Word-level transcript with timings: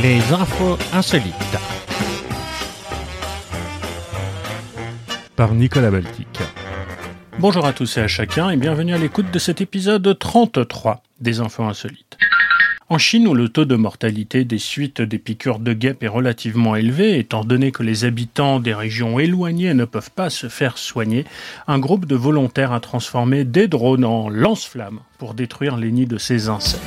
Les 0.00 0.20
infos 0.32 0.78
insolites. 0.92 1.34
Par 5.34 5.54
Nicolas 5.54 5.90
Baltic. 5.90 6.38
Bonjour 7.40 7.66
à 7.66 7.72
tous 7.72 7.96
et 7.96 8.02
à 8.02 8.06
chacun 8.06 8.50
et 8.50 8.56
bienvenue 8.56 8.94
à 8.94 8.98
l'écoute 8.98 9.32
de 9.32 9.38
cet 9.40 9.60
épisode 9.60 10.16
33 10.16 11.02
des 11.20 11.40
infos 11.40 11.64
insolites. 11.64 12.16
En 12.88 12.98
Chine, 12.98 13.26
où 13.26 13.34
le 13.34 13.48
taux 13.48 13.64
de 13.64 13.74
mortalité 13.74 14.44
des 14.44 14.58
suites 14.58 15.02
des 15.02 15.18
piqûres 15.18 15.58
de 15.58 15.72
guêpes 15.72 16.04
est 16.04 16.08
relativement 16.08 16.76
élevé, 16.76 17.18
étant 17.18 17.44
donné 17.44 17.72
que 17.72 17.82
les 17.82 18.04
habitants 18.04 18.60
des 18.60 18.74
régions 18.74 19.18
éloignées 19.18 19.74
ne 19.74 19.84
peuvent 19.84 20.12
pas 20.12 20.30
se 20.30 20.48
faire 20.48 20.78
soigner, 20.78 21.24
un 21.66 21.80
groupe 21.80 22.06
de 22.06 22.14
volontaires 22.14 22.72
a 22.72 22.78
transformé 22.78 23.44
des 23.44 23.66
drones 23.66 24.04
en 24.04 24.28
lance-flammes 24.28 25.00
pour 25.18 25.34
détruire 25.34 25.76
les 25.76 25.90
nids 25.90 26.06
de 26.06 26.18
ces 26.18 26.48
insectes. 26.48 26.82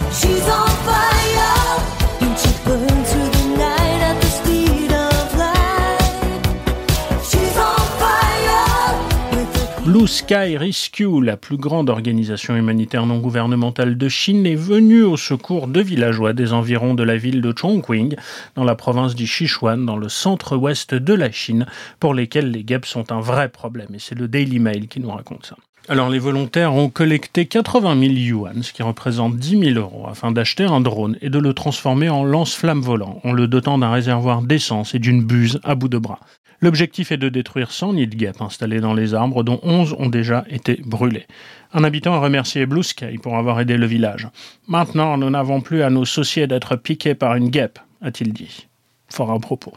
Blue 9.91 10.08
Sky 10.08 10.55
Rescue, 10.55 11.22
la 11.22 11.36
plus 11.36 11.58
grande 11.58 11.90
organisation 11.90 12.55
humanitaire 12.55 13.05
non 13.05 13.18
gouvernementale 13.18 13.98
de 13.98 14.08
Chine, 14.08 14.45
est 14.45 14.55
venue 14.55 15.04
au 15.04 15.17
secours 15.17 15.67
de 15.67 15.81
villageois 15.81 16.31
des 16.31 16.54
environs 16.54 16.94
de 16.94 17.04
la 17.04 17.17
ville 17.17 17.41
de 17.41 17.54
Chongqing, 17.54 18.16
dans 18.55 18.64
la 18.64 18.76
province 18.76 19.16
du 19.16 19.27
Sichuan, 19.27 19.86
dans 19.86 19.98
le 19.98 20.08
centre-ouest 20.08 20.95
de 20.95 21.14
la 21.14 21.30
Chine, 21.30 21.66
pour 22.00 22.14
lesquels 22.14 22.52
les 22.52 22.64
guêpes 22.64 22.86
sont 22.86 23.12
un 23.12 23.20
vrai 23.20 23.50
problème. 23.50 23.90
Et 23.94 24.00
c'est 24.00 24.17
le 24.17 24.30
Daily 24.30 24.59
Mail 24.59 24.88
qui 24.88 25.02
nous 25.02 25.12
raconte 25.12 25.45
ça. 25.45 25.58
Alors 25.90 26.09
les 26.09 26.20
volontaires 26.20 26.73
ont 26.73 26.89
collecté 26.89 27.48
80 27.48 28.00
000 28.00 28.14
yuan, 28.14 28.64
ce 28.64 28.72
qui 28.72 28.84
représente 28.84 29.36
10 29.36 29.73
000 29.73 29.80
euros, 29.80 30.05
afin 30.08 30.31
d'acheter 30.31 30.64
un 30.64 30.80
drone 30.80 31.17
et 31.22 31.30
de 31.30 31.38
le 31.38 31.53
transformer 31.53 32.08
en 32.08 32.23
lance-flamme 32.23 32.81
volant, 32.81 33.20
en 33.26 33.33
le 33.33 33.48
dotant 33.48 33.78
d'un 33.78 33.92
réservoir 33.92 34.42
d'essence 34.42 34.95
et 34.95 35.00
d'une 35.00 35.22
buse 35.22 35.59
à 35.64 35.76
bout 35.76 35.89
de 35.89 35.98
bras. 35.98 36.20
L'objectif 36.64 37.12
est 37.12 37.17
de 37.17 37.30
détruire 37.30 37.72
100 37.72 37.94
nids 37.94 38.08
de 38.08 38.16
guêpes 38.16 38.42
installés 38.42 38.80
dans 38.80 38.94
les 38.94 39.16
arbres, 39.16 39.44
dont 39.44 39.59
11 39.64 39.95
ont 39.98 40.09
déjà 40.09 40.45
été 40.48 40.80
brûlés. 40.86 41.26
Un 41.73 41.84
habitant 41.84 42.14
a 42.14 42.20
remercié 42.20 42.67
Blue 42.67 42.84
Sky 42.84 43.17
pour 43.17 43.36
avoir 43.36 43.59
aidé 43.59 43.78
le 43.78 43.88
village. 43.88 44.28
Maintenant, 44.67 45.17
nous 45.17 45.32
n'avons 45.32 45.62
plus 45.62 45.82
à 45.82 45.89
nous 45.89 46.06
soucier 46.06 46.45
d'être 46.45 46.76
piqués 46.76 47.16
par 47.16 47.36
une 47.36 47.50
guêpe, 47.50 47.80
a-t-il 48.04 48.32
dit. 48.32 48.67
Fort 49.09 49.32
à 49.32 49.39
propos. 49.39 49.73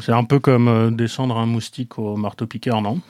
c'est 0.00 0.12
un 0.12 0.24
peu 0.24 0.38
comme 0.38 0.68
euh, 0.68 0.90
descendre 0.90 1.38
un 1.38 1.46
moustique 1.46 1.98
au 1.98 2.16
marteau-piqueur, 2.16 2.82
non? 2.82 3.00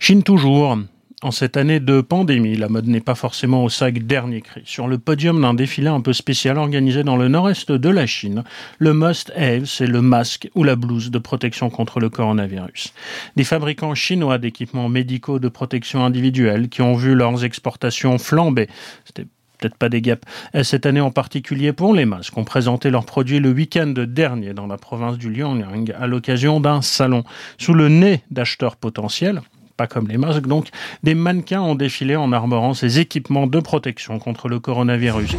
Chine 0.00 0.24
toujours. 0.24 0.76
En 1.20 1.32
cette 1.32 1.56
année 1.56 1.80
de 1.80 2.00
pandémie, 2.00 2.54
la 2.54 2.68
mode 2.68 2.86
n'est 2.86 3.00
pas 3.00 3.16
forcément 3.16 3.64
au 3.64 3.68
sac 3.68 4.06
dernier 4.06 4.40
cri. 4.40 4.62
Sur 4.64 4.86
le 4.86 4.98
podium 4.98 5.42
d'un 5.42 5.52
défilé 5.52 5.88
un 5.88 6.00
peu 6.00 6.12
spécial 6.12 6.58
organisé 6.58 7.02
dans 7.02 7.16
le 7.16 7.26
nord-est 7.26 7.72
de 7.72 7.88
la 7.88 8.06
Chine, 8.06 8.44
le 8.78 8.94
must-have, 8.94 9.64
c'est 9.64 9.88
le 9.88 10.00
masque 10.00 10.48
ou 10.54 10.62
la 10.62 10.76
blouse 10.76 11.10
de 11.10 11.18
protection 11.18 11.70
contre 11.70 11.98
le 11.98 12.08
coronavirus. 12.08 12.94
Des 13.34 13.42
fabricants 13.42 13.96
chinois 13.96 14.38
d'équipements 14.38 14.88
médicaux 14.88 15.40
de 15.40 15.48
protection 15.48 16.04
individuelle 16.04 16.68
qui 16.68 16.82
ont 16.82 16.94
vu 16.94 17.16
leurs 17.16 17.44
exportations 17.44 18.16
flamber. 18.18 18.68
C'était 19.04 19.26
peut-être 19.58 19.76
pas 19.76 19.88
des 19.88 20.00
guêpes. 20.00 20.24
Cette 20.62 20.86
année 20.86 21.00
en 21.00 21.10
particulier 21.10 21.72
pour 21.72 21.94
les 21.94 22.04
masques, 22.04 22.38
ont 22.38 22.44
présenté 22.44 22.90
leurs 22.90 23.06
produits 23.06 23.40
le 23.40 23.50
week-end 23.50 23.92
dernier 23.92 24.54
dans 24.54 24.68
la 24.68 24.76
province 24.76 25.18
du 25.18 25.32
Liaoning 25.32 25.92
à 25.98 26.06
l'occasion 26.06 26.60
d'un 26.60 26.80
salon. 26.80 27.24
Sous 27.58 27.74
le 27.74 27.88
nez 27.88 28.22
d'acheteurs 28.30 28.76
potentiels, 28.76 29.40
pas 29.78 29.86
comme 29.86 30.08
les 30.08 30.18
masques. 30.18 30.46
Donc, 30.46 30.68
des 31.02 31.14
mannequins 31.14 31.62
ont 31.62 31.76
défilé 31.76 32.16
en 32.16 32.32
arborant 32.32 32.74
ces 32.74 32.98
équipements 32.98 33.46
de 33.46 33.60
protection 33.60 34.18
contre 34.18 34.48
le 34.48 34.60
coronavirus. 34.60 35.30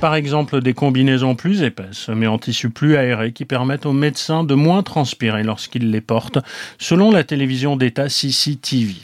Par 0.00 0.14
exemple, 0.14 0.60
des 0.60 0.74
combinaisons 0.74 1.34
plus 1.34 1.62
épaisses, 1.62 2.08
mais 2.08 2.28
en 2.28 2.38
tissu 2.38 2.70
plus 2.70 2.96
aéré, 2.96 3.32
qui 3.32 3.44
permettent 3.44 3.84
aux 3.84 3.92
médecins 3.92 4.44
de 4.44 4.54
moins 4.54 4.84
transpirer 4.84 5.42
lorsqu'ils 5.42 5.90
les 5.90 6.00
portent, 6.00 6.38
selon 6.78 7.10
la 7.10 7.24
télévision 7.24 7.76
d'État 7.76 8.08
CCTV. 8.08 8.94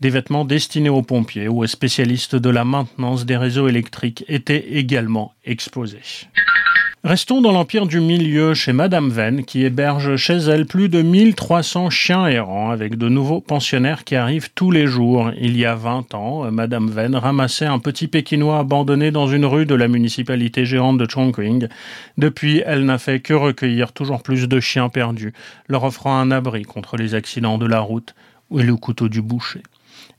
Des 0.00 0.10
vêtements 0.10 0.44
destinés 0.44 0.90
aux 0.90 1.02
pompiers 1.02 1.48
ou 1.48 1.64
aux 1.64 1.66
spécialistes 1.66 2.36
de 2.36 2.50
la 2.50 2.64
maintenance 2.64 3.26
des 3.26 3.36
réseaux 3.36 3.66
électriques 3.66 4.24
étaient 4.28 4.64
également 4.70 5.34
exposés. 5.44 6.28
Restons 7.04 7.42
dans 7.42 7.52
l'empire 7.52 7.84
du 7.84 8.00
milieu 8.00 8.54
chez 8.54 8.72
Madame 8.72 9.10
Venn 9.10 9.44
qui 9.44 9.62
héberge 9.62 10.16
chez 10.16 10.38
elle 10.38 10.64
plus 10.64 10.88
de 10.88 11.02
1300 11.02 11.90
chiens 11.90 12.26
errants 12.28 12.70
avec 12.70 12.96
de 12.96 13.10
nouveaux 13.10 13.42
pensionnaires 13.42 14.04
qui 14.04 14.16
arrivent 14.16 14.48
tous 14.54 14.70
les 14.70 14.86
jours. 14.86 15.30
Il 15.38 15.54
y 15.58 15.66
a 15.66 15.74
20 15.74 16.14
ans, 16.14 16.50
Madame 16.50 16.88
Venn 16.88 17.14
ramassait 17.14 17.66
un 17.66 17.78
petit 17.78 18.08
pékinois 18.08 18.58
abandonné 18.58 19.10
dans 19.10 19.26
une 19.26 19.44
rue 19.44 19.66
de 19.66 19.74
la 19.74 19.86
municipalité 19.86 20.64
géante 20.64 20.96
de 20.96 21.06
Chongqing. 21.06 21.68
Depuis, 22.16 22.62
elle 22.64 22.86
n'a 22.86 22.96
fait 22.96 23.20
que 23.20 23.34
recueillir 23.34 23.92
toujours 23.92 24.22
plus 24.22 24.48
de 24.48 24.58
chiens 24.58 24.88
perdus, 24.88 25.34
leur 25.68 25.84
offrant 25.84 26.16
un 26.16 26.30
abri 26.30 26.62
contre 26.62 26.96
les 26.96 27.14
accidents 27.14 27.58
de 27.58 27.66
la 27.66 27.80
route 27.80 28.14
ou 28.48 28.60
le 28.60 28.76
couteau 28.76 29.10
du 29.10 29.20
boucher. 29.20 29.60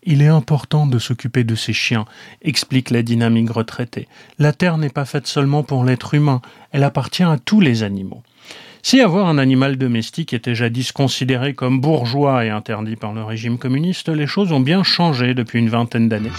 Il 0.05 0.21
est 0.21 0.27
important 0.27 0.85
de 0.85 0.99
s'occuper 0.99 1.43
de 1.43 1.55
ces 1.55 1.73
chiens, 1.73 2.05
explique 2.43 2.91
la 2.91 3.01
dynamique 3.01 3.49
retraitée. 3.49 4.07
La 4.38 4.53
terre 4.53 4.77
n'est 4.77 4.89
pas 4.89 5.05
faite 5.05 5.25
seulement 5.25 5.63
pour 5.63 5.83
l'être 5.83 6.13
humain, 6.13 6.41
elle 6.71 6.83
appartient 6.83 7.23
à 7.23 7.38
tous 7.43 7.59
les 7.59 7.81
animaux. 7.81 8.21
Si 8.83 9.01
avoir 9.01 9.27
un 9.27 9.39
animal 9.39 9.77
domestique 9.77 10.31
était 10.31 10.53
jadis 10.53 10.91
considéré 10.91 11.55
comme 11.55 11.81
bourgeois 11.81 12.45
et 12.45 12.51
interdit 12.51 12.95
par 12.95 13.13
le 13.13 13.23
régime 13.23 13.57
communiste, 13.57 14.09
les 14.09 14.27
choses 14.27 14.51
ont 14.51 14.59
bien 14.59 14.83
changé 14.83 15.33
depuis 15.33 15.57
une 15.57 15.69
vingtaine 15.69 16.07
d'années. 16.07 16.29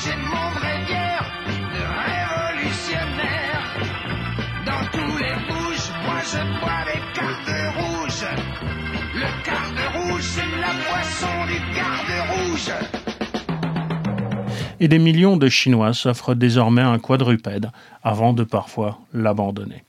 Et 14.80 14.88
des 14.88 14.98
millions 14.98 15.36
de 15.36 15.48
Chinois 15.48 15.94
s'offrent 15.94 16.34
désormais 16.34 16.82
un 16.82 16.98
quadrupède 16.98 17.70
avant 18.02 18.32
de 18.32 18.44
parfois 18.44 18.98
l'abandonner. 19.12 19.85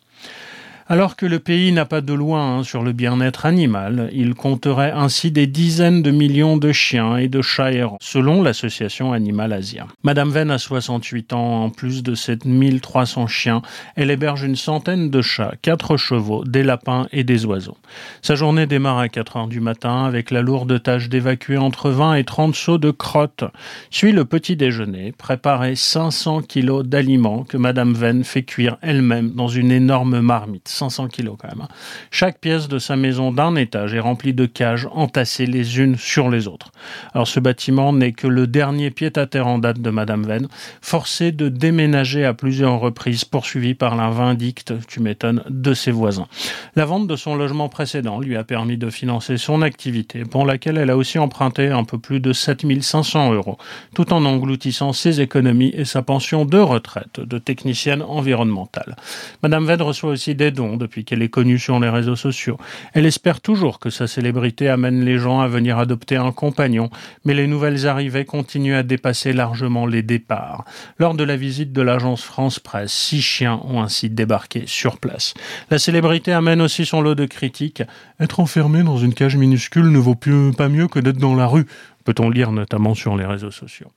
Alors 0.90 1.18
que 1.18 1.26
le 1.26 1.40
pays 1.40 1.74
n'a 1.74 1.84
pas 1.84 2.00
de 2.00 2.14
loin 2.14 2.60
hein, 2.60 2.64
sur 2.64 2.82
le 2.82 2.94
bien-être 2.94 3.46
animal, 3.46 4.10
il 4.14 4.36
compterait 4.36 4.94
ainsi 4.94 5.32
des 5.32 5.46
dizaines 5.46 6.02
de 6.02 6.12
millions 6.12 6.56
de 6.56 6.72
chiens 6.72 7.18
et 7.18 7.28
de 7.28 7.42
chats 7.42 7.74
errants, 7.74 7.98
selon 8.00 8.42
l'association 8.42 9.12
Animal 9.12 9.52
Asia. 9.52 9.86
Madame 10.04 10.30
Venn 10.30 10.50
a 10.50 10.58
68 10.58 11.34
ans, 11.34 11.66
en 11.66 11.70
plus 11.72 12.04
de 12.04 12.16
7300 12.16 13.28
chiens, 13.28 13.62
elle 13.98 14.12
héberge 14.12 14.44
une 14.44 14.56
centaine 14.56 15.10
de 15.10 15.22
chats, 15.22 15.56
quatre 15.62 15.98
chevaux, 15.98 16.46
des 16.46 16.64
lapins 16.64 17.08
et 17.12 17.26
des 17.26 17.46
oiseaux. 17.46 17.76
Sa 18.22 18.36
journée 18.36 18.66
démarre 18.66 19.00
à 19.00 19.10
4 19.10 19.36
heures 19.36 19.48
du 19.48 19.60
matin 19.60 20.06
avec 20.06 20.32
la 20.32 20.42
lourde 20.42 20.82
tâche 20.82 21.10
d'évacuer 21.10 21.58
entre 21.58 21.90
20 21.90 22.14
et 22.14 22.24
30 22.24 22.56
seaux 22.56 22.78
de 22.78 22.92
crottes. 22.92 23.44
Suit 23.90 24.14
le 24.14 24.24
petit 24.24 24.56
déjeuner, 24.56 25.12
préparer 25.12 25.76
500 25.76 26.44
kilos 26.44 26.86
d'aliments 26.86 27.44
que 27.44 27.58
Madame 27.58 27.94
Venn 27.94 28.24
fait 28.24 28.44
cuire 28.44 28.78
elle-même 28.82 29.32
dans 29.32 29.50
une 29.50 29.74
énorme 29.74 30.22
marmite 30.22 30.77
500 30.78 31.08
kilos 31.08 31.36
quand 31.40 31.48
même. 31.48 31.62
Hein. 31.62 31.68
Chaque 32.12 32.40
pièce 32.40 32.68
de 32.68 32.80
sa 32.80 32.96
maison 32.96 33.32
d'un 33.32 33.56
étage 33.56 33.94
est 33.94 34.00
remplie 34.00 34.34
de 34.34 34.46
cages 34.46 34.88
entassées 34.92 35.46
les 35.46 35.80
unes 35.80 35.98
sur 35.98 36.30
les 36.30 36.48
autres. 36.48 36.72
Alors 37.14 37.28
ce 37.28 37.40
bâtiment 37.40 37.94
n'est 37.94 38.14
que 38.14 38.28
le 38.28 38.48
dernier 38.48 38.92
pied-à-terre 38.92 39.48
en 39.48 39.60
date 39.60 39.80
de 39.80 39.90
Madame 39.90 40.26
Venn, 40.26 40.48
forcée 40.82 41.32
de 41.32 41.50
déménager 41.50 42.26
à 42.26 42.34
plusieurs 42.34 42.80
reprises, 42.80 43.26
poursuivie 43.26 43.74
par 43.74 43.96
la 43.96 44.10
vindicte, 44.10 44.74
tu 44.88 45.00
m'étonnes, 45.00 45.44
de 45.50 45.74
ses 45.74 45.92
voisins. 45.92 46.28
La 46.76 46.86
vente 46.86 47.08
de 47.08 47.16
son 47.16 47.36
logement 47.36 47.70
précédent 47.70 48.20
lui 48.20 48.36
a 48.38 48.44
permis 48.44 48.78
de 48.78 48.90
financer 48.90 49.38
son 49.38 49.62
activité, 49.62 50.24
pour 50.24 50.46
laquelle 50.46 50.78
elle 50.78 50.90
a 50.90 50.98
aussi 50.98 51.20
emprunté 51.20 51.68
un 51.68 51.84
peu 51.84 51.98
plus 51.98 52.20
de 52.20 52.34
7500 52.34 53.34
euros, 53.34 53.58
tout 53.96 54.14
en 54.14 54.26
engloutissant 54.26 54.94
ses 54.94 55.22
économies 55.22 55.74
et 55.74 55.86
sa 55.86 56.02
pension 56.02 56.46
de 56.46 56.58
retraite 56.58 57.20
de 57.20 57.38
technicienne 57.38 58.02
environnementale. 58.02 58.96
Madame 59.44 59.66
Venn 59.66 59.82
reçoit 59.82 60.12
aussi 60.12 60.36
des 60.36 60.52
dons 60.52 60.67
depuis 60.76 61.06
qu'elle 61.06 61.22
est 61.22 61.30
connue 61.30 61.60
sur 61.60 61.80
les 61.80 61.88
réseaux 61.88 62.18
sociaux. 62.18 62.58
Elle 62.94 63.06
espère 63.06 63.40
toujours 63.40 63.80
que 63.80 63.90
sa 63.90 64.08
célébrité 64.08 64.68
amène 64.68 65.06
les 65.06 65.18
gens 65.18 65.40
à 65.40 65.48
venir 65.48 65.78
adopter 65.78 66.18
un 66.18 66.32
compagnon, 66.34 66.90
mais 67.24 67.34
les 67.34 67.48
nouvelles 67.48 67.88
arrivées 67.88 68.26
continuent 68.26 68.76
à 68.76 68.84
dépasser 68.84 69.32
largement 69.32 69.86
les 69.86 70.04
départs. 70.04 70.66
Lors 71.00 71.14
de 71.14 71.24
la 71.24 71.38
visite 71.38 71.72
de 71.72 71.82
l'agence 71.82 72.24
France 72.24 72.60
Presse, 72.60 72.92
six 72.92 73.22
chiens 73.22 73.62
ont 73.64 73.82
ainsi 73.82 74.10
débarqué 74.10 74.64
sur 74.66 74.98
place. 74.98 75.34
La 75.70 75.80
célébrité 75.80 76.34
amène 76.34 76.62
aussi 76.62 76.86
son 76.86 77.02
lot 77.02 77.16
de 77.16 77.26
critiques. 77.26 77.84
Être 78.20 78.40
enfermé 78.40 78.84
dans 78.84 78.98
une 78.98 79.14
cage 79.14 79.38
minuscule 79.38 79.92
ne 79.92 80.00
vaut 80.00 80.16
pas 80.16 80.70
mieux 80.70 80.88
que 80.88 81.00
d'être 81.00 81.18
dans 81.18 81.36
la 81.36 81.48
rue 81.48 81.68
peut-on 82.08 82.30
lire 82.30 82.54
notamment 82.54 82.96
sur 82.96 83.18
les 83.18 83.26
réseaux 83.26 83.52
sociaux. 83.52 83.92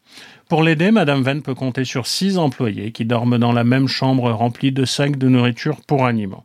Pour 0.49 0.65
l'aider, 0.65 0.91
Madame 0.91 1.23
Venn 1.23 1.43
peut 1.43 1.55
compter 1.55 1.85
sur 1.85 2.09
six 2.09 2.39
employés 2.39 2.91
qui 2.91 3.05
dorment 3.05 3.39
dans 3.39 3.53
la 3.53 3.63
même 3.63 3.87
chambre 3.87 4.33
remplie 4.33 4.73
de 4.73 4.85
sacs 4.85 5.17
de 5.17 5.29
nourriture 5.29 5.77
pour 5.87 6.05
animaux. 6.05 6.43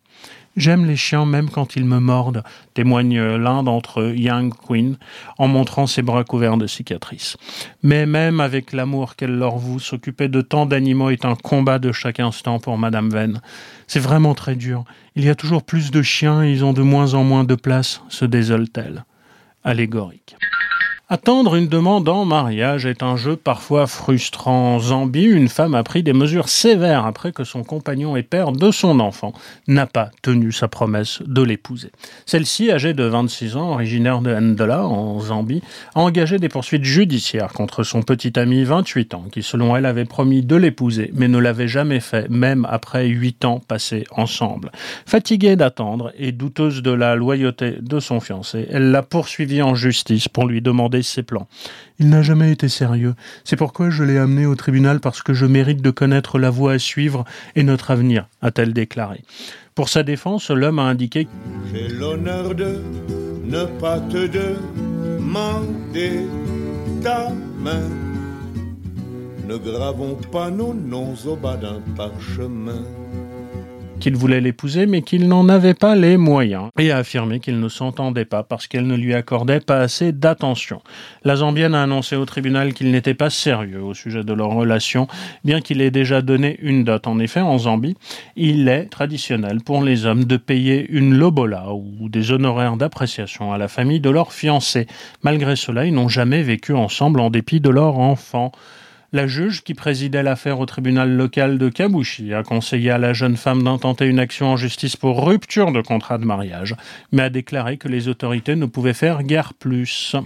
J'aime 0.56 0.86
les 0.86 0.96
chiens 0.96 1.26
même 1.26 1.50
quand 1.50 1.76
ils 1.76 1.84
me 1.84 2.00
mordent, 2.00 2.44
témoigne 2.74 3.22
l'un 3.22 3.64
d'entre 3.64 4.02
eux, 4.02 4.16
Young 4.16 4.54
Queen, 4.54 4.98
en 5.38 5.48
montrant 5.48 5.86
ses 5.86 6.02
bras 6.02 6.24
couverts 6.24 6.58
de 6.58 6.68
cicatrices. 6.68 7.36
Mais 7.84 8.06
même 8.06 8.40
avec 8.40 8.72
l'amour 8.72 9.16
qu'elle 9.16 9.38
leur 9.38 9.58
voue, 9.58 9.80
s'occuper 9.80 10.30
de 10.30 10.42
tant 10.42 10.66
d'animaux 10.66 11.10
est 11.10 11.26
un 11.26 11.36
combat 11.36 11.78
de 11.78 11.92
chaque 11.92 12.20
instant 12.20 12.60
pour 12.60 12.78
Madame 12.78 13.10
Venn. 13.10 13.42
C'est 13.88 14.00
vraiment 14.00 14.34
très 14.34 14.56
dur. 14.56 14.86
Il 15.16 15.26
y 15.26 15.30
a 15.30 15.36
toujours 15.36 15.64
plus 15.64 15.92
de 15.92 16.02
chiens 16.02 16.44
et 16.44 16.52
ils 16.52 16.64
ont 16.64 16.74
de 16.74 16.82
moins 16.82 17.14
en 17.16 17.24
moins 17.24 17.44
de 17.44 17.56
place, 17.56 18.02
se 18.10 18.24
désole-t-elle. 18.26 19.04
Allégorique. 19.64 20.38
Attendre 21.08 21.54
une 21.54 21.68
demande 21.68 22.10
en 22.10 22.26
mariage 22.26 22.88
est 22.88 23.04
un 23.04 23.16
jeu 23.16 23.36
parfois 23.36 23.86
frustrant. 23.86 24.74
En 24.74 24.80
Zambie, 24.80 25.26
une 25.26 25.50
femme 25.50 25.76
a 25.76 25.84
pris 25.84 26.02
des 26.02 26.14
mesures 26.14 26.50
sévères 26.50 27.06
après 27.06 27.32
que 27.32 27.44
son 27.44 27.64
compagnon 27.64 28.16
et 28.16 28.24
père 28.24 28.52
de 28.52 28.72
son 28.72 29.00
enfant 29.00 29.32
n'a 29.68 29.86
pas 29.86 30.10
tenu 30.24 30.52
sa 30.52 30.68
promesse 30.68 31.22
de 31.24 31.44
l'épouser. 31.44 31.92
Celle-ci, 32.26 32.72
âgée 32.72 32.96
de 32.96 33.04
26 33.04 33.56
ans, 33.56 33.74
originaire 33.74 34.22
de 34.22 34.34
Ndola, 34.34 34.88
en 34.88 35.20
Zambie, 35.20 35.62
a 35.94 36.00
engagé 36.00 36.40
des 36.40 36.50
poursuites 36.50 36.86
judiciaires 36.86 37.54
contre 37.54 37.84
son 37.84 38.02
petit 38.02 38.40
ami 38.40 38.64
28 38.64 39.14
ans, 39.14 39.26
qui 39.32 39.44
selon 39.44 39.76
elle 39.76 39.86
avait 39.86 40.06
promis 40.06 40.42
de 40.42 40.56
l'épouser, 40.56 41.12
mais 41.14 41.28
ne 41.28 41.38
l'avait 41.38 41.68
jamais 41.68 42.00
fait, 42.00 42.28
même 42.32 42.66
après 42.68 43.06
8 43.06 43.46
ans 43.46 43.60
passés 43.60 44.06
ensemble. 44.10 44.72
Fatiguée 45.06 45.56
d'attendre 45.56 46.12
et 46.18 46.32
douteuse 46.32 46.82
de 46.82 46.90
la 46.92 47.14
loyauté 47.14 47.76
de 47.80 48.00
son 48.00 48.20
fiancé, 48.20 48.66
elle 48.72 48.90
l'a 48.90 49.04
poursuivi 49.04 49.62
en 49.62 49.76
justice 49.76 50.28
pour 50.28 50.48
lui 50.48 50.64
demander 50.64 50.95
ses 51.04 51.24
plans. 51.24 51.48
Il 52.00 52.10
n'a 52.10 52.22
jamais 52.22 52.52
été 52.52 52.70
sérieux. 52.70 53.16
C'est 53.44 53.56
pourquoi 53.56 53.90
je 53.90 54.04
l'ai 54.04 54.18
amené 54.18 54.46
au 54.46 54.56
tribunal 54.56 55.00
parce 55.00 55.22
que 55.22 55.34
je 55.34 55.46
mérite 55.46 55.82
de 55.82 55.92
connaître 55.92 56.40
la 56.40 56.50
voie 56.50 56.74
à 56.74 56.80
suivre 56.80 57.26
et 57.56 57.64
notre 57.64 57.92
avenir, 57.92 58.28
a-t-elle 58.42 58.74
déclaré. 58.74 59.24
Pour 59.76 59.90
sa 59.90 60.04
défense, 60.04 60.50
l'homme 60.52 60.80
a 60.80 60.84
indiqué 60.84 61.28
J'ai 61.74 61.90
l'honneur 61.90 62.56
de 62.56 62.82
ne 63.44 63.66
pas 63.80 64.00
te 64.00 64.28
demander 64.28 66.22
ta 67.04 67.30
main. 67.60 67.90
Ne 69.48 69.58
gravons 69.58 70.18
pas 70.32 70.50
nos 70.50 70.74
noms 70.74 71.16
au 71.26 71.36
bas 71.36 71.58
d'un 71.58 71.82
parchemin 71.96 72.84
qu'il 74.00 74.16
voulait 74.16 74.42
l'épouser, 74.42 74.86
mais 74.86 75.02
qu'il 75.02 75.28
n'en 75.28 75.50
avait 75.50 75.74
pas 75.74 75.96
les 75.96 76.18
moyens, 76.18 76.70
et 76.78 76.92
a 76.92 76.98
affirmé 76.98 77.40
qu'il 77.40 77.60
ne 77.60 77.70
s'entendait 77.70 78.26
pas 78.26 78.44
parce 78.44 78.68
qu'elle 78.68 78.88
ne 78.88 78.96
lui 78.96 79.14
accordait 79.14 79.60
pas 79.60 79.80
assez 79.80 80.12
d'attention. 80.12 80.82
La 81.24 81.38
Zambienne 81.38 81.76
a 81.76 81.84
annoncé 81.84 82.16
au 82.16 82.26
tribunal 82.26 82.74
qu'il 82.74 82.92
n'était 82.92 83.14
pas 83.14 83.30
sérieux 83.30 83.82
au 83.82 83.94
sujet 83.94 84.24
de 84.24 84.34
leur 84.34 84.50
relation, 84.50 85.08
bien 85.44 85.62
qu'il 85.62 85.82
ait 85.82 85.92
déjà 85.92 86.22
donné 86.22 86.58
une 86.62 86.84
dot. 86.84 87.08
En 87.08 87.20
effet, 87.20 87.42
en 87.42 87.58
Zambie, 87.58 87.96
il 88.36 88.68
est 88.68 88.86
traditionnel 88.86 89.62
pour 89.62 89.82
les 89.82 90.06
hommes 90.06 90.26
de 90.26 90.38
payer 90.38 90.86
une 90.90 91.16
lobola 91.16 91.74
ou 91.74 92.10
des 92.10 92.32
honoraires 92.32 92.78
d'appréciation 92.78 93.54
à 93.54 93.58
la 93.58 93.68
famille 93.68 94.00
de 94.00 94.10
leur 94.10 94.34
fiancé. 94.34 94.88
Malgré 95.24 95.56
cela, 95.56 95.86
ils 95.86 95.94
n'ont 95.94 96.10
jamais 96.10 96.44
vécu 96.44 96.74
ensemble 96.74 97.20
en 97.20 97.30
dépit 97.30 97.60
de 97.60 97.70
leur 97.70 98.00
enfant. 98.00 98.52
La 99.16 99.28
juge 99.28 99.64
qui 99.64 99.76
présidait 99.76 100.24
l'affaire 100.24 100.60
au 100.60 100.66
tribunal 100.66 101.10
local 101.10 101.58
de 101.58 101.70
Kabushi 101.70 102.34
a 102.34 102.44
conseillé 102.44 102.92
à 102.92 102.98
la 102.98 103.14
jeune 103.14 103.38
femme 103.38 103.64
d'intenter 103.64 104.08
une 104.08 104.20
action 104.20 104.48
en 104.48 104.58
justice 104.58 104.98
pour 104.98 105.26
rupture 105.26 105.72
de 105.72 105.80
contrat 105.80 106.18
de 106.18 106.26
mariage, 106.26 106.76
mais 107.14 107.22
a 107.22 107.30
déclaré 107.30 107.78
que 107.78 107.88
les 107.88 108.10
autorités 108.10 108.58
ne 108.58 108.66
pouvaient 108.66 108.92
faire 108.92 109.24
guère 109.24 109.54
plus. 109.54 110.18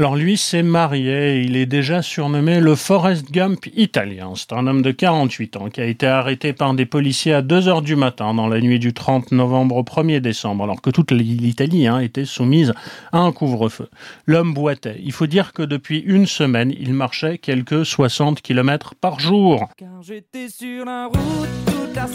Alors 0.00 0.16
lui 0.16 0.38
s'est 0.38 0.62
marié, 0.62 1.42
il 1.42 1.58
est 1.58 1.66
déjà 1.66 2.00
surnommé 2.00 2.58
le 2.58 2.74
Forrest 2.74 3.30
Gump 3.30 3.66
italien. 3.76 4.32
C'est 4.34 4.54
un 4.54 4.66
homme 4.66 4.80
de 4.80 4.92
48 4.92 5.58
ans 5.58 5.68
qui 5.68 5.82
a 5.82 5.84
été 5.84 6.06
arrêté 6.06 6.54
par 6.54 6.72
des 6.72 6.86
policiers 6.86 7.34
à 7.34 7.42
2 7.42 7.68
heures 7.68 7.82
du 7.82 7.96
matin 7.96 8.32
dans 8.32 8.48
la 8.48 8.62
nuit 8.62 8.78
du 8.78 8.94
30 8.94 9.30
novembre 9.32 9.76
au 9.76 9.82
1er 9.82 10.20
décembre, 10.20 10.64
alors 10.64 10.80
que 10.80 10.88
toute 10.88 11.10
l'Italie 11.10 11.86
hein, 11.86 11.98
était 11.98 12.24
soumise 12.24 12.72
à 13.12 13.18
un 13.18 13.30
couvre-feu. 13.30 13.90
L'homme 14.24 14.54
boitait. 14.54 14.98
Il 15.04 15.12
faut 15.12 15.26
dire 15.26 15.52
que 15.52 15.62
depuis 15.62 15.98
une 15.98 16.24
semaine, 16.24 16.72
il 16.80 16.94
marchait 16.94 17.36
quelques 17.36 17.84
60 17.84 18.40
km 18.40 18.94
par 18.98 19.20
jour. 19.20 19.68
J'étais 20.00 20.48
sur 20.48 20.86
la 20.86 21.08
route 21.08 21.66
tout 21.66 21.98
en 21.98 22.06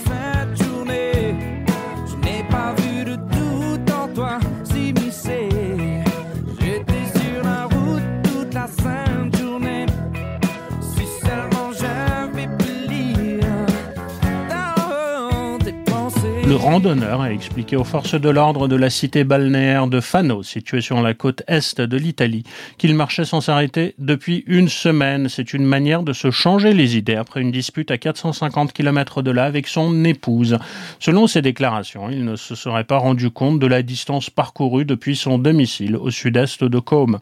Le 16.47 16.55
randonneur 16.55 17.21
a 17.21 17.31
expliqué 17.31 17.75
aux 17.75 17.83
forces 17.83 18.13
de 18.13 18.29
l'ordre 18.29 18.67
de 18.67 18.75
la 18.75 18.91
cité 18.91 19.23
balnéaire 19.23 19.87
de 19.87 19.99
Fano, 19.99 20.43
située 20.43 20.79
sur 20.79 21.01
la 21.01 21.15
côte 21.15 21.41
est 21.47 21.81
de 21.81 21.97
l'Italie, 21.97 22.43
qu'il 22.77 22.93
marchait 22.93 23.25
sans 23.25 23.41
s'arrêter 23.41 23.95
depuis 23.97 24.43
une 24.45 24.69
semaine. 24.69 25.27
C'est 25.27 25.53
une 25.53 25.65
manière 25.65 26.03
de 26.03 26.13
se 26.13 26.29
changer 26.29 26.73
les 26.73 26.97
idées 26.97 27.15
après 27.15 27.41
une 27.41 27.49
dispute 27.49 27.89
à 27.89 27.97
450 27.97 28.73
km 28.73 29.23
de 29.23 29.31
là 29.31 29.45
avec 29.45 29.67
son 29.67 30.05
épouse. 30.05 30.59
Selon 30.99 31.25
ses 31.25 31.41
déclarations, 31.41 32.11
il 32.11 32.23
ne 32.23 32.35
se 32.35 32.53
serait 32.53 32.83
pas 32.83 32.99
rendu 32.99 33.31
compte 33.31 33.59
de 33.59 33.65
la 33.65 33.81
distance 33.81 34.29
parcourue 34.29 34.85
depuis 34.85 35.15
son 35.15 35.39
domicile 35.39 35.95
au 35.95 36.11
sud-est 36.11 36.63
de 36.63 36.77
Côme. 36.77 37.21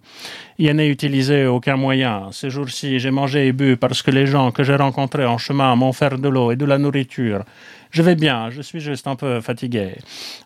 Il 0.58 0.70
n'a 0.75 0.86
utilisé 0.86 1.46
aucun 1.46 1.78
moyen. 1.78 2.28
Ces 2.31 2.50
jours-ci, 2.50 3.00
j'ai 3.00 3.12
mangé 3.12 3.48
et 3.48 3.54
bu 3.54 3.78
parce 3.78 4.02
que 4.02 4.12
les 4.12 4.28
gens 4.28 4.52
que 4.52 4.64
j'ai 4.64 4.75
rencontrés 4.75 5.25
en 5.25 5.38
chemin 5.38 5.74
m'ont 5.78 5.90
offert 5.90 6.18
de 6.18 6.28
l'eau 6.28 6.52
et 6.52 6.58
de 6.58 6.66
la 6.66 6.78
nourriture. 6.78 7.46
Je 7.94 8.01
vais 8.01 8.16
bien, 8.16 8.50
je 8.50 8.63
suis 8.63 8.80
juste 8.80 9.06
un 9.06 9.16
peu 9.16 9.40
fatigué, 9.40 9.92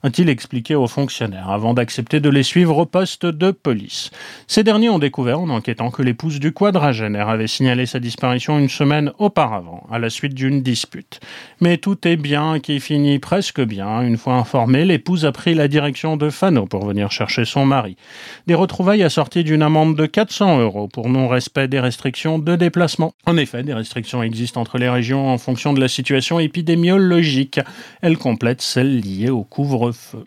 a-t-il 0.03 0.27
expliqué 0.27 0.75
aux 0.75 0.87
fonctionnaires 0.87 1.49
avant 1.49 1.73
d'accepter 1.73 2.19
de 2.19 2.29
les 2.29 2.43
suivre 2.43 2.77
au 2.77 2.85
poste 2.85 3.25
de 3.25 3.51
police. 3.51 4.11
Ces 4.47 4.65
derniers 4.65 4.89
ont 4.89 4.99
découvert 4.99 5.39
en 5.39 5.47
enquêtant 5.47 5.89
que 5.89 6.01
l'épouse 6.01 6.41
du 6.41 6.51
quadragénaire 6.51 7.29
avait 7.29 7.47
signalé 7.47 7.85
sa 7.85 8.01
disparition 8.01 8.59
une 8.59 8.67
semaine 8.67 9.13
auparavant, 9.17 9.87
à 9.89 9.97
la 9.97 10.09
suite 10.09 10.33
d'une 10.33 10.61
dispute. 10.61 11.21
Mais 11.61 11.77
tout 11.77 12.05
est 12.05 12.17
bien 12.17 12.59
qui 12.59 12.81
finit 12.81 13.17
presque 13.17 13.61
bien. 13.61 14.01
Une 14.01 14.17
fois 14.17 14.33
informée, 14.33 14.83
l'épouse 14.83 15.23
a 15.23 15.31
pris 15.31 15.55
la 15.55 15.69
direction 15.69 16.17
de 16.17 16.29
Fano 16.29 16.65
pour 16.65 16.85
venir 16.85 17.13
chercher 17.13 17.45
son 17.45 17.65
mari. 17.65 17.95
Des 18.47 18.55
retrouvailles 18.55 19.03
assorties 19.03 19.45
d'une 19.45 19.61
amende 19.61 19.95
de 19.95 20.05
400 20.05 20.59
euros 20.59 20.89
pour 20.89 21.07
non-respect 21.07 21.69
des 21.69 21.79
restrictions 21.79 22.39
de 22.39 22.57
déplacement. 22.57 23.13
En 23.25 23.37
effet, 23.37 23.63
des 23.63 23.73
restrictions 23.73 24.21
existent 24.21 24.59
entre 24.59 24.77
les 24.77 24.89
régions 24.89 25.29
en 25.29 25.37
fonction 25.37 25.71
de 25.71 25.79
la 25.79 25.87
situation 25.87 26.41
épidémiologique 26.41 27.36
elle 28.01 28.17
complète 28.17 28.61
celle 28.61 28.99
liée 28.99 29.29
au 29.29 29.43
couvre-feu. 29.43 30.23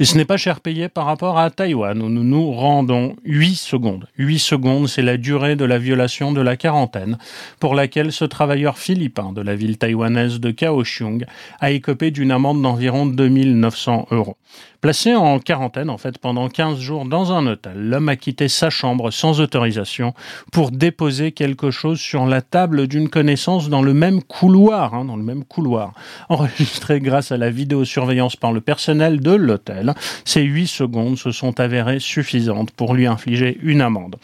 Et 0.00 0.06
ce 0.06 0.16
n'est 0.16 0.24
pas 0.24 0.38
cher 0.38 0.60
payé 0.60 0.88
par 0.88 1.04
rapport 1.04 1.38
à 1.38 1.50
Taïwan, 1.50 2.00
où 2.00 2.08
nous 2.08 2.24
nous 2.24 2.52
rendons 2.52 3.16
8 3.26 3.54
secondes. 3.54 4.06
8 4.16 4.38
secondes, 4.38 4.88
c'est 4.88 5.02
la 5.02 5.18
durée 5.18 5.56
de 5.56 5.66
la 5.66 5.76
violation 5.76 6.32
de 6.32 6.40
la 6.40 6.56
quarantaine, 6.56 7.18
pour 7.58 7.74
laquelle 7.74 8.10
ce 8.10 8.24
travailleur 8.24 8.78
philippin 8.78 9.34
de 9.34 9.42
la 9.42 9.54
ville 9.54 9.76
taïwanaise 9.76 10.40
de 10.40 10.52
Kaohsiung 10.52 11.26
a 11.60 11.70
écopé 11.70 12.10
d'une 12.10 12.30
amende 12.30 12.62
d'environ 12.62 13.04
2900 13.04 14.06
euros. 14.10 14.38
Placé 14.80 15.14
en 15.14 15.38
quarantaine, 15.40 15.90
en 15.90 15.98
fait, 15.98 16.16
pendant 16.16 16.48
15 16.48 16.78
jours 16.78 17.04
dans 17.04 17.32
un 17.34 17.46
hôtel, 17.46 17.74
l'homme 17.76 18.08
a 18.08 18.16
quitté 18.16 18.48
sa 18.48 18.70
chambre 18.70 19.10
sans 19.10 19.38
autorisation 19.42 20.14
pour 20.52 20.70
déposer 20.70 21.32
quelque 21.32 21.70
chose 21.70 22.00
sur 22.00 22.24
la 22.24 22.40
table 22.40 22.86
d'une 22.86 23.10
connaissance 23.10 23.68
dans 23.68 23.82
le 23.82 23.92
même 23.92 24.22
couloir, 24.22 24.94
hein, 24.94 25.04
dans 25.04 25.16
le 25.16 25.22
même 25.22 25.44
couloir. 25.44 25.92
Enregistré 26.30 26.98
grâce 27.00 27.30
à 27.30 27.36
la 27.36 27.50
vidéosurveillance 27.50 28.36
par 28.36 28.52
le 28.54 28.62
personnel 28.62 29.20
de 29.20 29.32
l'hôtel, 29.32 29.92
ces 30.24 30.44
8 30.44 30.66
secondes 30.66 31.18
se 31.18 31.30
sont 31.30 31.60
avérées 31.60 32.00
suffisantes 32.00 32.70
pour 32.70 32.94
lui 32.94 33.06
infliger 33.06 33.58
une 33.62 33.82
amende. 33.82 34.16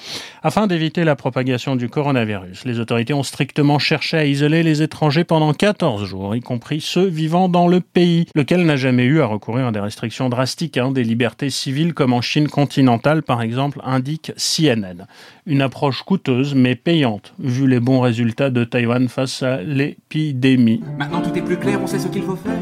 Afin 0.42 0.66
d'éviter 0.66 1.04
la 1.04 1.16
propagation 1.16 1.76
du 1.76 1.90
coronavirus, 1.90 2.64
les 2.64 2.80
autorités 2.80 3.12
ont 3.12 3.24
strictement 3.24 3.78
cherché 3.78 4.16
à 4.16 4.24
isoler 4.24 4.62
les 4.62 4.80
étrangers 4.80 5.24
pendant 5.24 5.52
14 5.52 6.06
jours, 6.06 6.34
y 6.34 6.40
compris 6.40 6.80
ceux 6.80 7.08
vivant 7.08 7.50
dans 7.50 7.68
le 7.68 7.82
pays, 7.82 8.24
lequel 8.34 8.64
n'a 8.64 8.76
jamais 8.76 9.04
eu 9.04 9.20
à 9.20 9.26
recourir 9.26 9.66
à 9.66 9.72
des 9.72 9.80
restrictions 9.80 10.30
drastiques 10.30 10.45
Hein, 10.76 10.92
des 10.92 11.02
libertés 11.02 11.50
civiles 11.50 11.92
comme 11.92 12.12
en 12.12 12.20
Chine 12.20 12.48
continentale 12.48 13.22
par 13.22 13.42
exemple, 13.42 13.80
indique 13.84 14.32
CNN. 14.36 15.06
Une 15.44 15.60
approche 15.60 16.02
coûteuse 16.02 16.54
mais 16.54 16.76
payante 16.76 17.34
vu 17.38 17.66
les 17.66 17.80
bons 17.80 18.00
résultats 18.00 18.50
de 18.50 18.64
Taïwan 18.64 19.08
face 19.08 19.42
à 19.42 19.62
l'épidémie. 19.62 20.82
Maintenant 20.98 21.20
tout 21.20 21.36
est 21.36 21.42
plus 21.42 21.56
clair, 21.56 21.80
on 21.82 21.86
sait 21.86 21.98
ce 21.98 22.08
qu'il 22.08 22.22
faut 22.22 22.36
faire. 22.36 22.52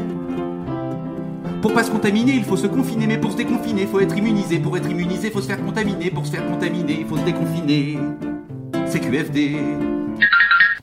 Pour 1.61 1.73
pas 1.73 1.83
se 1.83 1.91
contaminer, 1.91 2.33
il 2.33 2.43
faut 2.43 2.57
se 2.57 2.67
confiner, 2.67 3.07
mais 3.07 3.17
pour 3.17 3.31
se 3.31 3.37
déconfiner, 3.37 3.83
il 3.83 3.87
faut 3.87 3.99
être 3.99 4.15
immunisé. 4.15 4.59
Pour 4.59 4.77
être 4.77 4.89
immunisé, 4.89 5.27
il 5.27 5.33
faut 5.33 5.41
se 5.41 5.47
faire 5.47 5.63
contaminer. 5.63 6.11
Pour 6.11 6.25
se 6.25 6.31
faire 6.31 6.45
contaminer, 6.45 6.97
il 6.99 7.07
faut 7.07 7.17
se 7.17 7.23
déconfiner. 7.23 7.97
C'est 8.85 8.99
QFD. 8.99 9.57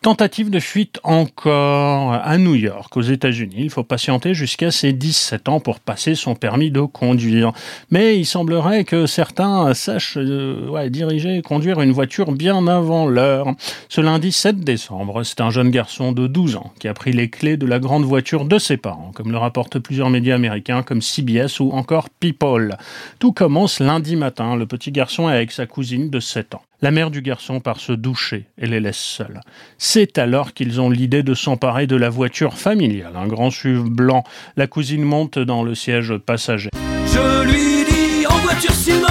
Tentative 0.02 0.50
de 0.50 0.58
fuite 0.58 0.98
encore 1.04 2.14
à 2.14 2.36
New 2.36 2.56
York, 2.56 2.96
aux 2.96 3.02
États-Unis. 3.02 3.54
Il 3.58 3.70
faut 3.70 3.84
patienter 3.84 4.34
jusqu'à 4.34 4.72
ses 4.72 4.92
17 4.92 5.48
ans 5.48 5.60
pour 5.60 5.78
passer 5.78 6.16
son 6.16 6.34
permis 6.34 6.72
de 6.72 6.80
conduire. 6.80 7.52
Mais 7.92 8.18
il 8.18 8.24
semblerait 8.26 8.82
que 8.82 9.06
certains 9.06 9.72
sachent 9.74 10.18
euh, 10.18 10.88
diriger 10.88 11.36
et 11.36 11.42
conduire 11.42 11.80
une 11.80 11.92
voiture 11.92 12.32
bien 12.32 12.66
avant 12.66 13.06
l'heure. 13.06 13.54
Ce 13.88 14.00
lundi 14.00 14.32
7 14.32 14.58
décembre, 14.58 15.22
c'est 15.22 15.40
un 15.40 15.50
jeune 15.50 15.70
garçon 15.70 16.10
de 16.10 16.26
12 16.26 16.56
ans 16.56 16.72
qui 16.80 16.88
a 16.88 16.94
pris 16.94 17.12
les 17.12 17.30
clés 17.30 17.56
de 17.56 17.66
la 17.66 17.78
grande 17.78 18.04
voiture 18.04 18.44
de 18.44 18.58
ses 18.58 18.78
parents, 18.78 19.12
comme 19.14 19.30
le 19.30 19.38
rapportent 19.38 19.78
plusieurs 19.78 20.10
médias 20.10 20.34
américains 20.34 20.82
comme 20.82 21.00
CBS 21.00 21.60
ou 21.60 21.70
encore 21.70 22.10
People. 22.10 22.76
Tout 23.20 23.30
commence 23.30 23.78
lundi 23.78 24.16
matin. 24.16 24.56
Le 24.56 24.66
petit 24.66 24.90
garçon 24.90 25.30
est 25.30 25.34
avec 25.34 25.52
sa 25.52 25.66
cousine 25.66 26.10
de 26.10 26.18
7 26.18 26.56
ans. 26.56 26.62
La 26.84 26.90
mère 26.90 27.12
du 27.12 27.22
garçon 27.22 27.60
part 27.60 27.78
se 27.78 27.92
doucher 27.92 28.46
et 28.58 28.66
les 28.66 28.80
laisse 28.80 28.98
seuls. 28.98 29.40
C'est 29.78 30.18
alors 30.18 30.52
qu'ils 30.52 30.80
ont 30.80 30.90
l'idée 30.90 31.22
de 31.22 31.32
s'emparer 31.32 31.86
de 31.86 31.94
la 31.94 32.10
voiture 32.10 32.58
familiale, 32.58 33.12
un 33.14 33.28
grand 33.28 33.50
SUV 33.52 33.88
blanc. 33.88 34.24
La 34.56 34.66
cousine 34.66 35.04
monte 35.04 35.38
dans 35.38 35.62
le 35.62 35.76
siège 35.76 36.16
passager. 36.16 36.70
Je 37.06 37.44
lui 37.44 37.84
dis 37.84 38.26
en 38.26 38.36
voiture 38.38 38.74
Simone, 38.74 39.06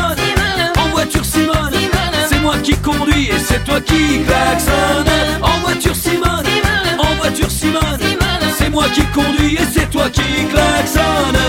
en 0.78 0.90
voiture 0.90 1.24
Simone, 1.24 1.72
c'est 2.28 2.42
moi 2.42 2.58
qui 2.62 2.76
conduis 2.76 3.30
et 3.30 3.40
c'est 3.40 3.64
toi 3.64 3.80
qui 3.80 4.20
klaxonne. 4.26 5.08
En 5.42 5.60
voiture 5.62 5.96
Simone, 5.96 6.46
en 7.00 7.16
voiture 7.16 7.50
Simone, 7.50 8.00
c'est 8.58 8.70
moi 8.70 8.90
qui 8.94 9.06
conduis 9.14 9.56
et 9.56 9.66
c'est 9.72 9.90
toi 9.90 10.10
qui 10.10 10.46
klaxonne 10.52 11.40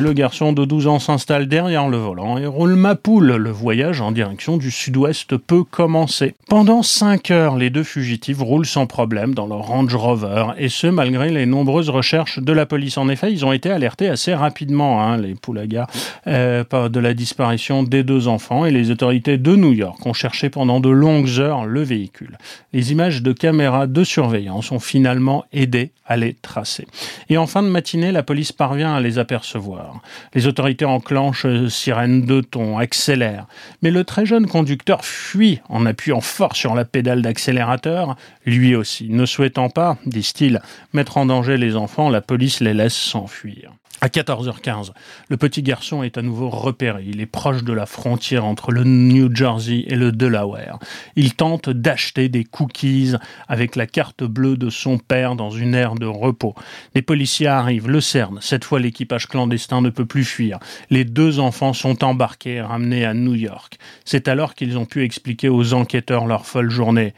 le 0.00 0.12
garçon 0.12 0.52
de 0.52 0.64
12 0.64 0.86
ans 0.86 0.98
s'installe 0.98 1.46
derrière 1.46 1.88
le 1.88 1.96
volant 1.96 2.38
et 2.38 2.46
roule 2.46 2.74
ma 2.74 2.94
poule. 2.94 3.36
Le 3.36 3.50
voyage 3.50 4.00
en 4.00 4.12
direction 4.12 4.56
du 4.56 4.70
sud-ouest 4.70 5.36
peut 5.36 5.64
commencer. 5.64 6.34
Pendant 6.48 6.82
5 6.82 7.30
heures, 7.30 7.56
les 7.56 7.70
deux 7.70 7.82
fugitifs 7.82 8.40
roulent 8.40 8.66
sans 8.66 8.86
problème 8.86 9.34
dans 9.34 9.46
leur 9.46 9.66
Range 9.66 9.94
Rover, 9.94 10.46
et 10.58 10.68
ce 10.68 10.86
malgré 10.86 11.30
les 11.30 11.46
nombreuses 11.46 11.88
recherches 11.88 12.38
de 12.38 12.52
la 12.52 12.66
police. 12.66 12.98
En 12.98 13.08
effet, 13.08 13.32
ils 13.32 13.44
ont 13.44 13.52
été 13.52 13.70
alertés 13.70 14.08
assez 14.08 14.34
rapidement, 14.34 15.02
hein, 15.02 15.16
les 15.16 15.34
Poulagas, 15.34 15.86
euh, 16.26 16.64
de 16.88 17.00
la 17.00 17.14
disparition 17.14 17.82
des 17.82 18.02
deux 18.02 18.28
enfants, 18.28 18.64
et 18.64 18.70
les 18.70 18.90
autorités 18.90 19.38
de 19.38 19.56
New 19.56 19.72
York 19.72 20.04
ont 20.04 20.12
cherché 20.12 20.50
pendant 20.50 20.80
de 20.80 20.90
longues 20.90 21.38
heures 21.38 21.64
le 21.64 21.82
véhicule. 21.82 22.38
Les 22.72 22.92
images 22.92 23.22
de 23.22 23.32
caméras 23.32 23.86
de 23.86 24.04
surveillance 24.04 24.72
ont 24.72 24.80
finalement 24.80 25.44
aidé 25.52 25.92
à 26.06 26.16
les 26.16 26.34
tracer. 26.34 26.86
Et 27.28 27.38
en 27.38 27.46
fin 27.46 27.62
de 27.62 27.68
matinée, 27.68 28.12
la 28.12 28.22
police 28.22 28.52
parvient 28.52 28.94
à 28.94 29.00
les 29.00 29.18
apercevoir. 29.18 29.85
Les 30.34 30.46
autorités 30.46 30.84
enclenchent 30.84 31.46
sirène 31.68 32.24
de 32.24 32.40
ton, 32.40 32.78
accélèrent. 32.78 33.46
Mais 33.82 33.90
le 33.90 34.04
très 34.04 34.26
jeune 34.26 34.46
conducteur 34.46 35.04
fuit 35.04 35.60
en 35.68 35.86
appuyant 35.86 36.20
fort 36.20 36.56
sur 36.56 36.74
la 36.74 36.84
pédale 36.84 37.22
d'accélérateur, 37.22 38.16
lui 38.44 38.74
aussi. 38.74 39.08
Ne 39.08 39.26
souhaitant 39.26 39.68
pas, 39.68 39.98
disent-ils, 40.06 40.60
mettre 40.92 41.16
en 41.16 41.26
danger 41.26 41.56
les 41.56 41.76
enfants, 41.76 42.08
la 42.08 42.20
police 42.20 42.60
les 42.60 42.74
laisse 42.74 42.96
s'enfuir. 42.96 43.72
À 44.06 44.08
14h15, 44.08 44.92
le 45.28 45.36
petit 45.36 45.64
garçon 45.64 46.04
est 46.04 46.16
à 46.16 46.22
nouveau 46.22 46.48
repéré. 46.48 47.02
Il 47.08 47.20
est 47.20 47.26
proche 47.26 47.64
de 47.64 47.72
la 47.72 47.86
frontière 47.86 48.44
entre 48.44 48.70
le 48.70 48.84
New 48.84 49.34
Jersey 49.34 49.82
et 49.88 49.96
le 49.96 50.12
Delaware. 50.12 50.78
Il 51.16 51.34
tente 51.34 51.70
d'acheter 51.70 52.28
des 52.28 52.44
cookies 52.44 53.14
avec 53.48 53.74
la 53.74 53.88
carte 53.88 54.22
bleue 54.22 54.56
de 54.56 54.70
son 54.70 54.98
père 54.98 55.34
dans 55.34 55.50
une 55.50 55.74
aire 55.74 55.96
de 55.96 56.06
repos. 56.06 56.54
Les 56.94 57.02
policiers 57.02 57.48
arrivent, 57.48 57.88
le 57.88 58.00
cernent. 58.00 58.38
Cette 58.40 58.62
fois, 58.62 58.78
l'équipage 58.78 59.26
clandestin 59.26 59.80
ne 59.80 59.90
peut 59.90 60.06
plus 60.06 60.24
fuir. 60.24 60.60
Les 60.88 61.04
deux 61.04 61.40
enfants 61.40 61.72
sont 61.72 62.04
embarqués 62.04 62.54
et 62.54 62.60
ramenés 62.60 63.04
à 63.04 63.12
New 63.12 63.34
York. 63.34 63.76
C'est 64.04 64.28
alors 64.28 64.54
qu'ils 64.54 64.78
ont 64.78 64.86
pu 64.86 65.02
expliquer 65.02 65.48
aux 65.48 65.74
enquêteurs 65.74 66.26
leur 66.26 66.46
folle 66.46 66.70
journée. 66.70 67.12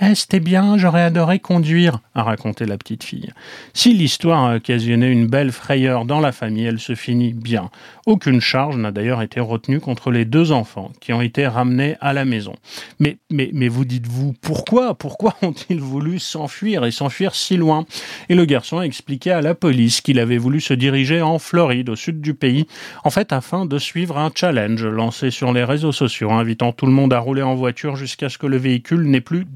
Eh, 0.00 0.16
c'était 0.16 0.40
bien, 0.40 0.76
j'aurais 0.76 1.02
adoré 1.02 1.38
conduire, 1.38 2.00
a 2.16 2.24
raconté 2.24 2.66
la 2.66 2.76
petite 2.76 3.04
fille. 3.04 3.30
Si 3.74 3.94
l'histoire 3.94 4.44
a 4.44 4.56
occasionné 4.56 5.06
une 5.06 5.28
belle 5.28 5.52
frayeur 5.52 6.04
dans 6.04 6.18
la 6.18 6.32
famille, 6.32 6.64
elle 6.64 6.80
se 6.80 6.96
finit 6.96 7.32
bien. 7.32 7.70
Aucune 8.04 8.40
charge 8.40 8.76
n'a 8.76 8.90
d'ailleurs 8.90 9.22
été 9.22 9.38
retenue 9.38 9.78
contre 9.78 10.10
les 10.10 10.24
deux 10.24 10.50
enfants 10.50 10.90
qui 11.00 11.12
ont 11.12 11.20
été 11.20 11.46
ramenés 11.46 11.94
à 12.00 12.12
la 12.12 12.24
maison. 12.24 12.56
Mais, 12.98 13.18
mais, 13.30 13.50
mais 13.52 13.68
vous 13.68 13.84
dites-vous, 13.84 14.34
pourquoi 14.42 14.94
Pourquoi 14.94 15.36
ont-ils 15.42 15.80
voulu 15.80 16.18
s'enfuir 16.18 16.84
et 16.84 16.90
s'enfuir 16.90 17.36
si 17.36 17.56
loin? 17.56 17.86
Et 18.28 18.34
le 18.34 18.46
garçon 18.46 18.78
a 18.78 18.86
expliqué 18.86 19.30
à 19.30 19.42
la 19.42 19.54
police 19.54 20.00
qu'il 20.00 20.18
avait 20.18 20.38
voulu 20.38 20.60
se 20.60 20.74
diriger 20.74 21.22
en 21.22 21.38
Floride, 21.38 21.88
au 21.88 21.96
sud 21.96 22.20
du 22.20 22.34
pays, 22.34 22.66
en 23.04 23.10
fait 23.10 23.32
afin 23.32 23.64
de 23.64 23.78
suivre 23.78 24.18
un 24.18 24.32
challenge 24.34 24.84
lancé 24.84 25.30
sur 25.30 25.52
les 25.52 25.62
réseaux 25.62 25.92
sociaux, 25.92 26.32
invitant 26.32 26.72
tout 26.72 26.86
le 26.86 26.92
monde 26.92 27.12
à 27.12 27.20
rouler 27.20 27.42
en 27.42 27.54
voiture 27.54 27.94
jusqu'à 27.94 28.28
ce 28.28 28.38
que 28.38 28.48
le 28.48 28.56
véhicule 28.56 29.08
n'ait 29.08 29.20
plus 29.20 29.46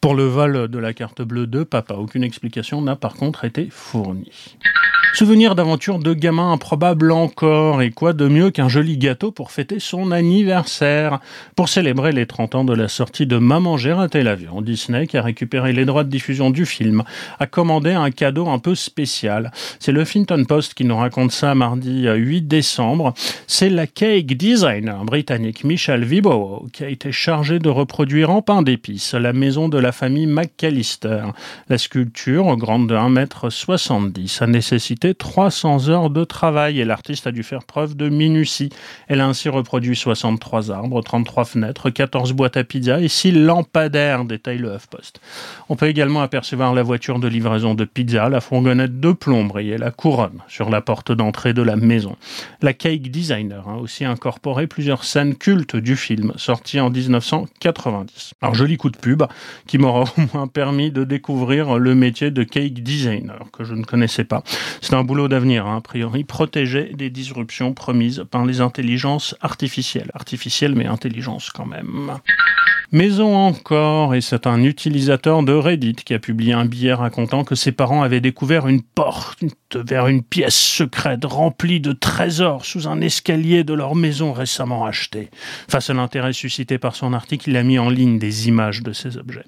Pour 0.00 0.14
le 0.14 0.24
vol 0.24 0.68
de 0.68 0.78
la 0.78 0.92
carte 0.92 1.22
bleue 1.22 1.46
de 1.46 1.62
papa, 1.62 1.94
aucune 1.94 2.24
explication 2.24 2.82
n'a 2.82 2.96
par 2.96 3.14
contre 3.14 3.44
été 3.44 3.68
fournie. 3.70 4.56
Souvenir 5.14 5.56
d'aventure 5.56 5.98
de 5.98 6.12
gamin 6.14 6.52
improbable 6.52 7.10
encore, 7.10 7.82
et 7.82 7.90
quoi 7.90 8.12
de 8.12 8.28
mieux 8.28 8.50
qu'un 8.50 8.68
joli 8.68 8.98
gâteau 8.98 9.32
pour 9.32 9.50
fêter 9.50 9.80
son 9.80 10.12
anniversaire? 10.12 11.18
Pour 11.56 11.68
célébrer 11.68 12.12
les 12.12 12.26
30 12.26 12.54
ans 12.54 12.64
de 12.64 12.74
la 12.74 12.86
sortie 12.86 13.26
de 13.26 13.36
Maman 13.36 13.76
j'ai 13.78 13.92
raté 13.92 14.22
l'avion, 14.22 14.60
Disney, 14.60 15.08
qui 15.08 15.16
a 15.16 15.22
récupéré 15.22 15.72
les 15.72 15.86
droits 15.86 16.04
de 16.04 16.10
diffusion 16.10 16.50
du 16.50 16.66
film, 16.66 17.02
a 17.40 17.46
commandé 17.46 17.92
un 17.92 18.10
cadeau 18.12 18.48
un 18.48 18.60
peu 18.60 18.76
spécial. 18.76 19.50
C'est 19.80 19.92
le 19.92 20.04
Finton 20.04 20.44
Post 20.44 20.74
qui 20.74 20.84
nous 20.84 20.96
raconte 20.96 21.32
ça 21.32 21.54
mardi 21.56 22.06
8 22.06 22.42
décembre. 22.42 23.12
C'est 23.48 23.70
la 23.70 23.88
cake 23.88 24.36
designer 24.36 25.04
britannique 25.04 25.64
Michelle 25.64 26.04
Vibo 26.04 26.68
qui 26.72 26.84
a 26.84 26.88
été 26.88 27.10
chargée 27.10 27.58
de 27.58 27.70
reproduire 27.70 28.30
en 28.30 28.42
pain 28.42 28.62
d'épices 28.62 29.14
la 29.18 29.32
maison 29.32 29.68
de 29.68 29.78
la 29.78 29.92
famille 29.92 30.26
McAllister. 30.26 31.24
La 31.68 31.78
sculpture, 31.78 32.56
grande 32.56 32.88
de 32.88 32.94
1m70, 32.94 34.42
a 34.42 34.46
nécessité 34.46 35.14
300 35.14 35.88
heures 35.88 36.10
de 36.10 36.24
travail 36.24 36.80
et 36.80 36.84
l'artiste 36.84 37.26
a 37.26 37.32
dû 37.32 37.42
faire 37.42 37.64
preuve 37.64 37.96
de 37.96 38.08
minutie. 38.08 38.70
Elle 39.08 39.20
a 39.20 39.26
ainsi 39.26 39.48
reproduit 39.48 39.96
63 39.96 40.70
arbres, 40.70 41.02
33 41.02 41.44
fenêtres, 41.44 41.90
14 41.90 42.32
boîtes 42.32 42.56
à 42.56 42.64
pizza 42.64 43.00
et 43.00 43.08
6 43.08 43.32
lampadaires, 43.32 44.24
détaille 44.24 44.58
le 44.58 44.74
HuffPost. 44.74 45.20
On 45.68 45.76
peut 45.76 45.88
également 45.88 46.22
apercevoir 46.22 46.74
la 46.74 46.82
voiture 46.82 47.18
de 47.18 47.28
livraison 47.28 47.74
de 47.74 47.84
pizza, 47.84 48.28
la 48.28 48.40
fourgonnette 48.40 49.00
de 49.00 49.12
plomberie 49.12 49.70
et 49.70 49.78
la 49.78 49.90
couronne 49.90 50.40
sur 50.48 50.70
la 50.70 50.80
porte 50.80 51.12
d'entrée 51.12 51.52
de 51.52 51.62
la 51.62 51.76
maison. 51.76 52.16
La 52.62 52.72
Cake 52.72 53.10
Designer 53.10 53.68
a 53.68 53.76
aussi 53.76 54.04
incorporé 54.04 54.66
plusieurs 54.66 55.04
scènes 55.04 55.34
cultes 55.34 55.76
du 55.76 55.96
film, 55.96 56.32
sorti 56.36 56.80
en 56.80 56.90
1990. 56.90 58.34
Alors 58.42 58.54
joli 58.54 58.76
coup 58.76 58.90
de 58.90 58.96
qui 59.66 59.78
m'aura 59.78 60.02
au 60.02 60.20
moins 60.34 60.46
permis 60.46 60.90
de 60.90 61.04
découvrir 61.04 61.78
le 61.78 61.94
métier 61.94 62.30
de 62.30 62.42
cake 62.42 62.82
designer 62.82 63.38
que 63.52 63.64
je 63.64 63.74
ne 63.74 63.84
connaissais 63.84 64.24
pas. 64.24 64.42
C'est 64.80 64.94
un 64.94 65.04
boulot 65.04 65.28
d'avenir, 65.28 65.66
hein, 65.66 65.78
a 65.78 65.80
priori, 65.80 66.24
protéger 66.24 66.92
des 66.94 67.10
disruptions 67.10 67.72
promises 67.72 68.24
par 68.30 68.44
les 68.44 68.60
intelligences 68.60 69.34
artificielles. 69.40 70.10
Artificielles, 70.14 70.74
mais 70.74 70.86
intelligences 70.86 71.50
quand 71.50 71.66
même. 71.66 72.18
Maison 72.90 73.36
encore, 73.36 74.14
et 74.14 74.22
c'est 74.22 74.46
un 74.46 74.62
utilisateur 74.62 75.42
de 75.42 75.52
Reddit 75.52 75.96
qui 75.96 76.14
a 76.14 76.18
publié 76.18 76.54
un 76.54 76.64
billet 76.64 76.94
racontant 76.94 77.44
que 77.44 77.54
ses 77.54 77.70
parents 77.70 78.02
avaient 78.02 78.22
découvert 78.22 78.66
une 78.66 78.80
porte 78.80 79.44
vers 79.74 80.06
une 80.06 80.22
pièce 80.22 80.56
secrète 80.58 81.26
remplie 81.26 81.80
de 81.80 81.92
trésors 81.92 82.64
sous 82.64 82.88
un 82.88 83.02
escalier 83.02 83.62
de 83.62 83.74
leur 83.74 83.94
maison 83.94 84.32
récemment 84.32 84.86
achetée. 84.86 85.28
Face 85.68 85.90
à 85.90 85.94
l'intérêt 85.94 86.32
suscité 86.32 86.78
par 86.78 86.96
son 86.96 87.12
article, 87.12 87.50
il 87.50 87.58
a 87.58 87.62
mis 87.62 87.78
en 87.78 87.90
ligne 87.90 88.18
des 88.18 88.48
images 88.48 88.82
de 88.82 88.94
ces 88.94 89.18
objets. 89.18 89.44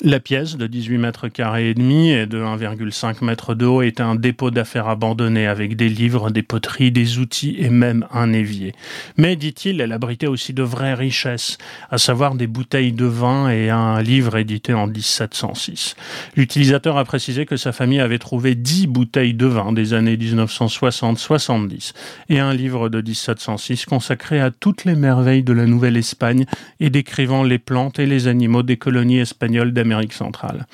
La 0.00 0.20
pièce 0.20 0.56
de 0.56 0.66
18 0.66 0.98
mètres 0.98 1.28
carrés 1.28 1.68
et 1.68 1.74
demi 1.74 2.10
et 2.10 2.26
de 2.26 2.38
1,5 2.38 3.22
mètre 3.22 3.54
de 3.54 3.66
haut 3.66 3.82
était 3.82 4.02
un 4.02 4.14
dépôt 4.14 4.50
d'affaires 4.50 4.88
abandonné 4.88 5.46
avec 5.46 5.76
des 5.76 5.90
livres, 5.90 6.30
des 6.30 6.42
poteries, 6.42 6.90
des 6.90 7.18
outils 7.18 7.56
et 7.58 7.68
même 7.68 8.06
un 8.10 8.32
évier. 8.32 8.72
Mais, 9.16 9.36
dit-il, 9.36 9.80
elle 9.80 9.92
abritait 9.92 10.26
aussi 10.26 10.54
de 10.54 10.62
vraies 10.62 10.94
richesses, 10.94 11.58
à 11.90 11.98
savoir 11.98 12.34
des 12.34 12.46
bouteilles 12.46 12.92
de 12.92 13.04
vin 13.04 13.50
et 13.50 13.68
un 13.70 14.00
livre 14.02 14.38
édité 14.38 14.72
en 14.72 14.86
1706. 14.86 15.94
L'utilisateur 16.36 16.96
a 16.96 17.04
précisé 17.04 17.44
que 17.44 17.56
sa 17.56 17.72
famille 17.72 18.00
avait 18.00 18.18
trouvé 18.18 18.54
10 18.54 18.86
bouteilles 18.88 19.34
de 19.34 19.46
vin 19.46 19.72
des 19.72 19.92
années 19.92 20.16
1960-70 20.16 21.92
et 22.30 22.40
un 22.40 22.54
livre 22.54 22.88
de 22.88 23.02
1706 23.02 23.84
consacré 23.84 24.40
à 24.40 24.50
toutes 24.50 24.84
les 24.84 24.96
merveilles 24.96 25.44
de 25.44 25.52
la 25.52 25.66
Nouvelle-Espagne 25.66 26.46
et 26.80 26.90
décrivant 26.90 27.44
les 27.44 27.58
plantes 27.58 27.98
et 27.98 28.06
les 28.06 28.26
animaux 28.26 28.62
des 28.62 28.78
colonies 28.78 29.20
espagnoles 29.20 29.72
d'Amérique 29.82 30.12
centrale. 30.12 30.66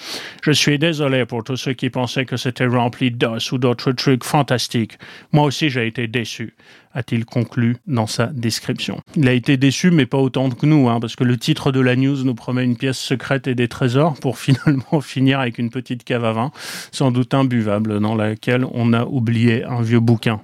Je 0.42 0.52
suis 0.52 0.78
désolé 0.78 1.24
pour 1.24 1.44
tous 1.44 1.56
ceux 1.56 1.72
qui 1.72 1.90
pensaient 1.90 2.24
que 2.24 2.36
c'était 2.36 2.66
rempli 2.66 3.10
d'os 3.10 3.52
ou 3.52 3.58
d'autres 3.58 3.92
trucs 3.92 4.24
fantastiques. 4.24 4.98
Moi 5.32 5.44
aussi, 5.44 5.70
j'ai 5.70 5.86
été 5.86 6.06
déçu 6.06 6.54
a-t-il 6.94 7.24
conclu 7.24 7.76
dans 7.86 8.06
sa 8.06 8.26
description. 8.26 9.00
Il 9.14 9.28
a 9.28 9.32
été 9.32 9.56
déçu, 9.56 9.90
mais 9.90 10.06
pas 10.06 10.18
autant 10.18 10.50
que 10.50 10.66
nous, 10.66 10.88
hein, 10.88 11.00
parce 11.00 11.16
que 11.16 11.24
le 11.24 11.36
titre 11.36 11.70
de 11.70 11.80
la 11.80 11.96
news 11.96 12.24
nous 12.24 12.34
promet 12.34 12.64
une 12.64 12.76
pièce 12.76 12.98
secrète 12.98 13.46
et 13.46 13.54
des 13.54 13.68
trésors 13.68 14.14
pour 14.14 14.38
finalement 14.46 15.00
finir 15.00 15.40
avec 15.40 15.58
une 15.58 15.70
petite 15.70 16.04
cave 16.04 16.24
à 16.24 16.32
vin, 16.32 16.50
sans 16.90 17.10
doute 17.10 17.34
imbuvable, 17.34 18.00
dans 18.00 18.14
laquelle 18.14 18.64
on 18.72 18.92
a 18.92 19.04
oublié 19.04 19.64
un 19.64 19.82
vieux 19.82 20.00
bouquin. 20.00 20.40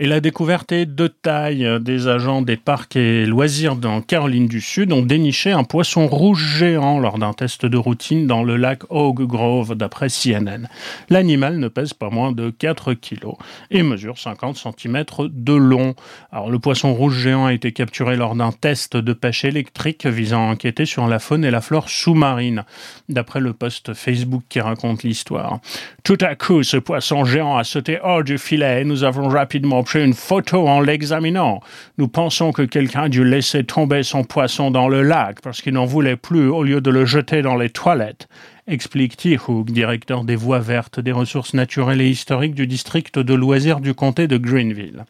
Et 0.00 0.06
la 0.06 0.20
découverte 0.20 0.72
est 0.72 0.86
de 0.86 1.06
taille. 1.06 1.68
Des 1.80 2.08
agents 2.08 2.42
des 2.42 2.56
parcs 2.56 2.96
et 2.96 3.26
loisirs 3.26 3.76
dans 3.76 4.00
Caroline 4.00 4.48
du 4.48 4.60
Sud 4.60 4.92
ont 4.92 5.02
déniché 5.02 5.52
un 5.52 5.62
poisson 5.62 6.08
rouge 6.08 6.56
géant 6.58 6.98
lors 6.98 7.18
d'un 7.18 7.32
test 7.32 7.64
de 7.64 7.76
routine 7.76 8.26
dans 8.26 8.42
le 8.42 8.56
lac 8.56 8.82
Oak 8.90 9.22
Grove, 9.22 9.76
d'après 9.76 10.08
CNN. 10.08 10.68
L'animal 11.10 11.58
ne 11.58 11.68
pèse 11.68 11.94
pas 11.94 12.10
moins 12.10 12.32
de 12.32 12.50
4 12.50 12.94
kilos 12.94 13.36
et 13.70 13.84
mesure 13.84 14.18
50 14.18 14.56
cm 14.56 15.04
de 15.28 15.52
long. 15.52 15.94
Alors, 16.32 16.50
le 16.50 16.58
poisson 16.58 16.92
rouge 16.92 17.16
géant 17.16 17.46
a 17.46 17.52
été 17.52 17.70
capturé 17.70 18.16
lors 18.16 18.34
d'un 18.34 18.50
test 18.50 18.96
de 18.96 19.12
pêche 19.12 19.44
électrique 19.44 20.06
visant 20.06 20.48
à 20.48 20.52
enquêter 20.52 20.86
sur 20.86 21.06
la 21.06 21.20
faune 21.20 21.44
et 21.44 21.52
la 21.52 21.60
flore 21.60 21.88
sous-marine, 21.88 22.64
d'après 23.08 23.38
le 23.38 23.52
post 23.52 23.94
Facebook 23.94 24.42
qui 24.48 24.60
raconte 24.60 25.04
l'histoire. 25.04 25.60
Tout 26.02 26.18
à 26.20 26.34
coup, 26.34 26.64
ce 26.64 26.78
poisson 26.78 27.24
géant 27.24 27.56
a 27.56 27.62
sauté 27.62 28.00
hors 28.02 28.24
du 28.24 28.38
filet 28.38 28.82
et 28.82 28.84
nous 28.84 29.04
avons 29.04 29.28
rapidement 29.28 29.83
une 29.92 30.14
photo 30.14 30.66
en 30.66 30.80
l'examinant. 30.80 31.60
Nous 31.98 32.08
pensons 32.08 32.52
que 32.52 32.62
quelqu'un 32.62 33.02
a 33.02 33.08
dû 33.08 33.24
laisser 33.24 33.64
tomber 33.64 34.02
son 34.02 34.24
poisson 34.24 34.70
dans 34.70 34.88
le 34.88 35.02
lac 35.02 35.40
parce 35.42 35.60
qu'il 35.60 35.74
n'en 35.74 35.84
voulait 35.84 36.16
plus 36.16 36.48
au 36.48 36.62
lieu 36.62 36.80
de 36.80 36.90
le 36.90 37.04
jeter 37.04 37.42
dans 37.42 37.56
les 37.56 37.70
toilettes 37.70 38.28
explique 38.66 39.16
T. 39.16 39.38
Hook, 39.38 39.70
directeur 39.70 40.24
des 40.24 40.36
voies 40.36 40.58
vertes, 40.58 41.00
des 41.00 41.12
ressources 41.12 41.54
naturelles 41.54 42.00
et 42.00 42.08
historiques 42.08 42.54
du 42.54 42.66
district 42.66 43.18
de 43.18 43.34
loisirs 43.34 43.80
du 43.80 43.94
comté 43.94 44.26
de 44.26 44.38
Greenville. 44.38 45.04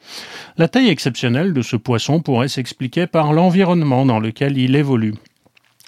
La 0.56 0.68
taille 0.68 0.88
exceptionnelle 0.88 1.52
de 1.52 1.62
ce 1.62 1.76
poisson 1.76 2.20
pourrait 2.20 2.48
s'expliquer 2.48 3.06
par 3.06 3.32
l'environnement 3.32 4.06
dans 4.06 4.18
lequel 4.18 4.58
il 4.58 4.74
évolue. 4.74 5.14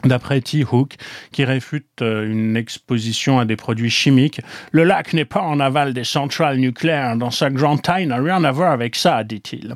D'après 0.07 0.41
T. 0.41 0.65
Hook, 0.65 0.95
qui 1.33 1.45
réfute 1.45 2.03
euh, 2.03 2.31
une 2.31 2.57
exposition 2.57 3.39
à 3.39 3.45
des 3.45 3.57
produits 3.57 3.91
chimiques, 3.91 4.41
le 4.73 4.85
lac 4.85 5.13
n'est 5.13 5.25
pas 5.25 5.43
en 5.43 5.61
aval 5.61 5.93
des 5.93 6.05
centrales 6.05 6.59
nucléaires. 6.59 7.17
Dans 7.17 7.31
sa 7.31 7.51
grande 7.51 7.83
taille 7.83 8.07
n'a 8.07 8.17
rien 8.17 8.43
à 8.45 8.53
voir 8.53 8.73
avec 8.73 8.97
ça, 8.97 9.25
dit-il. 9.25 9.75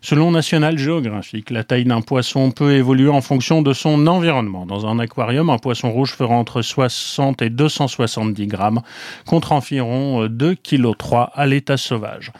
Selon 0.00 0.30
National 0.30 0.78
Geographic, 0.78 1.50
la 1.50 1.64
taille 1.64 1.84
d'un 1.84 2.00
poisson 2.00 2.50
peut 2.50 2.72
évoluer 2.72 3.08
en 3.08 3.20
fonction 3.20 3.62
de 3.62 3.72
son 3.72 4.06
environnement. 4.06 4.66
Dans 4.66 4.86
un 4.86 4.98
aquarium, 4.98 5.50
un 5.50 5.58
poisson 5.58 5.90
rouge 5.90 6.12
fera 6.12 6.34
entre 6.34 6.62
60 6.62 7.42
et 7.42 7.50
270 7.50 8.46
grammes, 8.46 8.80
contre 9.26 9.52
environ 9.52 10.26
2,3 10.26 10.56
kg 10.62 11.30
à 11.34 11.46
l'état 11.46 11.76
sauvage 11.76 12.32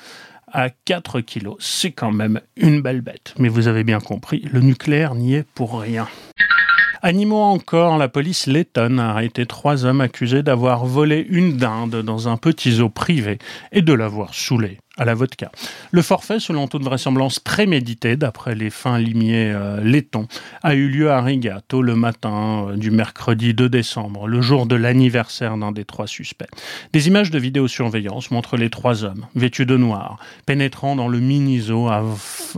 à 0.52 0.70
4 0.70 1.20
kilos. 1.20 1.56
C'est 1.60 1.92
quand 1.92 2.12
même 2.12 2.40
une 2.56 2.82
belle 2.82 3.00
bête. 3.00 3.34
Mais 3.38 3.48
vous 3.48 3.68
avez 3.68 3.84
bien 3.84 4.00
compris, 4.00 4.44
le 4.50 4.60
nucléaire 4.60 5.14
n'y 5.14 5.34
est 5.34 5.46
pour 5.54 5.80
rien. 5.80 6.08
Animaux 7.02 7.40
encore, 7.40 7.96
la 7.96 8.08
police 8.08 8.46
lettonne 8.46 9.00
a 9.00 9.08
arrêté 9.08 9.46
trois 9.46 9.86
hommes 9.86 10.02
accusés 10.02 10.42
d'avoir 10.42 10.84
volé 10.84 11.26
une 11.30 11.56
dinde 11.56 12.02
dans 12.02 12.28
un 12.28 12.36
petit 12.36 12.72
zoo 12.72 12.90
privé 12.90 13.38
et 13.72 13.80
de 13.80 13.94
l'avoir 13.94 14.34
saoulé 14.34 14.80
à 14.98 15.06
la 15.06 15.14
vodka. 15.14 15.50
Le 15.92 16.02
forfait, 16.02 16.40
selon 16.40 16.68
toute 16.68 16.82
vraisemblance 16.82 17.38
prémédité, 17.38 18.16
d'après 18.16 18.54
les 18.54 18.68
fins 18.68 18.98
limiers 18.98 19.50
euh, 19.50 19.80
lettons, 19.82 20.28
a 20.62 20.74
eu 20.74 20.88
lieu 20.88 21.10
à 21.10 21.22
Riga, 21.22 21.62
tôt 21.66 21.80
le 21.80 21.96
matin 21.96 22.66
euh, 22.68 22.76
du 22.76 22.90
mercredi 22.90 23.54
2 23.54 23.70
décembre, 23.70 24.28
le 24.28 24.42
jour 24.42 24.66
de 24.66 24.74
l'anniversaire 24.74 25.56
d'un 25.56 25.72
des 25.72 25.86
trois 25.86 26.06
suspects. 26.06 26.50
Des 26.92 27.08
images 27.08 27.30
de 27.30 27.38
vidéosurveillance 27.38 28.30
montrent 28.30 28.58
les 28.58 28.68
trois 28.68 29.04
hommes, 29.04 29.26
vêtus 29.34 29.64
de 29.64 29.78
noir, 29.78 30.18
pénétrant 30.44 30.96
dans 30.96 31.08
le 31.08 31.18
mini-zoo 31.18 31.88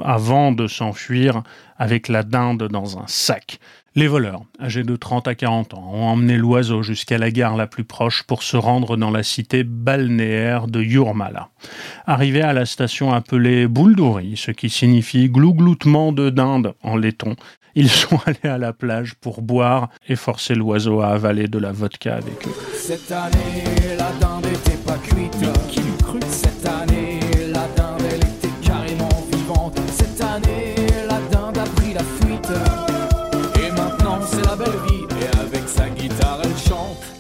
avant 0.05 0.51
de 0.51 0.67
s'enfuir 0.67 1.45
avec 1.79 2.09
la 2.09 2.25
dinde 2.25 2.69
dans 2.69 2.99
un 2.99 3.07
sac. 3.07 3.61
Les 3.95 4.09
voleurs, 4.09 4.45
âgés 4.59 4.85
de 4.85 4.97
30 4.97 5.29
à 5.29 5.35
40 5.35 5.75
ans, 5.75 5.91
ont 5.93 6.05
emmené 6.05 6.39
l'oiseau 6.39 6.83
jusqu'à 6.83 7.19
la 7.19 7.31
gare 7.31 7.59
la 7.59 7.67
plus 7.67 7.85
proche 7.85 8.23
pour 8.23 8.43
se 8.43 8.57
rendre 8.57 8.97
dans 8.97 9.11
la 9.11 9.23
cité 9.23 9.65
balnéaire 9.65 10.67
de 10.67 10.81
Yurmala. 10.81 11.51
Arrivés 12.07 12.41
à 12.41 12.55
la 12.55 12.65
station 12.65 13.13
appelée 13.13 13.67
Bouldouri, 13.67 14.39
ce 14.39 14.51
qui 14.51 14.71
signifie 14.71 15.29
glougloutement 15.29 16.13
de 16.13 16.31
dinde 16.31 16.73
en 16.83 16.97
laiton, 16.97 17.37
ils 17.75 17.91
sont 17.91 18.19
allés 18.25 18.51
à 18.51 18.57
la 18.57 18.73
plage 18.73 19.15
pour 19.15 19.43
boire 19.43 19.91
et 20.09 20.17
forcer 20.17 20.55
l'oiseau 20.55 21.03
à 21.03 21.09
avaler 21.09 21.47
de 21.47 21.59
la 21.59 21.73
vodka 21.73 22.15
avec 22.15 22.47
eux. 22.47 22.55
Cette 22.75 23.13
année, 23.13 23.97
la 23.99 24.11
dinde 24.13 24.47
était 24.47 24.79
pas 24.87 24.97
cuite. 24.97 25.82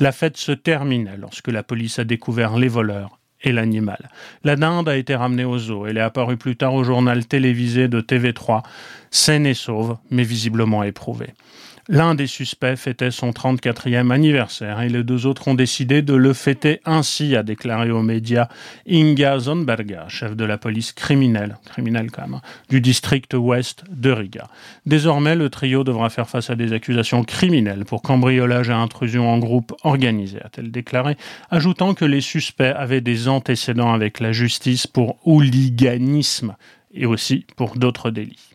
La 0.02 0.10
fête 0.10 0.36
se 0.36 0.50
termine 0.50 1.12
lorsque 1.16 1.46
la 1.46 1.62
police 1.62 2.00
a 2.00 2.04
découvert 2.04 2.56
les 2.56 2.66
voleurs 2.66 3.20
et 3.40 3.52
l'animal. 3.52 4.10
La 4.42 4.56
dinde 4.56 4.88
a 4.88 4.96
été 4.96 5.14
ramenée 5.14 5.44
au 5.44 5.58
zoo. 5.58 5.86
Elle 5.86 5.96
est 5.96 6.00
apparue 6.00 6.36
plus 6.36 6.56
tard 6.56 6.74
au 6.74 6.82
journal 6.82 7.24
télévisé 7.24 7.86
de 7.86 8.00
TV3, 8.00 8.64
saine 9.12 9.46
et 9.46 9.54
sauve, 9.54 9.98
mais 10.10 10.24
visiblement 10.24 10.82
éprouvée. 10.82 11.34
L'un 11.88 12.14
des 12.14 12.28
suspects 12.28 12.76
fêtait 12.76 13.10
son 13.10 13.30
34e 13.30 14.12
anniversaire 14.12 14.80
et 14.82 14.88
les 14.88 15.02
deux 15.02 15.26
autres 15.26 15.48
ont 15.48 15.54
décidé 15.54 16.00
de 16.00 16.14
le 16.14 16.32
fêter 16.32 16.80
ainsi, 16.84 17.34
a 17.34 17.42
déclaré 17.42 17.90
aux 17.90 18.02
médias 18.02 18.46
Inga 18.88 19.40
Zonberga, 19.40 20.06
chef 20.06 20.36
de 20.36 20.44
la 20.44 20.58
police 20.58 20.92
criminelle, 20.92 21.56
criminelle 21.64 22.12
quand 22.12 22.28
même, 22.28 22.40
du 22.70 22.80
district 22.80 23.34
ouest 23.34 23.82
de 23.90 24.12
Riga. 24.12 24.46
Désormais, 24.86 25.34
le 25.34 25.50
trio 25.50 25.82
devra 25.82 26.08
faire 26.08 26.28
face 26.28 26.50
à 26.50 26.54
des 26.54 26.72
accusations 26.72 27.24
criminelles 27.24 27.84
pour 27.84 28.00
cambriolage 28.00 28.70
et 28.70 28.72
intrusion 28.72 29.28
en 29.28 29.38
groupe 29.38 29.74
organisé, 29.82 30.40
a-t-elle 30.40 30.70
déclaré, 30.70 31.16
ajoutant 31.50 31.94
que 31.94 32.04
les 32.04 32.20
suspects 32.20 32.62
avaient 32.76 33.00
des 33.00 33.26
antécédents 33.26 33.92
avec 33.92 34.20
la 34.20 34.30
justice 34.30 34.86
pour 34.86 35.18
hooliganisme 35.26 36.54
et 36.94 37.06
aussi 37.06 37.44
pour 37.56 37.76
d'autres 37.76 38.10
délits. 38.10 38.52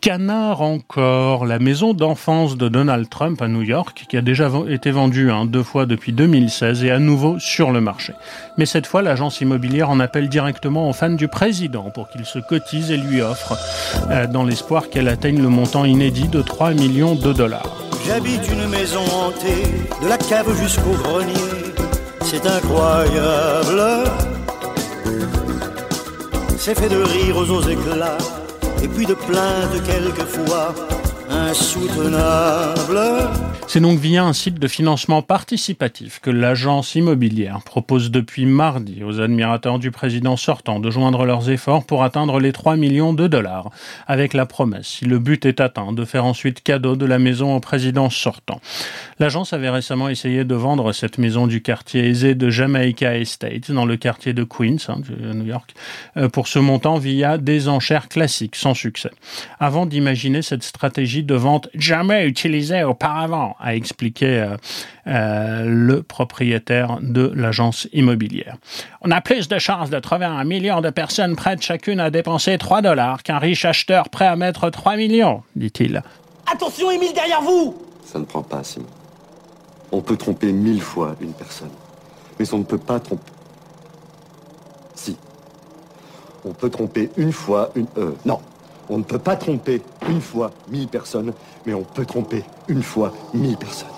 Canard 0.00 0.62
encore, 0.62 1.44
la 1.44 1.58
maison 1.58 1.92
d'enfance 1.92 2.56
de 2.56 2.68
Donald 2.68 3.08
Trump 3.08 3.42
à 3.42 3.48
New 3.48 3.62
York, 3.62 4.06
qui 4.08 4.16
a 4.16 4.22
déjà 4.22 4.48
été 4.68 4.92
vendue 4.92 5.32
hein, 5.32 5.44
deux 5.44 5.64
fois 5.64 5.86
depuis 5.86 6.12
2016 6.12 6.84
et 6.84 6.92
à 6.92 7.00
nouveau 7.00 7.40
sur 7.40 7.72
le 7.72 7.80
marché. 7.80 8.12
Mais 8.58 8.66
cette 8.66 8.86
fois, 8.86 9.02
l'agence 9.02 9.40
immobilière 9.40 9.90
en 9.90 9.98
appelle 9.98 10.28
directement 10.28 10.88
aux 10.88 10.92
fans 10.92 11.10
du 11.10 11.26
président 11.26 11.90
pour 11.90 12.08
qu'il 12.10 12.24
se 12.26 12.38
cotise 12.38 12.92
et 12.92 12.96
lui 12.96 13.20
offre, 13.22 13.58
euh, 14.10 14.28
dans 14.28 14.44
l'espoir 14.44 14.88
qu'elle 14.88 15.08
atteigne 15.08 15.42
le 15.42 15.48
montant 15.48 15.84
inédit 15.84 16.28
de 16.28 16.42
3 16.42 16.74
millions 16.74 17.16
de 17.16 17.32
dollars. 17.32 17.82
J'habite 18.06 18.48
une 18.52 18.68
maison 18.68 19.02
hantée, 19.12 19.64
de 20.00 20.08
la 20.08 20.16
cave 20.16 20.56
jusqu'au 20.60 20.92
grenier. 21.02 21.34
C'est 22.22 22.46
incroyable. 22.46 24.04
C'est 26.56 26.78
fait 26.78 26.88
de 26.88 27.02
rire 27.02 27.36
aux 27.36 27.62
éclats 27.62 28.18
et 28.82 28.88
puis 28.88 29.06
de 29.06 29.14
plaintes 29.14 29.82
quelquefois 29.84 30.74
C'est 33.68 33.80
donc 33.80 33.98
via 33.98 34.24
un 34.24 34.32
site 34.32 34.58
de 34.58 34.66
financement 34.66 35.20
participatif 35.20 36.20
que 36.20 36.30
l'agence 36.30 36.94
immobilière 36.94 37.60
propose 37.64 38.10
depuis 38.10 38.46
mardi 38.46 39.04
aux 39.04 39.20
admirateurs 39.20 39.78
du 39.78 39.90
président 39.90 40.36
sortant 40.36 40.80
de 40.80 40.90
joindre 40.90 41.26
leurs 41.26 41.50
efforts 41.50 41.84
pour 41.84 42.02
atteindre 42.02 42.40
les 42.40 42.52
3 42.52 42.76
millions 42.76 43.12
de 43.12 43.26
dollars, 43.26 43.70
avec 44.06 44.32
la 44.32 44.46
promesse, 44.46 44.86
si 44.86 45.04
le 45.04 45.18
but 45.18 45.44
est 45.44 45.60
atteint, 45.60 45.92
de 45.92 46.04
faire 46.06 46.24
ensuite 46.24 46.62
cadeau 46.62 46.96
de 46.96 47.04
la 47.04 47.18
maison 47.18 47.54
au 47.54 47.60
président 47.60 48.08
sortant. 48.08 48.60
L'agence 49.18 49.52
avait 49.52 49.68
récemment 49.68 50.08
essayé 50.08 50.44
de 50.44 50.54
vendre 50.54 50.92
cette 50.92 51.18
maison 51.18 51.46
du 51.46 51.60
quartier 51.60 52.06
aisé 52.08 52.34
de 52.34 52.48
Jamaica 52.48 53.18
Estate, 53.18 53.70
dans 53.70 53.84
le 53.84 53.96
quartier 53.96 54.32
de 54.32 54.44
Queens, 54.44 54.78
hein, 54.88 55.02
New 55.34 55.46
York, 55.46 55.74
euh, 56.16 56.28
pour 56.28 56.48
ce 56.48 56.58
montant 56.58 56.96
via 56.96 57.36
des 57.36 57.68
enchères 57.68 58.08
classiques, 58.08 58.56
sans 58.56 58.74
succès. 58.74 59.10
Avant 59.60 59.84
d'imaginer 59.84 60.40
cette 60.40 60.62
stratégie 60.62 61.22
de 61.28 61.34
vente 61.36 61.68
jamais 61.74 62.26
utilisée 62.26 62.82
auparavant, 62.82 63.54
a 63.60 63.76
expliqué 63.76 64.26
euh, 64.26 64.56
euh, 65.06 65.64
le 65.64 66.02
propriétaire 66.02 66.98
de 67.00 67.30
l'agence 67.36 67.86
immobilière. 67.92 68.56
On 69.02 69.12
a 69.12 69.20
plus 69.20 69.46
de 69.46 69.58
chances 69.60 69.90
de 69.90 69.98
trouver 70.00 70.24
un 70.24 70.42
million 70.42 70.80
de 70.80 70.90
personnes 70.90 71.36
prêtes 71.36 71.62
chacune 71.62 72.00
à 72.00 72.10
dépenser 72.10 72.58
3 72.58 72.82
dollars 72.82 73.22
qu'un 73.22 73.38
riche 73.38 73.64
acheteur 73.64 74.08
prêt 74.08 74.26
à 74.26 74.34
mettre 74.34 74.70
3 74.70 74.96
millions, 74.96 75.42
dit-il. 75.54 76.02
Attention, 76.52 76.90
Émile, 76.90 77.12
derrière 77.14 77.42
vous 77.42 77.76
Ça 78.04 78.18
ne 78.18 78.24
prend 78.24 78.42
pas, 78.42 78.64
Simon. 78.64 78.86
On 79.92 80.00
peut 80.00 80.16
tromper 80.16 80.52
mille 80.52 80.82
fois 80.82 81.14
une 81.20 81.32
personne, 81.32 81.70
mais 82.38 82.52
on 82.52 82.58
ne 82.58 82.64
peut 82.64 82.78
pas 82.78 82.98
tromper. 83.00 83.32
Si. 84.94 85.16
On 86.44 86.52
peut 86.52 86.70
tromper 86.70 87.10
une 87.16 87.32
fois 87.32 87.70
une. 87.74 87.86
Euh, 87.98 88.12
non, 88.24 88.40
on 88.90 88.98
ne 88.98 89.02
peut 89.02 89.18
pas 89.18 89.36
tromper 89.36 89.82
une 90.08 90.20
fois 90.20 90.50
mille 90.68 90.88
personnes, 90.88 91.32
mais 91.66 91.74
on 91.74 91.82
peut 91.82 92.06
tromper 92.06 92.44
une 92.68 92.82
fois 92.82 93.12
mille 93.34 93.56
personnes. 93.56 93.88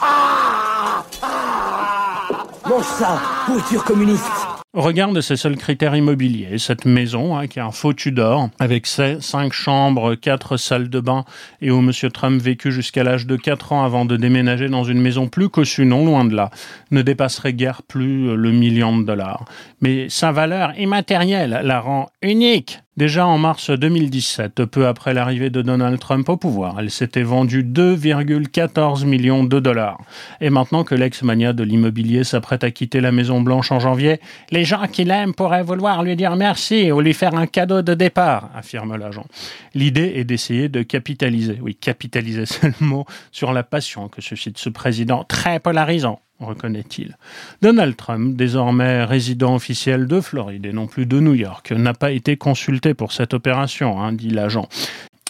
Ah, 0.00 1.04
ah 1.22 2.46
Mange 2.68 2.84
ça, 2.84 3.20
pourriture 3.46 3.84
communiste 3.84 4.47
Regarde 4.74 5.18
ses 5.22 5.36
seuls 5.36 5.56
critères 5.56 5.96
immobiliers. 5.96 6.58
Cette 6.58 6.84
maison, 6.84 7.38
hein, 7.38 7.46
qui 7.46 7.58
a 7.58 7.64
un 7.64 7.70
faux 7.70 7.94
Tudor, 7.94 8.50
avec 8.58 8.86
ses 8.86 9.18
cinq 9.22 9.54
chambres, 9.54 10.14
quatre 10.14 10.58
salles 10.58 10.90
de 10.90 11.00
bain, 11.00 11.24
et 11.62 11.70
où 11.70 11.78
M. 11.78 11.90
Trump 12.12 12.38
vécut 12.42 12.70
jusqu'à 12.70 13.02
l'âge 13.02 13.26
de 13.26 13.36
4 13.36 13.72
ans 13.72 13.82
avant 13.82 14.04
de 14.04 14.18
déménager 14.18 14.68
dans 14.68 14.84
une 14.84 15.00
maison 15.00 15.26
plus 15.26 15.48
cossue, 15.48 15.86
non 15.86 16.04
loin 16.04 16.26
de 16.26 16.36
là, 16.36 16.50
ne 16.90 17.00
dépasserait 17.00 17.54
guère 17.54 17.82
plus 17.82 18.36
le 18.36 18.52
million 18.52 18.98
de 18.98 19.04
dollars. 19.04 19.46
Mais 19.80 20.10
sa 20.10 20.32
valeur 20.32 20.78
immatérielle 20.78 21.62
la 21.64 21.80
rend 21.80 22.10
unique 22.20 22.80
Déjà 22.98 23.28
en 23.28 23.38
mars 23.38 23.70
2017, 23.70 24.64
peu 24.64 24.88
après 24.88 25.14
l'arrivée 25.14 25.50
de 25.50 25.62
Donald 25.62 26.00
Trump 26.00 26.28
au 26.28 26.36
pouvoir, 26.36 26.80
elle 26.80 26.90
s'était 26.90 27.22
vendue 27.22 27.62
2,14 27.62 29.04
millions 29.04 29.44
de 29.44 29.60
dollars. 29.60 30.00
Et 30.40 30.50
maintenant 30.50 30.82
que 30.82 30.96
l'ex-mania 30.96 31.52
de 31.52 31.62
l'immobilier 31.62 32.24
s'apprête 32.24 32.64
à 32.64 32.72
quitter 32.72 33.00
la 33.00 33.12
Maison-Blanche 33.12 33.70
en 33.70 33.78
janvier, 33.78 34.18
les 34.50 34.64
gens 34.64 34.88
qui 34.88 35.04
l'aiment 35.04 35.32
pourraient 35.32 35.62
vouloir 35.62 36.02
lui 36.02 36.16
dire 36.16 36.34
merci 36.34 36.90
ou 36.90 37.00
lui 37.00 37.14
faire 37.14 37.36
un 37.36 37.46
cadeau 37.46 37.82
de 37.82 37.94
départ, 37.94 38.50
affirme 38.52 38.96
l'agent. 38.96 39.26
L'idée 39.74 40.14
est 40.16 40.24
d'essayer 40.24 40.68
de 40.68 40.82
capitaliser, 40.82 41.60
oui, 41.62 41.76
capitaliser 41.76 42.46
c'est 42.46 42.80
le 42.80 42.84
mot, 42.84 43.06
sur 43.30 43.52
la 43.52 43.62
passion 43.62 44.08
que 44.08 44.20
suscite 44.20 44.58
ce 44.58 44.70
président 44.70 45.22
très 45.22 45.60
polarisant 45.60 46.18
reconnaît-il. 46.40 47.16
Donald 47.62 47.96
Trump, 47.96 48.36
désormais 48.36 49.04
résident 49.04 49.54
officiel 49.54 50.06
de 50.06 50.20
Floride 50.20 50.66
et 50.66 50.72
non 50.72 50.86
plus 50.86 51.06
de 51.06 51.20
New 51.20 51.34
York, 51.34 51.72
n'a 51.72 51.94
pas 51.94 52.12
été 52.12 52.36
consulté 52.36 52.94
pour 52.94 53.12
cette 53.12 53.34
opération, 53.34 54.00
hein, 54.00 54.12
dit 54.12 54.30
l'agent. 54.30 54.68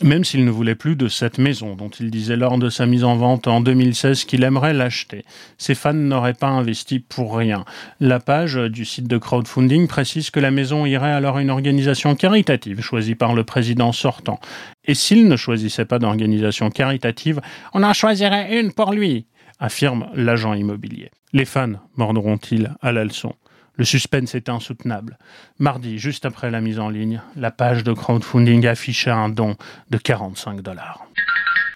Même 0.05 0.23
s'il 0.23 0.45
ne 0.45 0.51
voulait 0.53 0.77
plus 0.77 0.95
de 0.95 1.09
cette 1.09 1.39
maison, 1.39 1.75
dont 1.75 1.89
il 1.89 2.13
disait 2.13 2.37
lors 2.37 2.57
de 2.57 2.71
sa 2.71 2.87
mise 2.87 3.03
en 3.03 3.17
vente 3.17 3.49
en 3.49 3.61
2016 3.61 4.27
qu'il 4.27 4.45
aimerait 4.45 4.73
l'acheter. 4.73 5.25
Ses 5.57 5.75
fans 5.75 5.93
n'auraient 5.93 6.35
pas 6.35 6.47
investi 6.47 7.01
pour 7.01 7.37
rien. 7.37 7.65
La 7.99 8.21
page 8.21 8.55
du 8.55 8.85
site 8.85 9.09
de 9.09 9.19
crowdfunding 9.19 9.89
précise 9.89 10.31
que 10.31 10.39
la 10.39 10.53
maison 10.53 10.87
irait 10.87 11.11
alors 11.11 11.39
à 11.39 11.43
une 11.43 11.51
organisation 11.51 12.15
caritative 12.15 12.81
choisie 12.81 13.17
par 13.17 13.35
le 13.35 13.43
président 13.43 13.91
sortant. 13.91 14.39
Et 14.85 14.95
s'il 14.95 15.27
ne 15.27 15.37
choisissait 15.37 15.85
pas 15.85 15.99
d'organisation 15.99 16.71
caritative, 16.71 17.41
on 17.75 17.83
en 17.83 17.93
choisirait 17.93 18.61
une 18.61 18.73
pour 18.73 18.93
lui 18.93 19.27
affirme 19.59 20.09
l'agent 20.15 20.55
immobilier. 20.55 21.11
Les 21.33 21.45
fans 21.45 21.75
mordront-ils 21.97 22.75
à 22.81 22.93
la 22.93 23.05
leçon? 23.05 23.35
Le 23.75 23.85
suspense 23.85 24.35
est 24.35 24.49
insoutenable. 24.49 25.19
Mardi, 25.59 25.99
juste 25.99 26.27
après 26.27 26.51
la 26.51 26.61
mise 26.61 26.81
en 26.81 26.89
ligne, 26.89 27.23
la 27.37 27.53
page 27.53 27.85
de 27.85 27.93
crowdfunding 27.93 28.67
affichait 28.67 29.11
un 29.11 29.29
don 29.29 29.57
de 29.91 29.99
45 29.99 30.63
dollars. 30.63 31.07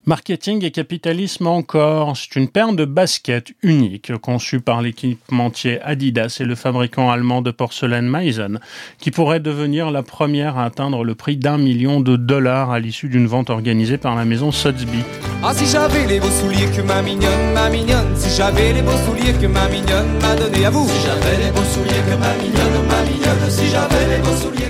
Marketing 0.04 0.64
et 0.64 0.72
capitalisme 0.72 1.46
encore, 1.46 2.16
c'est 2.16 2.34
une 2.34 2.48
paire 2.48 2.72
de 2.72 2.84
baskets 2.84 3.52
unique 3.62 4.16
conçue 4.16 4.58
par 4.58 4.82
l'équipementier 4.82 5.80
Adidas 5.80 6.38
et 6.40 6.44
le 6.44 6.56
fabricant 6.56 7.08
allemand 7.08 7.40
de 7.40 7.52
porcelaine 7.52 8.08
Meissen, 8.08 8.58
qui 8.98 9.12
pourrait 9.12 9.38
devenir 9.38 9.92
la 9.92 10.02
première 10.02 10.58
à 10.58 10.64
atteindre 10.64 11.04
le 11.04 11.14
prix 11.14 11.36
d'un 11.36 11.56
million 11.56 12.00
de 12.00 12.16
dollars 12.16 12.72
à 12.72 12.80
l'issue 12.80 13.08
d'une 13.08 13.28
vente 13.28 13.48
organisée 13.48 13.96
par 13.96 14.16
la 14.16 14.24
maison 14.24 14.50
Sotheby. 14.50 15.04
Ah 15.40 15.54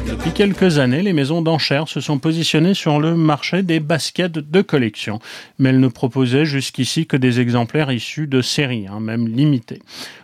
Depuis 0.08 0.32
quelques 0.32 0.78
années, 0.78 1.02
les 1.02 1.12
maisons 1.12 1.42
d'enchères 1.42 1.88
se 1.88 2.00
sont 2.00 2.18
positionnées 2.18 2.74
sur 2.74 3.00
le 3.00 3.14
marché 3.14 3.62
des 3.62 3.80
baskets 3.80 4.32
de 4.32 4.62
collection 4.62 5.18
mais 5.58 5.70
elle 5.70 5.80
ne 5.80 5.88
proposait 5.88 6.44
jusqu'ici 6.44 7.06
que 7.06 7.16
des 7.16 7.40
exemplaires 7.40 7.90
issus 7.90 8.26
de 8.26 8.40
séries, 8.40 8.86
hein, 8.86 9.00
même 9.00 9.28
limités. 9.28 9.80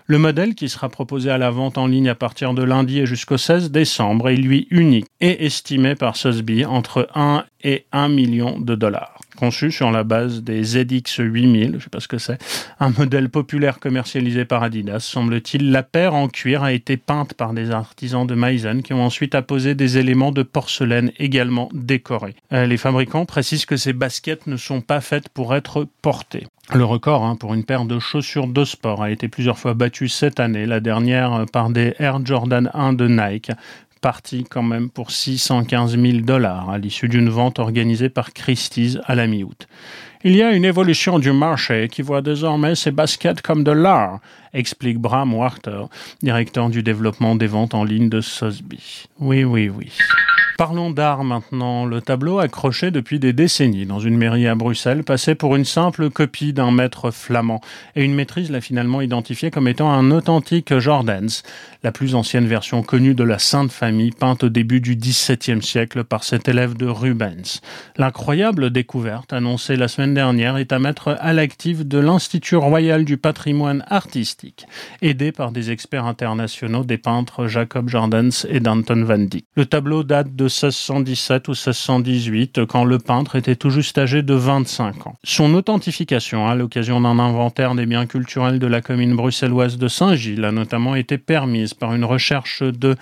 Le 0.06 0.18
modèle 0.18 0.54
qui 0.54 0.68
sera 0.68 0.88
proposé 0.88 1.30
à 1.30 1.38
la 1.38 1.50
vente 1.50 1.78
en 1.78 1.86
ligne 1.86 2.08
à 2.08 2.14
partir 2.14 2.54
de 2.54 2.62
lundi 2.62 3.00
et 3.00 3.06
jusqu'au 3.06 3.38
16 3.38 3.70
décembre 3.70 4.28
est 4.28 4.36
lui 4.36 4.66
unique 4.70 5.06
et 5.20 5.44
estimé 5.44 5.94
par 5.94 6.16
Sotheby 6.16 6.64
entre 6.64 7.08
1 7.14 7.44
et 7.64 7.86
1 7.92 8.08
million 8.08 8.58
de 8.58 8.74
dollars 8.74 9.17
conçu 9.38 9.70
sur 9.70 9.90
la 9.90 10.04
base 10.04 10.42
des 10.42 10.62
ZX 10.62 11.18
8000, 11.18 11.70
je 11.70 11.76
ne 11.76 11.80
sais 11.80 11.88
pas 11.90 12.00
ce 12.00 12.08
que 12.08 12.18
c'est, 12.18 12.38
un 12.80 12.90
modèle 12.90 13.28
populaire 13.28 13.78
commercialisé 13.78 14.44
par 14.44 14.62
Adidas. 14.62 15.00
Semble-t-il, 15.00 15.70
la 15.70 15.82
paire 15.82 16.14
en 16.14 16.28
cuir 16.28 16.64
a 16.64 16.72
été 16.72 16.96
peinte 16.96 17.34
par 17.34 17.52
des 17.52 17.70
artisans 17.70 18.26
de 18.26 18.34
Meissen 18.34 18.82
qui 18.82 18.92
ont 18.92 19.04
ensuite 19.04 19.34
apposé 19.34 19.74
des 19.74 19.98
éléments 19.98 20.32
de 20.32 20.42
porcelaine 20.42 21.12
également 21.18 21.68
décorés. 21.72 22.34
Euh, 22.52 22.66
les 22.66 22.76
fabricants 22.76 23.26
précisent 23.26 23.66
que 23.66 23.76
ces 23.76 23.92
baskets 23.92 24.46
ne 24.46 24.56
sont 24.56 24.80
pas 24.80 25.00
faites 25.00 25.28
pour 25.28 25.54
être 25.54 25.86
portées. 26.02 26.46
Le 26.74 26.84
record 26.84 27.24
hein, 27.24 27.36
pour 27.36 27.54
une 27.54 27.64
paire 27.64 27.86
de 27.86 27.98
chaussures 27.98 28.46
de 28.46 28.62
sport 28.64 29.02
a 29.02 29.10
été 29.10 29.28
plusieurs 29.28 29.58
fois 29.58 29.72
battu 29.72 30.08
cette 30.08 30.38
année, 30.38 30.66
la 30.66 30.80
dernière 30.80 31.46
par 31.50 31.70
des 31.70 31.94
Air 31.98 32.24
Jordan 32.26 32.70
1 32.74 32.92
de 32.92 33.08
Nike, 33.08 33.52
parti 33.98 34.44
quand 34.48 34.62
même 34.62 34.90
pour 34.90 35.10
615 35.10 35.98
000 35.98 36.18
dollars 36.18 36.70
à 36.70 36.78
l'issue 36.78 37.08
d'une 37.08 37.28
vente 37.28 37.58
organisée 37.58 38.08
par 38.08 38.32
Christie's 38.32 38.98
à 39.04 39.14
la 39.14 39.26
mi-août. 39.26 39.66
Il 40.24 40.34
y 40.34 40.42
a 40.42 40.52
une 40.52 40.64
évolution 40.64 41.18
du 41.18 41.30
marché 41.30 41.88
qui 41.88 42.02
voit 42.02 42.22
désormais 42.22 42.74
ces 42.74 42.90
baskets 42.90 43.40
comme 43.40 43.62
de 43.62 43.70
l'art, 43.70 44.18
explique 44.52 44.98
Bram 44.98 45.32
Warter, 45.32 45.82
directeur 46.22 46.70
du 46.70 46.82
développement 46.82 47.36
des 47.36 47.46
ventes 47.46 47.74
en 47.74 47.84
ligne 47.84 48.08
de 48.08 48.20
Sotheby. 48.20 49.06
Oui, 49.20 49.44
oui, 49.44 49.68
oui. 49.68 49.92
Parlons 50.58 50.90
d'art 50.90 51.22
maintenant. 51.22 51.86
Le 51.86 52.00
tableau 52.00 52.40
accroché 52.40 52.90
depuis 52.90 53.20
des 53.20 53.32
décennies 53.32 53.86
dans 53.86 54.00
une 54.00 54.16
mairie 54.16 54.48
à 54.48 54.56
Bruxelles 54.56 55.04
passait 55.04 55.36
pour 55.36 55.54
une 55.54 55.64
simple 55.64 56.10
copie 56.10 56.52
d'un 56.52 56.72
maître 56.72 57.12
flamand 57.12 57.60
et 57.94 58.02
une 58.02 58.16
maîtrise 58.16 58.50
l'a 58.50 58.60
finalement 58.60 59.00
identifié 59.00 59.52
comme 59.52 59.68
étant 59.68 59.92
un 59.92 60.10
authentique 60.10 60.76
Jordans, 60.76 61.44
la 61.84 61.92
plus 61.92 62.16
ancienne 62.16 62.48
version 62.48 62.82
connue 62.82 63.14
de 63.14 63.22
la 63.22 63.38
Sainte 63.38 63.70
Famille 63.70 64.10
peinte 64.10 64.42
au 64.42 64.48
début 64.48 64.80
du 64.80 64.96
XVIIe 64.96 65.62
siècle 65.62 66.02
par 66.02 66.24
cet 66.24 66.48
élève 66.48 66.76
de 66.76 66.86
Rubens. 66.86 67.60
L'incroyable 67.96 68.70
découverte 68.70 69.32
annoncée 69.32 69.76
la 69.76 69.86
semaine 69.86 70.14
dernière 70.14 70.56
est 70.56 70.72
à 70.72 70.80
mettre 70.80 71.16
à 71.20 71.32
l'actif 71.34 71.86
de 71.86 71.98
l'Institut 71.98 72.56
royal 72.56 73.04
du 73.04 73.16
patrimoine 73.16 73.84
artistique, 73.86 74.66
aidé 75.02 75.30
par 75.30 75.52
des 75.52 75.70
experts 75.70 76.06
internationaux 76.06 76.82
des 76.82 76.98
peintres 76.98 77.46
Jacob 77.46 77.88
Jordans 77.88 78.30
et 78.48 78.58
Danton 78.58 79.04
van 79.04 79.18
Dyck. 79.18 79.46
Le 79.54 79.64
tableau 79.64 80.02
date 80.02 80.34
de 80.34 80.47
1617 80.48 81.48
ou 81.48 81.52
1618, 81.52 82.66
quand 82.66 82.84
le 82.84 82.98
peintre 82.98 83.36
était 83.36 83.56
tout 83.56 83.70
juste 83.70 83.96
âgé 83.98 84.22
de 84.22 84.34
25 84.34 85.06
ans. 85.06 85.14
Son 85.24 85.54
authentification 85.54 86.48
à 86.48 86.54
l'occasion 86.54 87.00
d'un 87.00 87.18
inventaire 87.18 87.74
des 87.74 87.86
biens 87.86 88.06
culturels 88.06 88.58
de 88.58 88.66
la 88.66 88.80
commune 88.80 89.14
bruxelloise 89.14 89.78
de 89.78 89.88
Saint-Gilles 89.88 90.44
a 90.44 90.52
notamment 90.52 90.94
été 90.94 91.18
permise 91.18 91.74
par 91.74 91.94
une 91.94 92.04
recherche 92.04 92.62
de 92.62 92.96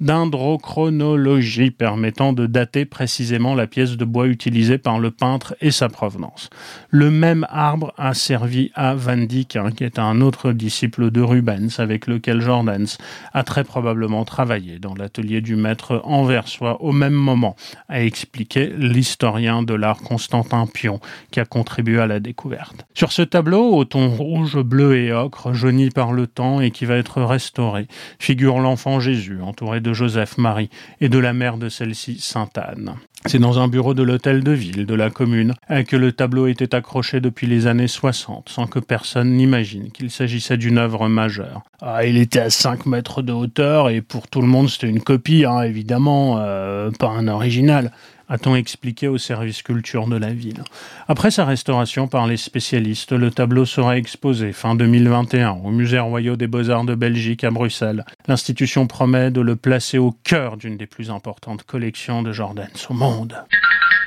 dendrochronologie 0.00 1.70
permettant 1.70 2.32
de 2.32 2.46
dater 2.46 2.84
précisément 2.84 3.54
la 3.54 3.66
pièce 3.66 3.96
de 3.96 4.04
bois 4.04 4.26
utilisée 4.26 4.78
par 4.78 4.98
le 4.98 5.10
peintre 5.10 5.56
et 5.60 5.70
sa 5.70 5.88
provenance. 5.88 6.50
Le 6.90 7.10
même 7.10 7.46
arbre 7.50 7.92
a 7.96 8.14
servi 8.14 8.70
à 8.74 8.94
Van 8.94 9.16
Dyck, 9.16 9.56
hein, 9.56 9.70
qui 9.76 9.84
est 9.84 9.98
un 9.98 10.20
autre 10.20 10.52
disciple 10.52 11.10
de 11.10 11.20
Rubens, 11.20 11.78
avec 11.78 12.06
lequel 12.06 12.40
Jordans 12.40 12.96
a 13.32 13.42
très 13.42 13.64
probablement 13.64 14.24
travaillé 14.24 14.78
dans 14.78 14.94
l'atelier 14.94 15.40
du 15.40 15.56
maître 15.56 16.00
anversois 16.04 16.82
au 16.88 16.92
même 16.92 17.12
moment, 17.12 17.54
a 17.90 18.02
expliqué 18.02 18.72
l'historien 18.74 19.62
de 19.62 19.74
l'art 19.74 20.00
Constantin 20.00 20.66
Pion, 20.66 21.00
qui 21.30 21.38
a 21.38 21.44
contribué 21.44 22.00
à 22.00 22.06
la 22.06 22.18
découverte. 22.18 22.86
Sur 22.94 23.12
ce 23.12 23.20
tableau, 23.20 23.74
au 23.74 23.84
ton 23.84 24.08
rouge, 24.08 24.58
bleu 24.58 24.96
et 24.96 25.12
ocre, 25.12 25.52
jauni 25.52 25.90
par 25.90 26.12
le 26.12 26.26
temps 26.26 26.62
et 26.62 26.70
qui 26.70 26.86
va 26.86 26.96
être 26.96 27.22
restauré, 27.22 27.88
figure 28.18 28.58
l'enfant 28.58 29.00
Jésus, 29.00 29.42
entouré 29.42 29.80
de 29.80 29.92
Joseph 29.92 30.38
Marie 30.38 30.70
et 31.02 31.10
de 31.10 31.18
la 31.18 31.34
mère 31.34 31.58
de 31.58 31.68
celle-ci, 31.68 32.18
Sainte 32.20 32.56
Anne. 32.56 32.94
C'est 33.26 33.38
dans 33.38 33.58
un 33.58 33.68
bureau 33.68 33.94
de 33.94 34.02
l'hôtel 34.02 34.44
de 34.44 34.52
ville 34.52 34.86
de 34.86 34.94
la 34.94 35.10
commune 35.10 35.54
que 35.86 35.96
le 35.96 36.12
tableau 36.12 36.46
était 36.46 36.74
accroché 36.74 37.20
depuis 37.20 37.46
les 37.46 37.66
années 37.66 37.88
60, 37.88 38.48
sans 38.48 38.66
que 38.66 38.78
personne 38.78 39.34
n'imagine 39.36 39.90
qu'il 39.90 40.10
s'agissait 40.10 40.56
d'une 40.56 40.78
œuvre 40.78 41.08
majeure. 41.08 41.62
Ah, 41.82 42.04
il 42.04 42.16
était 42.16 42.40
à 42.40 42.50
5 42.50 42.86
mètres 42.86 43.22
de 43.22 43.32
hauteur 43.32 43.90
et 43.90 44.00
pour 44.00 44.28
tout 44.28 44.40
le 44.40 44.46
monde 44.46 44.68
c'était 44.68 44.88
une 44.88 45.02
copie, 45.02 45.44
hein, 45.44 45.62
évidemment, 45.62 46.38
euh, 46.38 46.90
pas 46.90 47.08
un 47.08 47.28
original 47.28 47.92
a-t-on 48.28 48.54
expliqué 48.54 49.08
au 49.08 49.18
service 49.18 49.62
culture 49.62 50.06
de 50.06 50.16
la 50.16 50.32
ville. 50.32 50.62
Après 51.08 51.30
sa 51.30 51.44
restauration 51.44 52.08
par 52.08 52.26
les 52.26 52.36
spécialistes, 52.36 53.12
le 53.12 53.30
tableau 53.30 53.64
sera 53.64 53.96
exposé 53.96 54.52
fin 54.52 54.74
2021 54.74 55.50
au 55.64 55.70
Musée 55.70 55.98
royal 55.98 56.36
des 56.36 56.46
beaux-arts 56.46 56.84
de 56.84 56.94
Belgique 56.94 57.44
à 57.44 57.50
Bruxelles. 57.50 58.04
L'institution 58.26 58.86
promet 58.86 59.30
de 59.30 59.40
le 59.40 59.56
placer 59.56 59.98
au 59.98 60.12
cœur 60.24 60.56
d'une 60.56 60.76
des 60.76 60.86
plus 60.86 61.10
importantes 61.10 61.62
collections 61.62 62.22
de 62.22 62.32
Jordans 62.32 62.66
au 62.90 62.94
monde. 62.94 63.44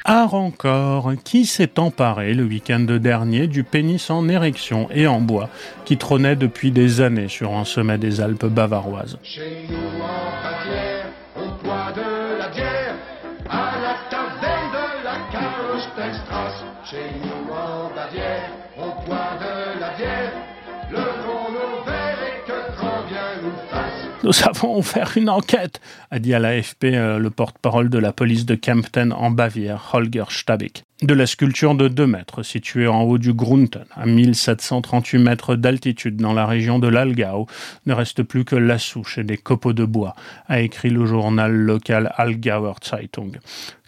Art 0.03 0.34
encore, 0.34 1.13
qui 1.23 1.45
s'est 1.45 1.79
emparé 1.79 2.34
le 2.34 2.43
week-end 2.43 2.79
dernier 2.79 3.45
du 3.45 3.63
pénis 3.63 4.10
en 4.10 4.27
érection 4.27 4.89
et 4.91 5.05
en 5.05 5.21
bois 5.21 5.49
qui 5.86 5.97
trônait 5.97 6.36
depuis 6.36 6.71
des 6.71 7.01
années 7.01 7.27
sur 7.27 7.53
un 7.53 7.65
sommet 7.65 7.99
des 7.99 8.19
Alpes 8.19 8.47
bavaroises. 8.47 9.19
En 17.52 17.90
Bavière, 17.96 18.50
on 18.78 18.90
boit 19.06 19.38
de 19.40 19.80
la 19.80 19.90
bière, 19.98 20.32
le 20.90 20.98
nos 20.98 22.01
Nous 24.23 24.43
avons 24.47 24.77
ouvert 24.77 25.13
une 25.15 25.29
enquête, 25.29 25.81
a 26.12 26.19
dit 26.19 26.36
à 26.36 26.39
l'AFP 26.39 26.84
euh, 26.84 27.17
le 27.17 27.31
porte-parole 27.31 27.89
de 27.89 27.97
la 27.97 28.13
police 28.13 28.45
de 28.45 28.53
Kempten 28.53 29.12
en 29.13 29.31
Bavière, 29.31 29.89
Holger 29.93 30.25
Stabik. 30.29 30.84
De 31.01 31.15
la 31.15 31.25
sculpture 31.25 31.73
de 31.73 31.88
2 31.88 32.05
mètres 32.05 32.43
située 32.43 32.88
en 32.88 33.01
haut 33.01 33.17
du 33.17 33.34
Grunten, 33.34 33.86
à 33.95 34.05
1738 34.05 35.17
mètres 35.17 35.55
d'altitude 35.55 36.17
dans 36.17 36.34
la 36.34 36.45
région 36.45 36.77
de 36.77 36.88
l'Algau, 36.88 37.47
ne 37.88 37.93
reste 37.93 38.21
plus 38.21 38.45
que 38.45 38.55
la 38.55 38.77
souche 38.77 39.17
et 39.17 39.23
des 39.23 39.38
copeaux 39.38 39.73
de 39.73 39.86
bois, 39.86 40.13
a 40.47 40.62
écrit 40.62 40.91
le 40.91 41.07
journal 41.07 41.51
local 41.51 42.13
Algauer 42.15 42.75
Zeitung. 42.88 43.39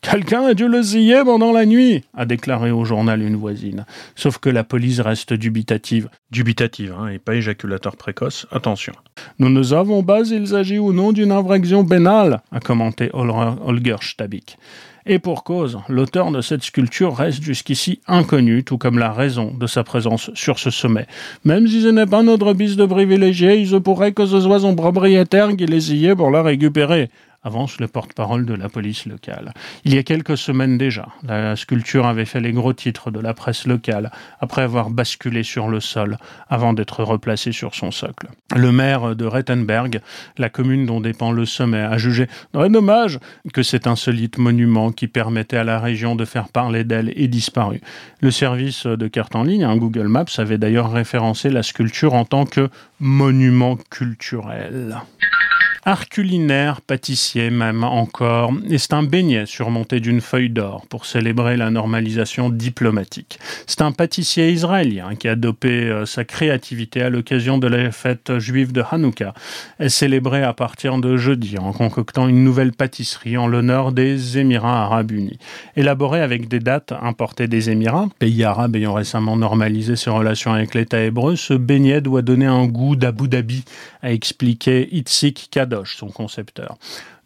Quelqu'un 0.03 0.43
a 0.43 0.53
dû 0.53 0.67
le 0.67 0.81
ziller 0.81 1.23
pendant 1.23 1.53
la 1.53 1.65
nuit, 1.65 2.03
a 2.13 2.25
déclaré 2.25 2.71
au 2.71 2.83
journal 2.83 3.21
une 3.21 3.37
voisine. 3.37 3.85
Sauf 4.15 4.37
que 4.37 4.49
la 4.49 4.65
police 4.65 4.99
reste 4.99 5.33
dubitative. 5.33 6.09
Dubitative, 6.29 6.93
hein, 6.99 7.07
et 7.07 7.19
pas 7.19 7.35
éjaculateur 7.35 7.95
précoce, 7.95 8.45
attention. 8.51 8.93
Nous 9.39 9.49
ne 9.49 9.63
savons 9.63 10.03
pas 10.03 10.25
s'il 10.25 10.45
s'agit 10.45 10.77
ou 10.77 10.91
non 10.91 11.13
d'une 11.13 11.31
infraction 11.31 11.85
pénale, 11.85 12.41
a 12.51 12.59
commenté 12.59 13.09
Holger 13.13 13.95
Stabik. 14.01 14.57
Et 15.05 15.19
pour 15.19 15.43
cause, 15.43 15.79
l'auteur 15.89 16.31
de 16.31 16.41
cette 16.41 16.63
sculpture 16.63 17.15
reste 17.15 17.41
jusqu'ici 17.41 17.99
inconnu, 18.07 18.63
tout 18.63 18.77
comme 18.77 18.99
la 18.99 19.11
raison 19.11 19.53
de 19.53 19.67
sa 19.67 19.83
présence 19.83 20.31
sur 20.33 20.59
ce 20.59 20.69
sommet. 20.69 21.07
Même 21.43 21.67
si 21.67 21.81
ce 21.81 21.87
n'est 21.87 22.05
pas 22.05 22.23
notre 22.23 22.53
bis 22.53 22.75
de 22.75 22.85
privilégié, 22.85 23.57
il 23.57 23.67
se 23.67 23.75
pourrait 23.77 24.13
que 24.13 24.25
ce 24.25 24.39
soit 24.39 24.61
son 24.61 24.75
propriétaire 24.75 25.55
qui 25.55 25.65
l'ait 25.65 26.15
pour 26.15 26.31
la 26.31 26.41
récupérer 26.41 27.09
avance 27.43 27.79
le 27.79 27.87
porte-parole 27.87 28.45
de 28.45 28.53
la 28.53 28.69
police 28.69 29.05
locale. 29.05 29.53
Il 29.85 29.93
y 29.93 29.97
a 29.97 30.03
quelques 30.03 30.37
semaines 30.37 30.77
déjà, 30.77 31.07
la 31.23 31.55
sculpture 31.55 32.05
avait 32.05 32.25
fait 32.25 32.39
les 32.39 32.51
gros 32.51 32.73
titres 32.73 33.11
de 33.11 33.19
la 33.19 33.33
presse 33.33 33.65
locale 33.67 34.11
après 34.39 34.61
avoir 34.61 34.89
basculé 34.89 35.43
sur 35.43 35.67
le 35.67 35.79
sol 35.79 36.17
avant 36.49 36.73
d'être 36.73 37.03
replacée 37.03 37.51
sur 37.51 37.75
son 37.75 37.91
socle. 37.91 38.27
Le 38.55 38.71
maire 38.71 39.15
de 39.15 39.25
Rettenberg, 39.25 40.01
la 40.37 40.49
commune 40.49 40.85
dont 40.85 41.01
dépend 41.01 41.31
le 41.31 41.45
sommet, 41.45 41.81
a 41.81 41.97
jugé 41.97 42.27
très 42.53 42.69
dommage 42.69 43.19
que 43.53 43.63
cet 43.63 43.87
insolite 43.87 44.37
monument 44.37 44.91
qui 44.91 45.07
permettait 45.07 45.57
à 45.57 45.63
la 45.63 45.79
région 45.79 46.15
de 46.15 46.25
faire 46.25 46.49
parler 46.49 46.83
d'elle 46.83 47.09
ait 47.15 47.27
disparu. 47.27 47.81
Le 48.21 48.31
service 48.31 48.85
de 48.85 49.07
carte 49.07 49.35
en 49.35 49.43
ligne, 49.43 49.63
un 49.63 49.77
Google 49.77 50.07
Maps, 50.07 50.25
avait 50.37 50.57
d'ailleurs 50.57 50.91
référencé 50.91 51.49
la 51.49 51.63
sculpture 51.63 52.13
en 52.13 52.25
tant 52.25 52.45
que 52.45 52.69
monument 52.99 53.77
culturel. 53.89 54.97
Art 55.85 56.07
culinaire, 56.07 56.79
pâtissier 56.79 57.49
même 57.49 57.83
encore, 57.83 58.53
et 58.69 58.77
c'est 58.77 58.93
un 58.93 59.03
beignet 59.03 59.45
surmonté 59.45 59.99
d'une 59.99 60.21
feuille 60.21 60.49
d'or 60.49 60.85
pour 60.87 61.05
célébrer 61.05 61.57
la 61.57 61.71
normalisation 61.71 62.49
diplomatique. 62.49 63.37
C'est 63.67 63.81
un 63.81 63.91
pâtissier 63.91 64.49
israélien 64.49 65.15
qui 65.15 65.27
a 65.27 65.35
dopé 65.35 65.89
euh, 65.89 66.05
sa 66.05 66.23
créativité 66.23 67.01
à 67.01 67.09
l'occasion 67.09 67.57
de 67.57 67.67
la 67.67 67.91
fête 67.91 68.39
juive 68.39 68.71
de 68.71 68.81
Hanouka, 68.89 69.33
célébrée 69.89 70.43
à 70.43 70.53
partir 70.53 70.99
de 70.99 71.17
jeudi 71.17 71.57
en 71.57 71.73
concoctant 71.73 72.29
une 72.29 72.45
nouvelle 72.45 72.71
pâtisserie 72.71 73.35
en 73.35 73.47
l'honneur 73.47 73.91
des 73.91 74.37
Émirats 74.37 74.83
arabes 74.83 75.11
unis. 75.11 75.37
Élaborée 75.75 76.21
avec 76.21 76.47
des 76.47 76.61
dates 76.61 76.93
importées 77.01 77.49
des 77.49 77.69
Émirats, 77.69 78.07
pays 78.19 78.45
arabes 78.45 78.77
ayant 78.77 78.93
récemment 78.93 79.35
normalisé 79.35 79.97
ses 79.97 80.11
relations 80.11 80.53
avec 80.53 80.75
l'État 80.75 81.03
hébreu, 81.03 81.35
ce 81.35 81.53
beignet 81.53 81.99
doit 81.99 82.21
donner 82.21 82.45
un 82.45 82.67
goût 82.67 82.95
d'Abu 82.95 83.27
Dhabi, 83.27 83.65
a 84.01 84.13
expliqué 84.13 84.87
Itzik 84.95 85.49
Kad 85.51 85.72
son 85.85 86.07
concepteur. 86.07 86.77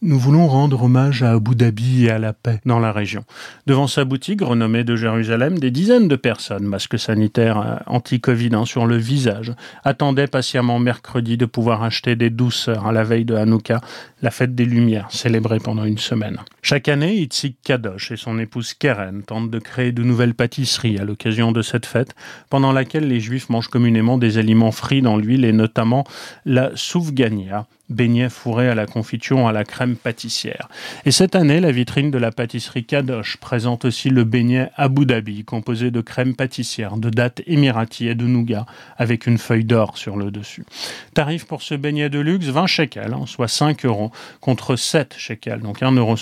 Nous 0.04 0.20
voulons 0.20 0.48
rendre 0.48 0.84
hommage 0.84 1.24
à 1.24 1.32
Abu 1.32 1.56
Dhabi 1.56 2.06
et 2.06 2.12
à 2.12 2.20
la 2.20 2.32
paix 2.32 2.62
dans 2.68 2.78
la 2.78 2.92
région. 2.92 3.24
Devant 3.66 3.88
sa 3.88 4.06
boutique 4.06 4.44
renommée 4.44 4.84
de 4.84 4.96
Jérusalem, 4.96 5.58
des 5.58 5.72
dizaines 5.72 6.08
de 6.08 6.16
personnes, 6.16 6.66
masques 6.66 7.00
sanitaires 7.00 7.58
euh, 7.58 7.76
anti-Covid 7.88 8.52
hein, 8.54 8.66
sur 8.66 8.86
le 8.86 8.96
visage, 8.96 9.54
attendaient 9.84 10.28
patiemment 10.28 10.78
mercredi 10.78 11.36
de 11.36 11.48
pouvoir 11.48 11.82
acheter 11.82 12.16
des 12.16 12.30
douceurs 12.30 12.86
à 12.86 12.92
la 12.92 13.04
veille 13.04 13.26
de 13.26 13.34
Hanouka, 13.34 13.82
la 14.22 14.30
fête 14.30 14.54
des 14.54 14.66
Lumières, 14.66 15.08
célébrée 15.10 15.60
pendant 15.60 15.84
une 15.84 15.98
semaine. 15.98 16.38
Chaque 16.62 16.90
année, 16.90 17.16
Itzik 17.16 17.58
Kadosh 17.64 18.12
et 18.12 18.18
son 18.18 18.38
épouse 18.38 18.76
Keren 18.76 19.24
tentent 19.24 19.50
de 19.50 19.60
créer 19.60 19.92
de 19.92 20.04
nouvelles 20.04 20.36
pâtisseries 20.36 21.00
à 21.00 21.06
l'occasion 21.06 21.52
de 21.52 21.64
cette 21.64 21.88
fête, 21.88 22.14
pendant 22.52 22.72
laquelle 22.72 23.08
les 23.08 23.20
Juifs 23.20 23.50
mangent 23.50 23.70
communément 23.70 24.20
des 24.20 24.38
aliments 24.38 24.72
frits 24.72 25.02
dans 25.02 25.18
l'huile 25.18 25.44
et 25.44 25.54
notamment 25.54 26.04
la 26.46 26.70
soufgania, 26.76 27.66
beignet 27.90 28.30
fourré 28.30 28.70
à 28.70 28.76
la 28.76 28.86
confiture 28.86 29.48
à 29.48 29.52
la 29.52 29.64
crème 29.64 29.96
pâtissière. 29.96 30.70
Et 31.06 31.12
cette 31.12 31.36
année, 31.36 31.60
la 31.60 31.72
vitrine 31.72 32.12
de 32.12 32.18
la 32.18 32.32
pâtisserie 32.32 32.86
Kadosh 32.86 33.38
présente 33.38 33.86
aussi 33.86 34.10
le 34.10 34.24
beignet 34.24 34.70
Abu 34.76 35.06
Dhabi, 35.06 35.44
composé 35.44 35.92
de 35.92 36.02
crème 36.02 36.36
pâtissière, 36.36 36.98
de 36.98 37.10
dattes 37.10 37.42
émiraties 37.46 38.08
et 38.08 38.16
de 38.16 38.26
nougat, 38.26 38.66
avec 38.98 39.28
une 39.28 39.38
feuille 39.38 39.66
d'or 39.66 39.98
sur 39.98 40.18
le 40.18 40.32
dessus. 40.32 40.66
Tarif 41.14 41.46
pour 41.46 41.62
ce 41.62 41.76
beignet 41.76 42.10
de 42.10 42.20
luxe, 42.20 42.46
20 42.46 42.68
shekels, 42.68 43.14
hein, 43.14 43.26
soit 43.26 43.48
5 43.48 43.86
euros, 43.86 44.12
contre 44.40 44.76
7 44.76 45.16
shekels, 45.18 45.62
donc 45.62 45.82
1,70 45.82 45.98
euros 45.98 46.16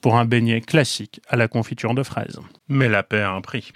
pour 0.00 0.18
un 0.18 0.24
beignet 0.24 0.60
classique 0.60 1.20
à 1.28 1.36
la 1.36 1.48
confiture 1.48 1.94
de 1.94 2.02
fraises. 2.02 2.38
Mais 2.68 2.88
la 2.88 3.02
paix 3.02 3.20
a 3.20 3.30
un 3.30 3.40
prix. 3.40 3.72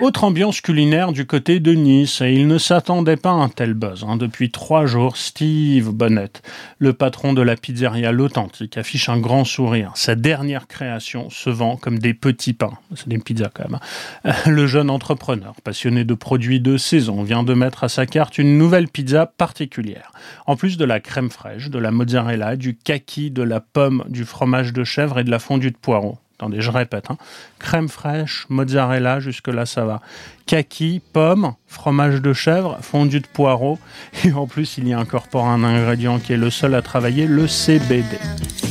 Autre 0.00 0.24
ambiance 0.24 0.60
culinaire 0.60 1.12
du 1.12 1.24
côté 1.24 1.60
de 1.60 1.72
Nice, 1.72 2.20
et 2.20 2.32
il 2.32 2.48
ne 2.48 2.58
s'attendait 2.58 3.16
pas 3.16 3.30
à 3.30 3.34
un 3.34 3.48
tel 3.48 3.74
buzz. 3.74 4.04
Hein. 4.06 4.16
Depuis 4.16 4.50
trois 4.50 4.86
jours, 4.86 5.16
Steve 5.16 5.90
Bonnet, 5.90 6.32
le 6.78 6.94
patron 6.94 7.32
de 7.32 7.40
la 7.42 7.54
pizzeria 7.54 8.10
L'Authentique, 8.10 8.76
affiche 8.76 9.08
un 9.08 9.18
grand 9.18 9.44
sourire. 9.44 9.92
Sa 9.94 10.16
dernière 10.16 10.66
création 10.66 11.30
se 11.30 11.48
vend 11.48 11.76
comme 11.76 12.00
des 12.00 12.12
petits 12.12 12.54
pains. 12.54 12.72
C'est 12.96 13.08
des 13.08 13.18
pizzas 13.18 13.50
quand 13.54 13.70
même. 13.70 13.78
Hein. 14.24 14.34
Le 14.50 14.66
jeune 14.66 14.90
entrepreneur, 14.90 15.54
passionné 15.62 16.02
de 16.02 16.14
produits 16.14 16.60
de 16.60 16.76
saison, 16.76 17.22
vient 17.22 17.44
de 17.44 17.54
mettre 17.54 17.84
à 17.84 17.88
sa 17.88 18.04
carte 18.04 18.36
une 18.36 18.58
nouvelle 18.58 18.88
pizza 18.88 19.26
particulière. 19.26 20.10
En 20.46 20.56
plus 20.56 20.76
de 20.76 20.84
la 20.84 20.98
crème 20.98 21.30
fraîche, 21.30 21.70
de 21.70 21.78
la 21.78 21.92
mozzarella, 21.92 22.56
du 22.56 22.76
kaki, 22.76 23.30
de 23.30 23.42
la 23.42 23.60
pomme, 23.60 24.02
du 24.08 24.24
fromage 24.24 24.72
de 24.72 24.82
chèvre 24.82 25.20
et 25.20 25.24
de 25.24 25.30
la 25.30 25.38
fondue 25.38 25.70
de 25.70 25.76
poireaux. 25.76 26.18
Attendez, 26.38 26.60
je 26.60 26.70
répète. 26.70 27.10
Hein. 27.10 27.16
Crème 27.58 27.88
fraîche, 27.88 28.46
mozzarella, 28.48 29.20
jusque-là 29.20 29.66
ça 29.66 29.84
va. 29.84 30.00
Kaki, 30.46 31.00
pomme, 31.12 31.54
fromage 31.68 32.20
de 32.20 32.32
chèvre, 32.32 32.78
fondue 32.82 33.20
de 33.20 33.26
poireaux. 33.26 33.78
Et 34.24 34.32
en 34.32 34.46
plus, 34.46 34.76
il 34.78 34.88
y 34.88 34.92
incorpore 34.92 35.46
un 35.46 35.62
ingrédient 35.62 36.18
qui 36.18 36.32
est 36.32 36.36
le 36.36 36.50
seul 36.50 36.74
à 36.74 36.82
travailler, 36.82 37.26
le 37.26 37.46
CBD. 37.46 38.18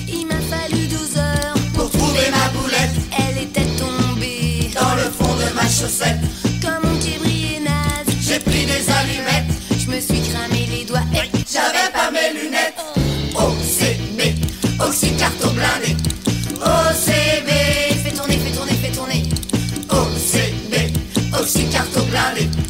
Il 0.07 0.27
m'a 0.27 0.35
fallu 0.35 0.87
12 0.87 1.17
heures 1.17 1.53
pour 1.73 1.89
ma 2.31 2.49
boulette. 2.59 2.99
Elle 3.17 3.43
était 3.43 3.77
tombée 3.77 4.69
dans 4.73 4.95
le 4.95 5.09
fond 5.09 5.33
de 5.35 5.55
ma 5.55 5.63
chaussette. 5.63 6.22
Charlie. 22.23 22.62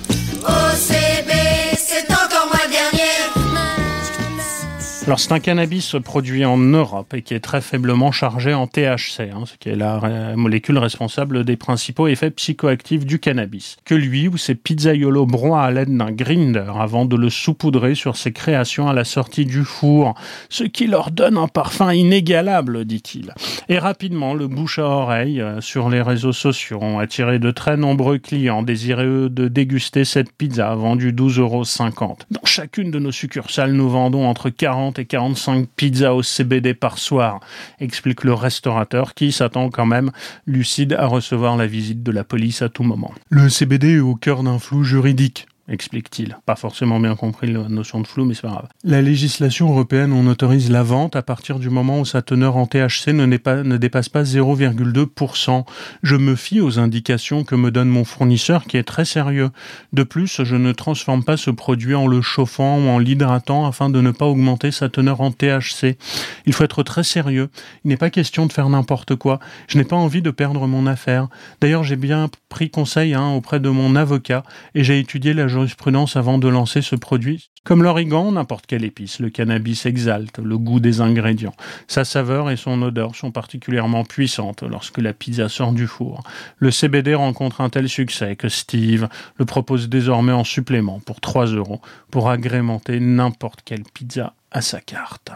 Alors 5.05 5.19
c'est 5.19 5.33
un 5.33 5.41
cannabis 5.41 5.97
produit 6.01 6.45
en 6.45 6.57
Europe 6.57 7.13
et 7.13 7.21
qui 7.23 7.33
est 7.33 7.41
très 7.41 7.59
faiblement 7.59 8.13
chargé 8.13 8.53
en 8.53 8.67
THC, 8.67 9.31
hein, 9.33 9.43
ce 9.45 9.57
qui 9.59 9.67
est 9.67 9.75
la 9.75 9.99
molécule 10.37 10.77
responsable 10.77 11.43
des 11.43 11.57
principaux 11.57 12.07
effets 12.07 12.31
psychoactifs 12.31 13.05
du 13.05 13.19
cannabis. 13.19 13.75
Que 13.83 13.95
lui 13.95 14.29
ou 14.29 14.37
ses 14.37 14.55
pizzaiolos 14.55 15.25
broient 15.25 15.63
à 15.63 15.71
l'aide 15.71 15.95
d'un 15.95 16.11
grinder 16.11 16.71
avant 16.79 17.03
de 17.03 17.17
le 17.17 17.29
saupoudrer 17.29 17.95
sur 17.95 18.15
ses 18.15 18.31
créations 18.31 18.87
à 18.87 18.93
la 18.93 19.03
sortie 19.03 19.45
du 19.45 19.65
four, 19.65 20.13
ce 20.47 20.63
qui 20.63 20.87
leur 20.87 21.11
donne 21.11 21.37
un 21.37 21.49
parfum 21.49 21.91
inégalable, 21.91 22.85
dit-il. 22.85 23.33
Et 23.67 23.79
rapidement, 23.79 24.33
le 24.33 24.47
bouche 24.47 24.79
à 24.79 24.85
oreille 24.85 25.41
euh, 25.41 25.59
sur 25.59 25.89
les 25.89 26.01
réseaux 26.01 26.31
sociaux 26.31 26.79
ont 26.81 26.99
attiré 26.99 27.39
de 27.39 27.51
très 27.51 27.75
nombreux 27.75 28.19
clients 28.19 28.63
désireux 28.63 29.29
de 29.29 29.49
déguster 29.49 30.05
cette 30.05 30.31
pizza 30.31 30.73
vendue 30.75 31.11
12,50 31.11 31.39
euros. 31.39 32.17
Dans 32.31 32.45
chacune 32.45 32.89
de 32.89 32.99
nos 32.99 33.11
succursales, 33.11 33.73
nous 33.73 33.89
vendons 33.89 34.25
entre 34.25 34.49
40 34.49 34.92
et 34.99 35.06
45 35.06 35.67
pizzas 35.75 36.13
au 36.13 36.23
CBD 36.23 36.73
par 36.73 36.97
soir, 36.97 37.39
explique 37.79 38.23
le 38.23 38.34
restaurateur 38.34 39.13
qui 39.13 39.32
s'attend 39.32 39.69
quand 39.69 39.86
même 39.86 40.12
lucide 40.45 40.93
à 40.93 41.06
recevoir 41.06 41.58
la 41.58 41.67
visite 41.67 42.03
de 42.03 42.12
la 42.12 42.23
police 42.23 42.62
à 42.62 42.69
tout 42.69 42.84
moment. 42.84 43.13
Le 43.29 43.49
CBD 43.49 43.95
est 43.95 43.99
au 43.99 44.15
cœur 44.15 44.43
d'un 44.43 44.60
flou 44.60 44.84
juridique 44.84 45.47
explique-t-il. 45.69 46.38
Pas 46.45 46.56
forcément 46.56 46.99
bien 46.99 47.15
compris 47.15 47.52
la 47.52 47.69
notion 47.69 48.02
de 48.02 48.08
flou, 48.08 48.26
mais 48.26 48.34
c'est 48.34 48.41
pas 48.41 48.49
grave. 48.49 48.67
La 48.84 49.02
législation 49.02 49.69
européenne, 49.69 50.12
on 50.12 50.28
autorise 50.28 50.69
la 50.69 50.84
vente 50.84 51.15
à 51.15 51.21
partir 51.21 51.58
du 51.58 51.69
moment 51.69 52.02
où 52.02 52.06
sa 52.06 52.21
teneur 52.21 52.58
en 52.58 52.65
THC 52.65 53.13
ne, 53.13 53.38
pas, 53.38 53.63
dépasse 53.63 54.10
pas 54.10 54.23
0,2%. 54.23 55.65
Je 56.04 56.15
me 56.15 56.36
fie 56.36 56.60
aux 56.60 56.80
indications 56.80 57.43
que 57.43 57.56
me 57.56 57.71
donne 57.71 57.88
mon 57.89 58.04
fournisseur 58.04 58.65
qui 58.65 58.78
est 58.78 58.84
très 58.84 59.06
sérieux. 59.06 59.52
De 59.93 60.04
plus, 60.04 60.43
je 60.43 60.56
ne 60.56 60.71
transforme 60.73 61.23
pas 61.23 61.38
ce 61.38 61.49
produit 61.49 61.95
en 61.95 62.08
le 62.08 62.21
chauffant 62.21 62.80
ou 62.80 62.89
en 62.89 62.99
l'hydratant 62.99 63.65
afin 63.65 63.89
de 63.89 64.02
ne 64.02 64.12
pas 64.12 64.26
augmenter 64.26 64.71
sa 64.71 64.89
teneur 64.89 65.21
en 65.21 65.32
THC. 65.32 65.97
Il 66.45 66.54
faut 66.54 66.65
être 66.65 66.84
très 66.84 67.04
sérieux. 67.04 67.49
Il 67.86 67.89
n'est 67.89 67.97
pas 67.97 68.10
question 68.10 68.45
de 68.45 68.54
faire 68.54 68.69
n'importe 68.69 69.15
quoi. 69.15 69.39
Je 69.67 69.78
n'ai 69.78 69.86
pas 69.86 69.95
envie 69.95 70.21
de 70.21 70.32
perdre 70.32 70.67
mon 70.67 70.88
affaire. 70.88 71.30
D'ailleurs, 71.62 71.84
j'ai 71.84 71.95
bien 71.95 72.30
pris 72.49 72.69
conseil 72.69 73.13
hein, 73.13 73.30
auprès 73.30 73.60
de 73.60 73.69
mon 73.69 73.95
avocat 73.95 74.43
et 74.76 74.84
j'ai 74.84 74.99
étudié 74.99 75.34
la 75.34 75.47
jurisprudence 75.53 76.17
avant 76.17 76.37
de 76.37 76.47
lancer 76.47 76.81
ce 76.81 76.95
produit. 76.95 77.49
Comme 77.63 77.81
l'origan, 77.81 78.31
n'importe 78.33 78.65
quelle 78.65 78.83
épice, 78.83 79.19
le 79.19 79.29
cannabis 79.29 79.85
exalte 79.85 80.39
le 80.39 80.57
goût 80.57 80.81
des 80.81 80.99
ingrédients. 80.99 81.55
Sa 81.87 82.03
saveur 82.03 82.49
et 82.49 82.57
son 82.57 82.81
odeur 82.81 83.15
sont 83.15 83.31
particulièrement 83.31 84.03
puissantes 84.03 84.63
lorsque 84.63 84.97
la 84.97 85.13
pizza 85.13 85.47
sort 85.47 85.71
du 85.71 85.87
four. 85.87 86.23
Le 86.57 86.71
CBD 86.71 87.15
rencontre 87.15 87.61
un 87.61 87.69
tel 87.69 87.87
succès 87.87 88.35
que 88.35 88.49
Steve 88.49 89.07
le 89.37 89.45
propose 89.45 89.87
désormais 89.87 90.33
en 90.33 90.43
supplément 90.43 90.99
pour 90.99 91.21
3 91.21 91.45
euros 91.47 91.81
pour 92.11 92.29
agrémenter 92.29 92.99
n'importe 92.99 93.61
quelle 93.63 93.83
pizza 93.83 94.33
à 94.51 94.61
sa 94.61 94.81
carte. 94.81 95.31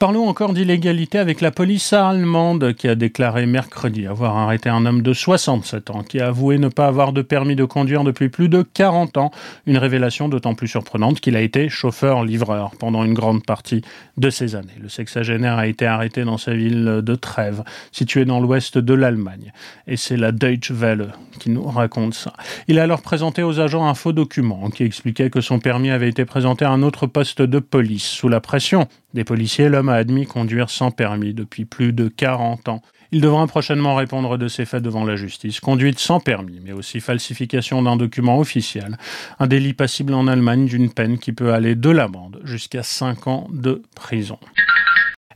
Parlons 0.00 0.28
encore 0.28 0.54
d'illégalité 0.54 1.18
avec 1.18 1.42
la 1.42 1.50
police 1.50 1.92
allemande 1.92 2.72
qui 2.72 2.88
a 2.88 2.94
déclaré 2.94 3.44
mercredi 3.44 4.06
avoir 4.06 4.34
arrêté 4.38 4.70
un 4.70 4.86
homme 4.86 5.02
de 5.02 5.12
67 5.12 5.90
ans 5.90 6.02
qui 6.02 6.20
a 6.20 6.28
avoué 6.28 6.56
ne 6.56 6.68
pas 6.68 6.86
avoir 6.86 7.12
de 7.12 7.20
permis 7.20 7.54
de 7.54 7.66
conduire 7.66 8.02
depuis 8.02 8.30
plus 8.30 8.48
de 8.48 8.62
40 8.62 9.18
ans. 9.18 9.30
Une 9.66 9.76
révélation 9.76 10.30
d'autant 10.30 10.54
plus 10.54 10.68
surprenante 10.68 11.20
qu'il 11.20 11.36
a 11.36 11.42
été 11.42 11.68
chauffeur-livreur 11.68 12.70
pendant 12.78 13.04
une 13.04 13.12
grande 13.12 13.44
partie 13.44 13.82
de 14.16 14.30
ces 14.30 14.56
années. 14.56 14.72
Le 14.80 14.88
sexagénaire 14.88 15.58
a 15.58 15.66
été 15.66 15.84
arrêté 15.84 16.24
dans 16.24 16.38
sa 16.38 16.54
ville 16.54 17.02
de 17.02 17.14
Trèves, 17.14 17.62
située 17.92 18.24
dans 18.24 18.40
l'ouest 18.40 18.78
de 18.78 18.94
l'Allemagne. 18.94 19.52
Et 19.86 19.98
c'est 19.98 20.16
la 20.16 20.32
Deutsche 20.32 20.70
Welle 20.70 21.12
qui 21.40 21.50
nous 21.50 21.64
raconte 21.64 22.14
ça. 22.14 22.32
Il 22.68 22.78
a 22.78 22.84
alors 22.84 23.02
présenté 23.02 23.42
aux 23.42 23.60
agents 23.60 23.86
un 23.86 23.92
faux 23.94 24.12
document 24.12 24.70
qui 24.70 24.82
expliquait 24.82 25.28
que 25.28 25.42
son 25.42 25.58
permis 25.58 25.90
avait 25.90 26.08
été 26.08 26.24
présenté 26.24 26.64
à 26.64 26.70
un 26.70 26.82
autre 26.82 27.06
poste 27.06 27.42
de 27.42 27.58
police. 27.58 28.06
Sous 28.06 28.30
la 28.30 28.40
pression 28.40 28.88
des 29.14 29.24
policiers, 29.24 29.68
l'homme 29.68 29.88
a 29.88 29.94
admis 29.94 30.26
conduire 30.26 30.70
sans 30.70 30.90
permis 30.90 31.34
depuis 31.34 31.64
plus 31.64 31.92
de 31.92 32.08
40 32.08 32.68
ans. 32.68 32.82
Il 33.12 33.20
devra 33.20 33.46
prochainement 33.48 33.96
répondre 33.96 34.38
de 34.38 34.46
ces 34.46 34.64
faits 34.64 34.82
devant 34.82 35.04
la 35.04 35.16
justice. 35.16 35.58
Conduite 35.58 35.98
sans 35.98 36.20
permis, 36.20 36.60
mais 36.64 36.72
aussi 36.72 37.00
falsification 37.00 37.82
d'un 37.82 37.96
document 37.96 38.38
officiel. 38.38 38.96
Un 39.40 39.48
délit 39.48 39.74
passible 39.74 40.14
en 40.14 40.28
Allemagne 40.28 40.66
d'une 40.66 40.92
peine 40.92 41.18
qui 41.18 41.32
peut 41.32 41.52
aller 41.52 41.74
de 41.74 41.90
l'amende 41.90 42.40
jusqu'à 42.44 42.84
5 42.84 43.26
ans 43.26 43.48
de 43.52 43.82
prison. 43.96 44.38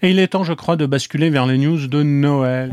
Et 0.02 0.10
il 0.10 0.20
est 0.20 0.28
temps, 0.28 0.44
je 0.44 0.52
crois, 0.52 0.76
de 0.76 0.86
basculer 0.86 1.30
vers 1.30 1.46
les 1.46 1.58
news 1.58 1.88
de 1.88 2.02
Noël. 2.02 2.72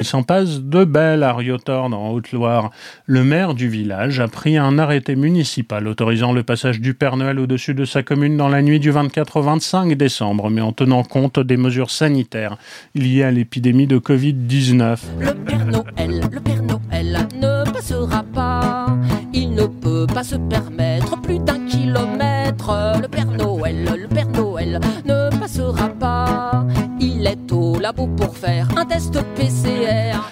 Il 0.00 0.06
s'en 0.06 0.22
passe 0.22 0.60
de 0.60 0.84
belles 0.84 1.24
à 1.24 1.32
Riotor, 1.32 1.90
dans 1.90 2.10
Haute-Loire. 2.10 2.70
Le 3.06 3.24
maire 3.24 3.54
du 3.54 3.68
village 3.68 4.20
a 4.20 4.28
pris 4.28 4.56
un 4.56 4.78
arrêté 4.78 5.16
municipal 5.16 5.88
autorisant 5.88 6.32
le 6.32 6.44
passage 6.44 6.80
du 6.80 6.94
Père 6.94 7.16
Noël 7.16 7.40
au-dessus 7.40 7.74
de 7.74 7.84
sa 7.84 8.04
commune 8.04 8.36
dans 8.36 8.48
la 8.48 8.62
nuit 8.62 8.78
du 8.78 8.92
24 8.92 9.38
au 9.38 9.42
25 9.42 9.94
décembre, 9.94 10.50
mais 10.50 10.60
en 10.60 10.72
tenant 10.72 11.02
compte 11.02 11.40
des 11.40 11.56
mesures 11.56 11.90
sanitaires 11.90 12.58
liées 12.94 13.24
à 13.24 13.32
l'épidémie 13.32 13.88
de 13.88 13.98
Covid-19. 13.98 14.98
Le 15.18 15.34
Père 15.34 15.66
Noël, 15.66 16.20
le 16.30 16.40
Père 16.40 16.62
Noël 16.62 17.28
ne 17.34 17.70
passera 17.72 18.22
pas. 18.22 18.86
Il 19.34 19.50
ne 19.54 19.66
peut 19.66 20.06
pas 20.06 20.24
se 20.24 20.36
permettre 20.36 21.20
plus 21.20 21.40
d'un 21.40 21.66
kilomètre. 21.66 22.98
Le 23.02 23.08
Père 23.08 23.32
Noël, 23.32 23.84
le 24.02 24.06
Père 24.06 24.28
Noël 24.28 24.80
ne 25.04 25.36
passera 25.38 25.88
pas. 25.88 26.67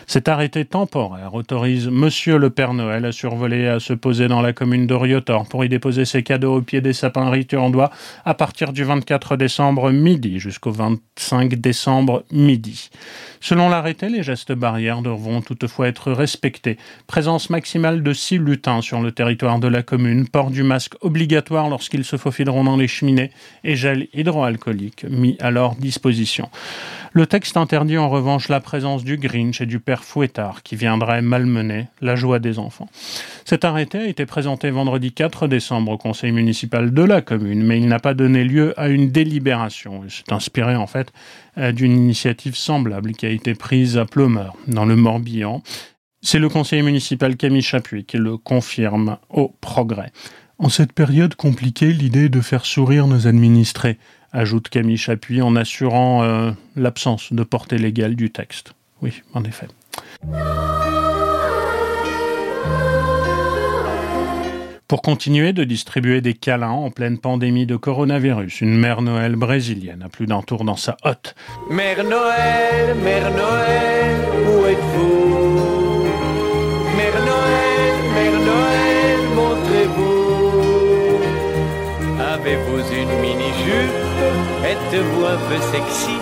Cet 0.08 0.26
arrêté 0.28 0.64
temporaire 0.64 1.34
autorise 1.34 1.86
Monsieur 1.88 2.38
le 2.38 2.50
Père 2.50 2.74
Noël 2.74 3.04
à 3.04 3.12
survoler 3.12 3.58
et 3.58 3.68
à 3.68 3.78
se 3.78 3.92
poser 3.92 4.26
dans 4.26 4.42
la 4.42 4.52
commune 4.52 4.88
de 4.88 4.94
Riotor 4.94 5.46
pour 5.46 5.64
y 5.64 5.68
déposer 5.68 6.04
ses 6.06 6.24
cadeaux 6.24 6.56
au 6.56 6.62
pied 6.62 6.80
des 6.80 6.92
sapins 6.92 7.30
riturandois 7.30 7.90
à 8.24 8.34
partir 8.34 8.72
du 8.72 8.82
24 8.82 9.36
décembre 9.36 9.92
midi 9.92 10.40
jusqu'au 10.40 10.72
25 10.72 11.54
décembre 11.54 12.24
midi. 12.32 12.90
Selon 13.40 13.68
l'arrêté, 13.68 14.08
les 14.08 14.24
gestes 14.24 14.52
barrières 14.52 15.02
devront 15.02 15.40
toutefois 15.40 15.86
être 15.86 16.10
respectés. 16.10 16.78
Présence 17.06 17.48
maximale 17.48 18.02
de 18.02 18.12
six 18.12 18.38
lutins 18.38 18.80
sur 18.80 19.00
le 19.00 19.12
territoire 19.12 19.60
de 19.60 19.68
la 19.68 19.84
commune, 19.84 20.26
port 20.28 20.50
du 20.50 20.64
masque 20.64 20.94
obligatoire 21.00 21.68
lorsqu'ils 21.68 22.04
se 22.04 22.16
faufileront 22.16 22.64
dans 22.64 22.76
les 22.76 22.88
cheminées 22.88 23.30
et 23.62 23.76
gel 23.76 24.08
hydroalcoolique 24.14 25.04
mis 25.04 25.36
à 25.38 25.52
leur 25.52 25.76
disposition. 25.76 26.48
Le 27.16 27.26
texte 27.26 27.56
interdit 27.56 27.96
en 27.96 28.10
revanche 28.10 28.50
la 28.50 28.60
présence 28.60 29.02
du 29.02 29.16
Grinch 29.16 29.62
et 29.62 29.64
du 29.64 29.80
père 29.80 30.04
Fouettard 30.04 30.62
qui 30.62 30.76
viendraient 30.76 31.22
malmener 31.22 31.86
la 32.02 32.14
joie 32.14 32.40
des 32.40 32.58
enfants. 32.58 32.90
Cet 33.46 33.64
arrêté 33.64 33.96
a 33.96 34.06
été 34.06 34.26
présenté 34.26 34.68
vendredi 34.68 35.12
4 35.12 35.48
décembre 35.48 35.92
au 35.92 35.96
conseil 35.96 36.30
municipal 36.30 36.92
de 36.92 37.02
la 37.02 37.22
commune, 37.22 37.62
mais 37.62 37.78
il 37.78 37.88
n'a 37.88 38.00
pas 38.00 38.12
donné 38.12 38.44
lieu 38.44 38.78
à 38.78 38.88
une 38.88 39.10
délibération. 39.10 40.02
C'est 40.10 40.30
inspiré 40.30 40.76
en 40.76 40.86
fait 40.86 41.10
euh, 41.56 41.72
d'une 41.72 41.96
initiative 41.96 42.54
semblable 42.54 43.12
qui 43.12 43.24
a 43.24 43.30
été 43.30 43.54
prise 43.54 43.96
à 43.96 44.04
Plumeur, 44.04 44.54
dans 44.66 44.84
le 44.84 44.96
Morbihan. 44.96 45.62
C'est 46.20 46.38
le 46.38 46.50
conseiller 46.50 46.82
municipal 46.82 47.38
Camille 47.38 47.62
Chapuis 47.62 48.04
qui 48.04 48.18
le 48.18 48.36
confirme 48.36 49.16
au 49.30 49.54
progrès. 49.62 50.12
En 50.58 50.68
cette 50.68 50.92
période 50.92 51.34
compliquée, 51.34 51.92
l'idée 51.94 52.26
est 52.26 52.28
de 52.30 52.40
faire 52.42 52.66
sourire 52.66 53.06
nos 53.06 53.26
administrés, 53.26 53.98
ajoute 54.32 54.68
Camille 54.68 54.96
Chapuis 54.96 55.42
en 55.42 55.56
assurant 55.56 56.22
euh, 56.22 56.50
l'absence 56.76 57.32
de 57.32 57.42
portée 57.42 57.78
légale 57.78 58.16
du 58.16 58.30
texte. 58.30 58.74
Oui, 59.02 59.22
en 59.34 59.44
effet. 59.44 59.68
Pour 64.88 65.02
continuer 65.02 65.52
de 65.52 65.64
distribuer 65.64 66.20
des 66.20 66.34
câlins 66.34 66.70
en 66.70 66.90
pleine 66.90 67.18
pandémie 67.18 67.66
de 67.66 67.74
coronavirus, 67.74 68.60
une 68.60 68.78
mère 68.78 69.02
Noël 69.02 69.34
brésilienne 69.34 70.02
a 70.02 70.08
plus 70.08 70.26
d'un 70.26 70.42
tour 70.42 70.64
dans 70.64 70.76
sa 70.76 70.96
hotte. 71.02 71.34
Mère 71.68 72.04
Noël, 72.04 72.94
Mère 73.02 73.30
Noël, 73.32 74.16
où 74.46 74.64
êtes-vous? 74.66 75.45
Peu 85.02 85.60
sexy 85.72 86.16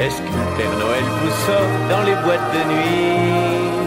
Est-ce 0.00 0.18
que 0.18 0.26
le 0.26 0.56
Père 0.56 0.78
Noël 0.78 1.04
vous 1.04 1.30
sort 1.46 1.70
dans 1.90 2.02
les 2.04 2.14
boîtes 2.22 2.52
de 2.52 2.62
nuit? 2.72 3.82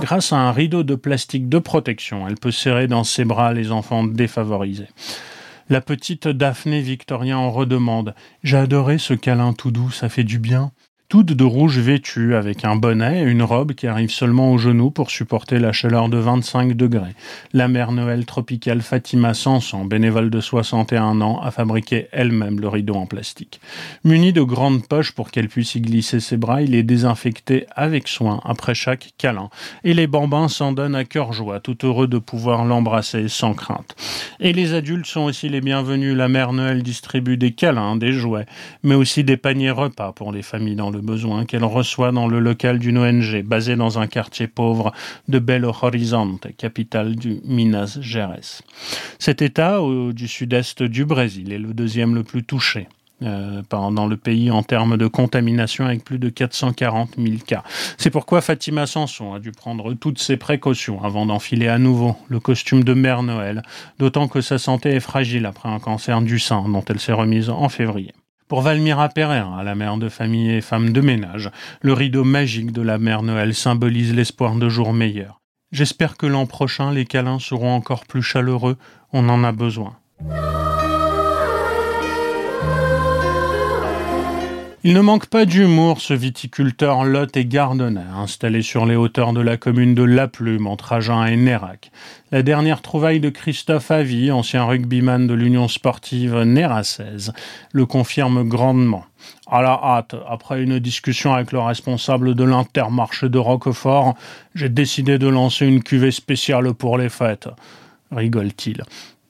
Grâce 0.00 0.32
à 0.32 0.36
un 0.36 0.52
rideau 0.52 0.82
de 0.82 0.94
plastique 0.94 1.48
de 1.48 1.58
protection, 1.58 2.26
elle 2.26 2.36
peut 2.36 2.50
serrer 2.50 2.86
dans 2.86 3.04
ses 3.04 3.24
bras 3.24 3.52
les 3.52 3.70
enfants 3.70 4.04
défavorisés. 4.04 4.88
La 5.68 5.80
petite 5.80 6.26
Daphné 6.26 6.80
Victoria 6.80 7.38
en 7.38 7.50
redemande. 7.50 8.14
J'ai 8.42 8.56
adoré 8.56 8.98
ce 8.98 9.14
câlin 9.14 9.52
tout 9.52 9.70
doux, 9.70 9.90
ça 9.90 10.08
fait 10.08 10.24
du 10.24 10.38
bien 10.38 10.72
toutes 11.10 11.32
de 11.32 11.42
rouge 11.42 11.80
vêtues, 11.80 12.36
avec 12.36 12.64
un 12.64 12.76
bonnet 12.76 13.22
et 13.22 13.24
une 13.24 13.42
robe 13.42 13.72
qui 13.72 13.88
arrive 13.88 14.12
seulement 14.12 14.52
aux 14.52 14.58
genoux 14.58 14.92
pour 14.92 15.10
supporter 15.10 15.58
la 15.58 15.72
chaleur 15.72 16.08
de 16.08 16.18
25 16.18 16.74
degrés. 16.74 17.16
La 17.52 17.66
mère 17.66 17.90
Noël 17.90 18.24
tropicale 18.24 18.80
Fatima 18.80 19.34
Sanson, 19.34 19.84
bénévole 19.84 20.30
de 20.30 20.40
61 20.40 21.20
ans, 21.20 21.40
a 21.42 21.50
fabriqué 21.50 22.06
elle-même 22.12 22.60
le 22.60 22.68
rideau 22.68 22.94
en 22.94 23.06
plastique. 23.06 23.60
Muni 24.04 24.32
de 24.32 24.42
grandes 24.42 24.86
poches 24.86 25.10
pour 25.10 25.32
qu'elle 25.32 25.48
puisse 25.48 25.74
y 25.74 25.80
glisser 25.80 26.20
ses 26.20 26.36
bras, 26.36 26.62
il 26.62 26.76
est 26.76 26.84
désinfecté 26.84 27.66
avec 27.74 28.06
soin 28.06 28.40
après 28.44 28.76
chaque 28.76 29.08
câlin. 29.18 29.50
Et 29.82 29.94
les 29.94 30.06
bambins 30.06 30.46
s'en 30.46 30.70
donnent 30.70 30.94
à 30.94 31.04
cœur 31.04 31.32
joie, 31.32 31.58
tout 31.58 31.84
heureux 31.84 32.06
de 32.06 32.18
pouvoir 32.18 32.64
l'embrasser 32.64 33.26
sans 33.26 33.54
crainte. 33.54 33.96
Et 34.38 34.52
les 34.52 34.74
adultes 34.74 35.06
sont 35.06 35.22
aussi 35.22 35.48
les 35.48 35.60
bienvenus. 35.60 36.16
La 36.16 36.28
mère 36.28 36.52
Noël 36.52 36.84
distribue 36.84 37.36
des 37.36 37.50
câlins, 37.50 37.96
des 37.96 38.12
jouets, 38.12 38.46
mais 38.84 38.94
aussi 38.94 39.24
des 39.24 39.36
paniers 39.36 39.72
repas 39.72 40.12
pour 40.12 40.30
les 40.30 40.42
familles 40.42 40.76
dans 40.76 40.90
le 40.90 40.99
besoin 41.00 41.44
qu'elle 41.44 41.64
reçoit 41.64 42.12
dans 42.12 42.28
le 42.28 42.40
local 42.40 42.78
d'une 42.78 42.98
ONG 42.98 43.42
basée 43.42 43.76
dans 43.76 43.98
un 43.98 44.06
quartier 44.06 44.46
pauvre 44.46 44.92
de 45.28 45.38
Belo 45.38 45.72
Horizonte, 45.82 46.48
capitale 46.56 47.16
du 47.16 47.40
Minas 47.44 47.98
Gerais. 48.00 48.62
Cet 49.18 49.42
État 49.42 49.80
du 50.12 50.28
sud-est 50.28 50.82
du 50.82 51.04
Brésil 51.04 51.52
est 51.52 51.58
le 51.58 51.74
deuxième 51.74 52.14
le 52.14 52.22
plus 52.22 52.44
touché. 52.44 52.88
Euh, 53.22 53.60
dans 53.70 54.06
le 54.06 54.16
pays 54.16 54.50
en 54.50 54.62
termes 54.62 54.96
de 54.96 55.06
contamination 55.06 55.84
avec 55.84 56.04
plus 56.04 56.18
de 56.18 56.30
440 56.30 57.16
000 57.18 57.36
cas. 57.46 57.62
C'est 57.98 58.08
pourquoi 58.08 58.40
Fatima 58.40 58.86
Sanson 58.86 59.34
a 59.34 59.38
dû 59.38 59.52
prendre 59.52 59.92
toutes 59.92 60.18
ses 60.18 60.38
précautions 60.38 61.04
avant 61.04 61.26
d'enfiler 61.26 61.68
à 61.68 61.78
nouveau 61.78 62.16
le 62.28 62.40
costume 62.40 62.82
de 62.82 62.94
Mère 62.94 63.22
Noël, 63.22 63.62
d'autant 63.98 64.26
que 64.26 64.40
sa 64.40 64.56
santé 64.56 64.94
est 64.94 65.00
fragile 65.00 65.44
après 65.44 65.68
un 65.68 65.80
cancer 65.80 66.22
du 66.22 66.38
sein 66.38 66.66
dont 66.66 66.84
elle 66.88 66.98
s'est 66.98 67.12
remise 67.12 67.50
en 67.50 67.68
février. 67.68 68.14
Pour 68.50 68.62
Valmira 68.62 69.08
Pereira, 69.08 69.62
la 69.62 69.76
mère 69.76 69.96
de 69.96 70.08
famille 70.08 70.50
et 70.50 70.60
femme 70.60 70.92
de 70.92 71.00
ménage, 71.00 71.52
le 71.82 71.92
rideau 71.92 72.24
magique 72.24 72.72
de 72.72 72.82
la 72.82 72.98
mère 72.98 73.22
Noël 73.22 73.54
symbolise 73.54 74.12
l'espoir 74.12 74.56
de 74.56 74.68
jours 74.68 74.92
meilleurs. 74.92 75.40
J'espère 75.70 76.16
que 76.16 76.26
l'an 76.26 76.46
prochain, 76.46 76.90
les 76.90 77.04
câlins 77.04 77.38
seront 77.38 77.72
encore 77.72 78.06
plus 78.06 78.22
chaleureux, 78.22 78.76
on 79.12 79.28
en 79.28 79.44
a 79.44 79.52
besoin. 79.52 79.96
Il 84.82 84.94
ne 84.94 85.02
manque 85.02 85.26
pas 85.26 85.44
d'humour, 85.44 86.00
ce 86.00 86.14
viticulteur 86.14 87.04
Lot 87.04 87.36
et 87.36 87.44
Gardonnay, 87.44 88.00
installé 88.16 88.62
sur 88.62 88.86
les 88.86 88.96
hauteurs 88.96 89.34
de 89.34 89.42
la 89.42 89.58
commune 89.58 89.94
de 89.94 90.02
La 90.02 90.26
Plume, 90.26 90.66
entre 90.66 90.94
Agen 90.94 91.26
et 91.26 91.36
Nérac. 91.36 91.92
La 92.32 92.42
dernière 92.42 92.80
trouvaille 92.80 93.20
de 93.20 93.28
Christophe 93.28 93.90
Avi, 93.90 94.30
ancien 94.30 94.64
rugbyman 94.64 95.26
de 95.26 95.34
l'Union 95.34 95.68
sportive 95.68 96.34
nérassaise, 96.44 97.34
le 97.72 97.84
confirme 97.84 98.48
grandement. 98.48 99.04
À 99.46 99.60
la 99.60 99.78
hâte, 99.82 100.16
après 100.26 100.62
une 100.62 100.78
discussion 100.78 101.34
avec 101.34 101.52
le 101.52 101.60
responsable 101.60 102.34
de 102.34 102.44
l'intermarché 102.44 103.28
de 103.28 103.38
Roquefort, 103.38 104.14
j'ai 104.54 104.70
décidé 104.70 105.18
de 105.18 105.28
lancer 105.28 105.66
une 105.66 105.82
cuvée 105.82 106.10
spéciale 106.10 106.72
pour 106.72 106.96
les 106.96 107.10
fêtes. 107.10 107.50
Rigole-t-il 108.12 108.82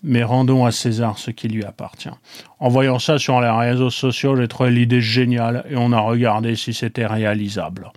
mais 0.03 0.23
rendons 0.23 0.65
à 0.65 0.71
César 0.71 1.19
ce 1.19 1.31
qui 1.31 1.49
lui 1.49 1.65
appartient. 1.65 2.11
En 2.59 2.69
voyant 2.69 2.99
ça 2.99 3.19
sur 3.19 3.41
les 3.41 3.51
réseaux 3.51 3.91
sociaux, 3.91 4.37
j'ai 4.37 4.49
trouvé 4.49 4.71
l'idée 4.71 5.01
géniale 5.01 5.65
et 5.71 5.77
on 5.77 5.93
a 5.93 6.01
regardé 6.01 6.57
si 6.57 6.73
c'était 6.75 7.07
réalisable. 7.07 7.93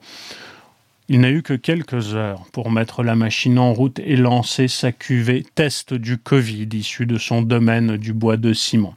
Il 1.09 1.19
n'a 1.19 1.31
eu 1.31 1.41
que 1.41 1.53
quelques 1.53 2.15
heures 2.15 2.45
pour 2.53 2.71
mettre 2.71 3.03
la 3.03 3.17
machine 3.17 3.59
en 3.59 3.73
route 3.73 3.99
et 3.99 4.15
lancer 4.15 4.69
sa 4.69 4.93
cuvée 4.93 5.45
test 5.53 5.93
du 5.93 6.17
Covid 6.17 6.69
issue 6.71 7.05
de 7.05 7.17
son 7.17 7.41
domaine 7.41 7.97
du 7.97 8.13
bois 8.13 8.37
de 8.37 8.53
ciment. 8.53 8.93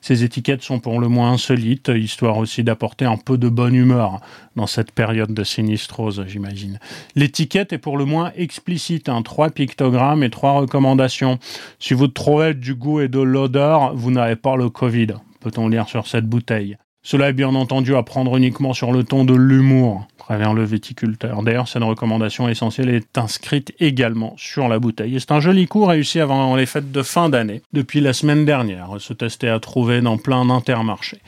Ces 0.00 0.24
étiquettes 0.24 0.62
sont 0.62 0.80
pour 0.80 1.00
le 1.00 1.08
moins 1.08 1.32
insolites, 1.32 1.92
histoire 1.94 2.38
aussi 2.38 2.64
d'apporter 2.64 3.04
un 3.04 3.18
peu 3.18 3.36
de 3.36 3.50
bonne 3.50 3.74
humeur 3.74 4.22
dans 4.56 4.66
cette 4.66 4.92
période 4.92 5.34
de 5.34 5.44
sinistrose, 5.44 6.24
j'imagine. 6.26 6.78
L'étiquette 7.14 7.74
est 7.74 7.78
pour 7.78 7.98
le 7.98 8.06
moins 8.06 8.32
explicite, 8.36 9.10
hein, 9.10 9.20
trois 9.20 9.50
pictogrammes 9.50 10.22
et 10.22 10.30
trois 10.30 10.52
recommandations. 10.52 11.38
Si 11.78 11.92
vous 11.92 12.08
trouvez 12.08 12.54
du 12.54 12.74
goût 12.74 13.00
et 13.00 13.08
de 13.08 13.20
l'odeur, 13.20 13.94
vous 13.94 14.10
n'avez 14.10 14.36
pas 14.36 14.56
le 14.56 14.70
Covid, 14.70 15.08
peut-on 15.40 15.68
lire 15.68 15.90
sur 15.90 16.06
cette 16.06 16.26
bouteille. 16.26 16.78
Cela 17.02 17.30
est 17.30 17.32
bien 17.32 17.54
entendu 17.54 17.96
à 17.96 18.02
prendre 18.02 18.36
uniquement 18.36 18.72
sur 18.72 18.92
le 18.92 19.04
ton 19.04 19.24
de 19.24 19.34
l'humour 19.34 20.06
travers 20.30 20.54
le 20.54 20.62
viticulteur. 20.62 21.42
D'ailleurs, 21.42 21.66
cette 21.66 21.82
recommandation 21.82 22.48
essentielle 22.48 22.88
est 22.88 23.18
inscrite 23.18 23.74
également 23.80 24.32
sur 24.36 24.68
la 24.68 24.78
bouteille. 24.78 25.18
c'est 25.18 25.32
un 25.32 25.40
joli 25.40 25.66
coup 25.66 25.84
réussi 25.84 26.20
avant 26.20 26.54
les 26.54 26.66
fêtes 26.66 26.92
de 26.92 27.02
fin 27.02 27.28
d'année. 27.28 27.62
Depuis 27.72 28.00
la 28.00 28.12
semaine 28.12 28.44
dernière, 28.44 28.90
ce 29.00 29.12
test 29.12 29.42
est 29.42 29.48
à 29.48 29.58
trouver 29.58 30.00
dans 30.00 30.18
plein 30.18 30.44
d'intermarchés. 30.44 31.18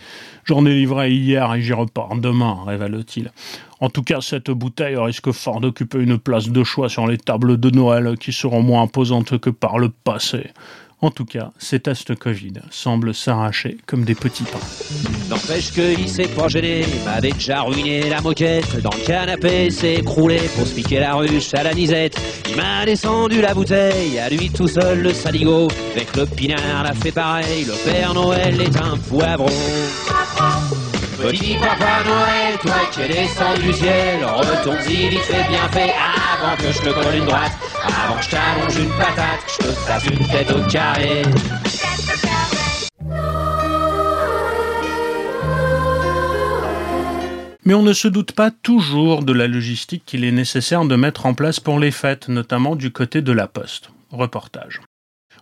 J'en 0.45 0.65
ai 0.67 0.75
livré 0.75 1.11
hier 1.11 1.53
et 1.53 1.61
j'y 1.61 1.73
repars 1.73 2.15
demain, 2.15 2.59
révèle-t-il. 2.65 3.33
En 3.81 3.91
tout 3.91 4.05
cas, 4.05 4.21
cette 4.21 4.53
bouteille 4.53 4.97
risque 4.97 5.33
fort 5.33 5.61
d'occuper 5.61 5.99
une 5.99 6.19
place 6.19 6.49
de 6.49 6.63
choix 6.63 6.89
sur 6.89 7.09
les 7.09 7.19
tables 7.19 7.59
de 7.59 7.71
Noël 7.71 8.17
qui 8.21 8.33
seront 8.33 8.63
moins 8.63 8.83
imposantes 8.83 9.37
que 9.39 9.51
par 9.51 9.81
le 9.81 9.89
passé. 9.89 10.51
En 11.03 11.11
tout 11.11 11.25
cas, 11.25 11.51
ces 11.59 11.81
tests 11.81 12.15
Covid 12.15 12.53
semblent 12.71 13.13
s'arracher 13.13 13.77
comme 13.87 14.05
des 14.05 14.15
petits 14.15 14.45
pains. 14.45 14.61
N'empêche 15.29 15.73
qu'il 15.73 16.09
s'est 16.09 16.29
pas 16.29 16.47
gêné, 16.47 16.87
m'avait 17.05 17.33
déjà 17.33 17.63
ruiné 17.63 18.09
la 18.09 18.21
moquette. 18.21 18.81
Dans 18.81 18.91
le 18.91 19.05
canapé, 19.05 19.71
s'est 19.71 19.95
écroulé 19.95 20.39
pour 20.55 20.65
se 20.65 20.75
piquer 20.75 21.01
la 21.01 21.15
ruche 21.15 21.53
à 21.55 21.65
la 21.65 21.75
nisette. 21.75 22.17
Il 22.49 22.57
m'a 22.57 22.87
descendu 22.87 23.41
la 23.41 23.53
bouteille, 23.53 24.17
à 24.21 24.31
lui 24.31 24.49
tout 24.51 24.69
seul 24.69 25.03
le 25.03 25.13
saligo. 25.13 25.67
Avec 25.97 26.17
le 26.17 26.25
pinard, 26.25 26.85
l'a 26.85 26.95
fait 26.95 27.11
pareil, 27.11 27.65
le 27.65 27.75
Père 27.85 28.15
Noël 28.15 28.61
est 28.61 28.77
un 28.77 28.97
poivron. 28.97 29.49
Petit 31.23 31.55
papa 31.55 32.03
Noël, 32.05 32.59
toi 32.61 32.75
qui 32.91 33.01
es 33.03 33.09
descendu 33.09 33.63
du 33.63 33.73
ciel, 33.73 34.25
retourne-y 34.25 35.09
vite 35.09 35.21
fait 35.21 35.49
bien 35.49 35.69
fait 35.69 35.93
avant 35.93 36.57
que 36.57 36.73
je 36.73 36.81
te 36.81 36.93
colle 36.93 37.15
une 37.15 37.27
droite, 37.27 37.53
avant 37.85 38.17
que 38.17 38.25
je 38.25 38.31
t'allonge 38.31 38.77
une 38.77 38.91
patate, 38.91 39.45
que 39.47 39.53
je 39.53 39.69
te 39.69 39.73
fasse 39.73 40.05
une 40.07 40.27
tête 40.27 40.51
au 40.51 40.69
carré. 40.69 41.23
Mais 47.65 47.75
on 47.75 47.83
ne 47.83 47.93
se 47.93 48.09
doute 48.09 48.33
pas 48.33 48.51
toujours 48.51 49.23
de 49.23 49.33
la 49.33 49.47
logistique 49.47 50.03
qu'il 50.05 50.25
est 50.25 50.33
nécessaire 50.33 50.85
de 50.85 50.97
mettre 50.97 51.27
en 51.27 51.35
place 51.35 51.61
pour 51.61 51.79
les 51.79 51.93
fêtes, 51.93 52.29
notamment 52.29 52.75
du 52.75 52.91
côté 52.91 53.23
de 53.23 53.31
la 53.31 53.47
poste. 53.47 53.91
Reportage. 54.11 54.81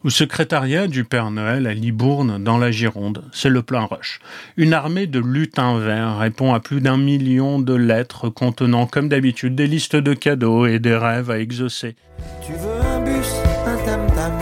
Au 0.03 0.09
secrétariat 0.09 0.87
du 0.87 1.05
Père 1.05 1.31
Noël 1.31 1.67
à 1.67 1.75
Libourne, 1.75 2.43
dans 2.43 2.57
la 2.57 2.71
Gironde, 2.71 3.23
c'est 3.35 3.51
le 3.51 3.61
plein 3.61 3.85
rush. 3.85 4.21
Une 4.57 4.73
armée 4.73 5.07
de 5.07 5.19
lutins 5.19 5.79
verts 5.79 6.17
répond 6.17 6.55
à 6.55 6.61
plus 6.61 6.81
d'un 6.81 6.97
million 6.97 7.59
de 7.59 7.75
lettres 7.75 8.31
contenant, 8.31 8.87
comme 8.87 9.11
d'habitude, 9.11 9.55
des 9.55 9.67
listes 9.67 9.97
de 9.97 10.15
cadeaux 10.15 10.65
et 10.65 10.79
des 10.79 10.97
rêves 10.97 11.31
à 11.31 11.39
exaucer. 11.39 11.97
Tu 12.41 12.53
veux 12.53 12.81
un 12.81 13.01
bus, 13.01 13.31
un 13.67 13.77
tam-tam, 13.85 14.33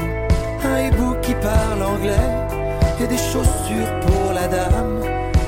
un 0.63 0.87
hibou 0.87 1.17
qui 1.23 1.35
parle 1.35 1.83
anglais, 1.83 2.15
et 3.03 3.09
des 3.09 3.19
chaussures 3.19 3.99
pour 4.07 4.33
la 4.33 4.47
dame 4.47 5.01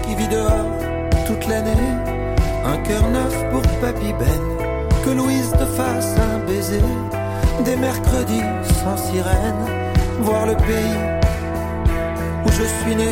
qui 0.02 0.16
vit 0.16 0.28
dehors 0.28 0.76
toute 1.24 1.46
l'année. 1.46 1.70
Un 2.64 2.78
cœur 2.78 3.08
neuf 3.10 3.50
pour 3.52 3.62
Papy 3.80 4.12
Ben, 4.18 5.04
que 5.04 5.10
Louise 5.10 5.52
te 5.52 5.66
fasse 5.66 6.16
un 6.18 6.44
baiser, 6.48 6.82
des 7.64 7.76
mercredis 7.76 8.42
sans 8.82 8.96
sirène 8.96 9.89
voir 10.22 10.46
le 10.46 10.54
pays 10.56 11.20
où 12.44 12.48
je 12.48 12.64
suis 12.64 12.94
né. 12.96 13.08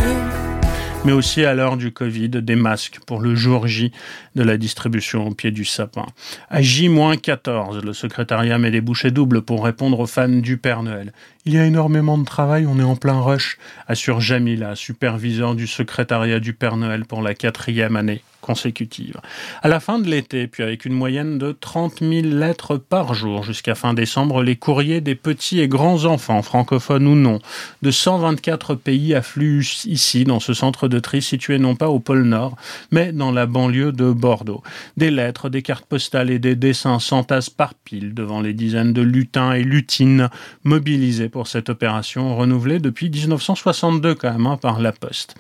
Mais 1.05 1.13
aussi 1.13 1.45
à 1.45 1.55
l'heure 1.55 1.77
du 1.77 1.93
Covid, 1.93 2.29
des 2.29 2.57
masques 2.57 2.99
pour 3.07 3.21
le 3.21 3.35
jour 3.35 3.67
J 3.67 3.93
de 4.35 4.43
la 4.43 4.57
distribution 4.57 5.27
au 5.29 5.35
pied 5.35 5.51
du 5.51 5.65
sapin. 5.65 6.07
À 6.51 6.61
J-14, 6.61 7.83
le 7.83 7.93
secrétariat 7.93 8.59
met 8.59 8.71
des 8.71 8.81
bouchées 8.81 9.11
doubles 9.11 9.43
pour 9.43 9.65
répondre 9.65 10.01
aux 10.01 10.07
fans 10.07 10.29
du 10.29 10.59
Père 10.59 10.83
Noël. 10.83 11.13
Il 11.49 11.55
y 11.55 11.59
a 11.59 11.65
énormément 11.65 12.19
de 12.19 12.27
travail, 12.27 12.67
on 12.67 12.79
est 12.79 12.83
en 12.83 12.95
plein 12.95 13.23
rush, 13.23 13.57
assure 13.87 14.21
Jamila, 14.21 14.77
superviseur 14.77 15.55
du 15.55 15.67
secrétariat 15.67 16.41
du 16.41 16.53
Père 16.53 16.77
Noël 16.77 17.07
pour 17.07 17.23
la 17.23 17.33
quatrième 17.33 17.97
année 17.97 18.21
consécutive. 18.41 19.21
À 19.63 19.69
la 19.69 19.81
fin 19.81 19.99
de 19.99 20.09
l'été, 20.09 20.47
puis 20.47 20.63
avec 20.63 20.87
une 20.87 20.95
moyenne 20.95 21.39
de 21.39 21.53
30 21.53 21.99
000 22.01 22.23
lettres 22.35 22.77
par 22.79 23.13
jour 23.13 23.43
jusqu'à 23.43 23.75
fin 23.75 23.93
décembre, 23.93 24.43
les 24.43 24.57
courriers 24.57 25.03
des 25.03 25.15
petits 25.15 25.61
et 25.61 25.69
grands 25.69 26.07
enfants, 26.07 26.41
francophones 26.41 27.07
ou 27.07 27.15
non, 27.15 27.41
de 27.83 27.91
124 27.91 28.75
pays 28.75 29.15
affluent 29.15 29.85
ici, 29.85 30.25
dans 30.25 30.41
ce 30.41 30.55
centre 30.55 30.89
de 30.89 30.99
tri 30.99 31.21
situé 31.21 31.59
non 31.59 31.77
pas 31.77 31.89
au 31.89 31.99
pôle 31.99 32.23
Nord, 32.23 32.57
mais 32.91 33.13
dans 33.13 33.33
la 33.33 33.45
banlieue 33.45 33.93
de 33.93 34.11
Bordeaux. 34.11 34.63
Des 34.97 35.11
lettres, 35.11 35.51
des 35.51 35.63
cartes 35.63 35.85
postales 35.85 36.31
et 36.31 36.39
des 36.39 36.57
dessins 36.57 37.01
s'entassent 37.01 37.51
par 37.51 37.75
piles 37.75 38.15
devant 38.15 38.41
les 38.41 38.55
dizaines 38.55 38.95
de 38.95 39.03
lutins 39.03 39.53
et 39.53 39.63
lutines 39.63 40.31
mobilisés 40.65 41.29
pour 41.29 41.38
cette 41.47 41.69
opération 41.69 42.37
renouvelée 42.37 42.79
depuis 42.79 43.11
1962 43.11 44.15
quand 44.15 44.33
même 44.33 44.47
hein, 44.47 44.57
par 44.57 44.81
la 44.81 44.93
Poste. 44.93 45.35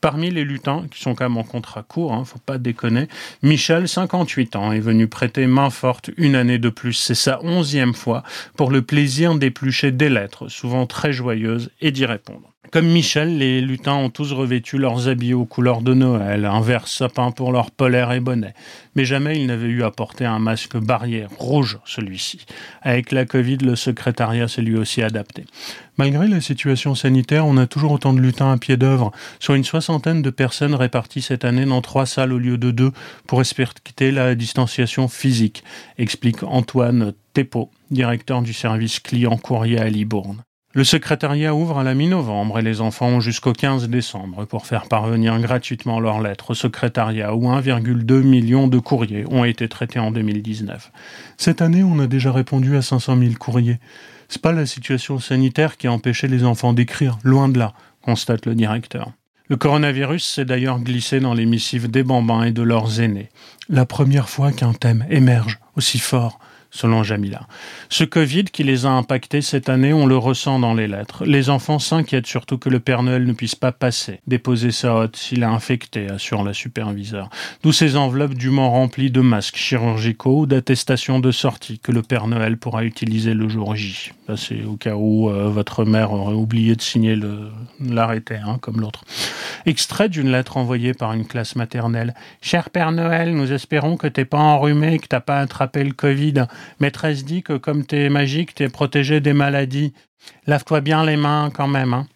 Parmi 0.00 0.30
les 0.30 0.44
lutins, 0.44 0.86
qui 0.90 1.00
sont 1.00 1.14
quand 1.14 1.28
même 1.28 1.36
en 1.36 1.44
contrat 1.44 1.82
court, 1.82 2.14
hein, 2.14 2.24
faut 2.24 2.38
pas 2.38 2.58
déconner, 2.58 3.06
Michel, 3.42 3.86
58 3.86 4.56
ans, 4.56 4.72
est 4.72 4.80
venu 4.80 5.08
prêter 5.08 5.46
main 5.46 5.70
forte 5.70 6.10
une 6.16 6.36
année 6.36 6.58
de 6.58 6.70
plus. 6.70 6.94
C'est 6.94 7.14
sa 7.14 7.42
onzième 7.44 7.94
fois 7.94 8.22
pour 8.56 8.70
le 8.70 8.82
plaisir 8.82 9.34
d'éplucher 9.34 9.92
des 9.92 10.08
lettres, 10.08 10.48
souvent 10.48 10.86
très 10.86 11.12
joyeuses, 11.12 11.70
et 11.80 11.90
d'y 11.90 12.06
répondre. 12.06 12.50
Comme 12.70 12.86
Michel, 12.86 13.36
les 13.36 13.60
lutins 13.60 13.96
ont 13.96 14.10
tous 14.10 14.32
revêtu 14.32 14.78
leurs 14.78 15.08
habits 15.08 15.34
aux 15.34 15.44
couleurs 15.44 15.82
de 15.82 15.92
Noël, 15.92 16.44
un 16.44 16.60
vert 16.60 16.86
sapin 16.86 17.32
pour 17.32 17.50
leur 17.50 17.72
polaire 17.72 18.12
et 18.12 18.20
bonnet. 18.20 18.54
Mais 18.94 19.04
jamais 19.04 19.40
ils 19.40 19.46
n'avaient 19.46 19.66
eu 19.66 19.82
à 19.82 19.90
porter 19.90 20.24
un 20.24 20.38
masque 20.38 20.76
barrière, 20.76 21.30
rouge 21.36 21.80
celui-ci. 21.84 22.46
Avec 22.82 23.10
la 23.10 23.24
Covid, 23.24 23.56
le 23.56 23.74
secrétariat 23.74 24.46
s'est 24.46 24.62
lui 24.62 24.76
aussi 24.76 25.02
adapté. 25.02 25.46
Malgré 25.96 26.28
la 26.28 26.40
situation 26.40 26.94
sanitaire, 26.94 27.44
on 27.44 27.56
a 27.56 27.66
toujours 27.66 27.90
autant 27.90 28.12
de 28.12 28.20
lutins 28.20 28.52
à 28.52 28.56
pied 28.56 28.76
d'œuvre, 28.76 29.10
une 29.48 29.64
de 29.98 30.30
personnes 30.30 30.74
réparties 30.74 31.22
cette 31.22 31.44
année 31.44 31.64
dans 31.64 31.82
trois 31.82 32.06
salles 32.06 32.32
au 32.32 32.38
lieu 32.38 32.58
de 32.58 32.70
deux 32.70 32.92
pour 33.26 33.38
respecter 33.38 34.10
la 34.10 34.34
distanciation 34.34 35.08
physique, 35.08 35.64
explique 35.98 36.42
Antoine 36.42 37.12
Thépeau, 37.32 37.70
directeur 37.90 38.42
du 38.42 38.52
service 38.52 39.00
client 39.00 39.36
courrier 39.36 39.78
à 39.78 39.88
Libourne. 39.88 40.42
Le 40.72 40.84
secrétariat 40.84 41.52
ouvre 41.52 41.80
à 41.80 41.82
la 41.82 41.94
mi-novembre 41.94 42.60
et 42.60 42.62
les 42.62 42.80
enfants 42.80 43.08
ont 43.08 43.20
jusqu'au 43.20 43.52
15 43.52 43.88
décembre 43.88 44.44
pour 44.44 44.66
faire 44.66 44.86
parvenir 44.86 45.36
gratuitement 45.40 45.98
leurs 45.98 46.20
lettres 46.20 46.50
au 46.50 46.54
secrétariat 46.54 47.34
où 47.34 47.48
1,2 47.48 48.22
million 48.22 48.68
de 48.68 48.78
courriers 48.78 49.24
ont 49.28 49.44
été 49.44 49.68
traités 49.68 49.98
en 49.98 50.12
2019. 50.12 50.92
Cette 51.36 51.60
année, 51.60 51.82
on 51.82 51.98
a 51.98 52.06
déjà 52.06 52.30
répondu 52.30 52.76
à 52.76 52.82
500 52.82 53.18
000 53.18 53.32
courriers. 53.34 53.80
C'est 54.28 54.42
pas 54.42 54.52
la 54.52 54.64
situation 54.64 55.18
sanitaire 55.18 55.76
qui 55.76 55.88
a 55.88 55.92
empêché 55.92 56.28
les 56.28 56.44
enfants 56.44 56.72
d'écrire, 56.72 57.18
loin 57.24 57.48
de 57.48 57.58
là, 57.58 57.72
constate 58.00 58.46
le 58.46 58.54
directeur. 58.54 59.10
Le 59.50 59.56
coronavirus 59.56 60.24
s'est 60.24 60.44
d'ailleurs 60.44 60.78
glissé 60.78 61.18
dans 61.18 61.34
les 61.34 61.44
missives 61.44 61.90
des 61.90 62.04
bambins 62.04 62.44
et 62.44 62.52
de 62.52 62.62
leurs 62.62 63.00
aînés. 63.00 63.30
La 63.68 63.84
première 63.84 64.28
fois 64.28 64.52
qu'un 64.52 64.74
thème 64.74 65.04
émerge 65.10 65.58
aussi 65.74 65.98
fort 65.98 66.38
selon 66.70 67.02
Jamila. 67.02 67.46
Ce 67.88 68.04
Covid 68.04 68.44
qui 68.44 68.64
les 68.64 68.86
a 68.86 68.90
impactés 68.90 69.42
cette 69.42 69.68
année, 69.68 69.92
on 69.92 70.06
le 70.06 70.16
ressent 70.16 70.58
dans 70.58 70.74
les 70.74 70.86
lettres. 70.86 71.24
Les 71.24 71.50
enfants 71.50 71.78
s'inquiètent 71.78 72.26
surtout 72.26 72.58
que 72.58 72.68
le 72.68 72.80
Père 72.80 73.02
Noël 73.02 73.26
ne 73.26 73.32
puisse 73.32 73.54
pas 73.54 73.72
passer, 73.72 74.20
déposer 74.26 74.70
sa 74.70 74.94
hotte 74.94 75.16
s'il 75.16 75.42
a 75.44 75.50
infecté, 75.50 76.08
assure 76.08 76.44
la 76.44 76.52
superviseure. 76.52 77.28
D'où 77.62 77.72
ces 77.72 77.96
enveloppes 77.96 78.34
dûment 78.34 78.70
remplies 78.70 79.10
de 79.10 79.20
masques 79.20 79.56
chirurgicaux 79.56 80.40
ou 80.40 80.46
d'attestations 80.46 81.20
de 81.20 81.30
sortie 81.30 81.78
que 81.78 81.92
le 81.92 82.02
Père 82.02 82.26
Noël 82.26 82.56
pourra 82.56 82.84
utiliser 82.84 83.34
le 83.34 83.48
jour 83.48 83.74
J. 83.74 84.12
c'est 84.36 84.64
au 84.64 84.76
cas 84.76 84.94
où 84.94 85.28
euh, 85.28 85.48
votre 85.48 85.84
mère 85.84 86.12
aurait 86.12 86.34
oublié 86.34 86.76
de 86.76 86.82
signer 86.82 87.18
l'arrêté, 87.80 88.36
hein, 88.36 88.58
comme 88.60 88.80
l'autre. 88.80 89.04
Extrait 89.66 90.08
d'une 90.08 90.30
lettre 90.30 90.56
envoyée 90.56 90.94
par 90.94 91.12
une 91.12 91.26
classe 91.26 91.56
maternelle. 91.56 92.14
Cher 92.40 92.70
Père 92.70 92.92
Noël, 92.92 93.34
nous 93.34 93.52
espérons 93.52 93.96
que 93.96 94.06
t'es 94.06 94.24
pas 94.24 94.38
enrhumé, 94.38 94.98
que 94.98 95.06
t'as 95.06 95.20
pas 95.20 95.40
attrapé 95.40 95.84
le 95.84 95.92
Covid. 95.92 96.46
Maîtresse 96.80 97.24
dit 97.24 97.42
que 97.42 97.56
comme 97.56 97.84
t'es 97.84 98.08
magique, 98.08 98.54
t'es 98.54 98.68
protégé 98.68 99.20
des 99.20 99.32
maladies. 99.32 99.92
Lave-toi 100.46 100.80
bien 100.80 101.04
les 101.04 101.16
mains 101.16 101.50
quand 101.52 101.68
même, 101.68 101.94
hein. 101.94 102.06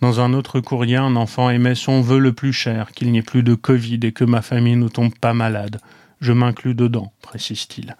Dans 0.00 0.20
un 0.20 0.32
autre 0.32 0.60
courrier, 0.60 0.96
un 0.96 1.16
enfant 1.16 1.50
émet 1.50 1.74
son 1.74 2.00
vœu 2.00 2.18
le 2.18 2.32
plus 2.32 2.52
cher, 2.52 2.92
qu'il 2.92 3.12
n'y 3.12 3.18
ait 3.18 3.22
plus 3.22 3.42
de 3.42 3.54
Covid 3.54 4.00
et 4.02 4.12
que 4.12 4.24
ma 4.24 4.42
famille 4.42 4.76
ne 4.76 4.88
tombe 4.88 5.14
pas 5.18 5.34
malade. 5.34 5.80
Je 6.20 6.32
m'inclus 6.32 6.74
dedans, 6.74 7.12
précise-t-il. 7.22 7.96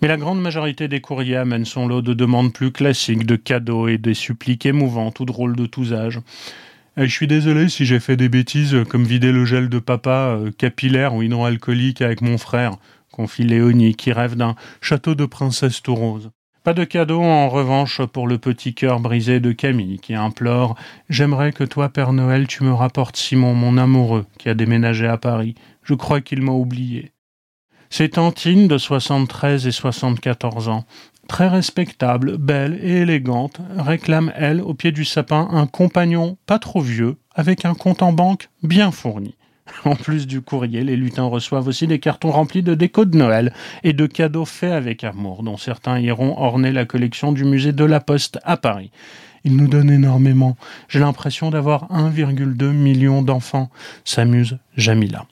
Mais 0.00 0.08
la 0.08 0.16
grande 0.16 0.40
majorité 0.40 0.86
des 0.86 1.00
courriers 1.00 1.36
amènent 1.36 1.64
son 1.64 1.88
lot 1.88 2.02
de 2.02 2.14
demandes 2.14 2.52
plus 2.52 2.70
classiques, 2.70 3.26
de 3.26 3.36
cadeaux 3.36 3.88
et 3.88 3.98
des 3.98 4.14
suppliques 4.14 4.66
émouvantes 4.66 5.18
ou 5.18 5.24
drôles 5.24 5.56
de 5.56 5.66
tous 5.66 5.92
âges. 5.92 6.20
Eh, 6.96 7.06
je 7.06 7.12
suis 7.12 7.26
désolé 7.26 7.68
si 7.68 7.84
j'ai 7.84 8.00
fait 8.00 8.16
des 8.16 8.28
bêtises 8.28 8.76
comme 8.88 9.04
vider 9.04 9.32
le 9.32 9.44
gel 9.44 9.68
de 9.68 9.78
papa 9.80 10.38
euh, 10.38 10.50
capillaire 10.56 11.14
ou 11.14 11.22
hydroalcoolique 11.22 12.02
avec 12.02 12.22
mon 12.22 12.38
frère, 12.38 12.76
confie 13.16 13.44
Léonie, 13.44 13.94
qui 13.94 14.12
rêve 14.12 14.36
d'un 14.36 14.56
château 14.82 15.14
de 15.14 15.24
princesse 15.24 15.80
tout 15.80 15.94
rose. 15.94 16.30
Pas 16.62 16.74
de 16.74 16.84
cadeau 16.84 17.22
en 17.22 17.48
revanche 17.48 18.04
pour 18.04 18.28
le 18.28 18.36
petit 18.36 18.74
cœur 18.74 19.00
brisé 19.00 19.40
de 19.40 19.52
Camille 19.52 19.98
qui 20.00 20.14
implore 20.14 20.76
J'aimerais 21.08 21.52
que 21.52 21.64
toi, 21.64 21.88
Père 21.88 22.12
Noël, 22.12 22.46
tu 22.46 22.62
me 22.62 22.74
rapportes 22.74 23.16
Simon, 23.16 23.54
mon 23.54 23.78
amoureux, 23.78 24.26
qui 24.36 24.50
a 24.50 24.54
déménagé 24.54 25.06
à 25.06 25.16
Paris. 25.16 25.54
Je 25.82 25.94
crois 25.94 26.20
qu'il 26.20 26.42
m'a 26.42 26.52
oublié. 26.52 27.12
C'est 27.88 28.10
Tantine 28.10 28.68
de 28.68 28.76
73 28.76 29.66
et 29.66 29.72
74 29.72 30.68
ans, 30.68 30.84
très 31.26 31.48
respectable, 31.48 32.36
belle 32.36 32.78
et 32.82 32.98
élégante, 32.98 33.60
réclame, 33.78 34.30
elle, 34.36 34.60
au 34.60 34.74
pied 34.74 34.92
du 34.92 35.06
sapin, 35.06 35.48
un 35.52 35.66
compagnon 35.66 36.36
pas 36.44 36.58
trop 36.58 36.82
vieux, 36.82 37.16
avec 37.34 37.64
un 37.64 37.74
compte 37.74 38.02
en 38.02 38.12
banque 38.12 38.50
bien 38.62 38.90
fourni. 38.90 39.36
En 39.84 39.94
plus 39.96 40.26
du 40.26 40.40
courrier, 40.40 40.84
les 40.84 40.96
lutins 40.96 41.24
reçoivent 41.24 41.68
aussi 41.68 41.86
des 41.86 41.98
cartons 41.98 42.30
remplis 42.30 42.62
de 42.62 42.74
déco 42.74 43.04
de 43.04 43.16
Noël 43.16 43.52
et 43.84 43.92
de 43.92 44.06
cadeaux 44.06 44.44
faits 44.44 44.72
avec 44.72 45.04
amour, 45.04 45.42
dont 45.42 45.56
certains 45.56 45.98
iront 45.98 46.38
orner 46.38 46.72
la 46.72 46.84
collection 46.84 47.32
du 47.32 47.44
musée 47.44 47.72
de 47.72 47.84
la 47.84 48.00
Poste 48.00 48.38
à 48.44 48.56
Paris. 48.56 48.90
Ils 49.44 49.56
nous 49.56 49.68
donnent 49.68 49.92
énormément. 49.92 50.56
J'ai 50.88 50.98
l'impression 50.98 51.50
d'avoir 51.50 51.84
1,2 51.92 52.72
million 52.72 53.22
d'enfants. 53.22 53.70
S'amuse 54.04 54.58
Jamila. 54.76 55.26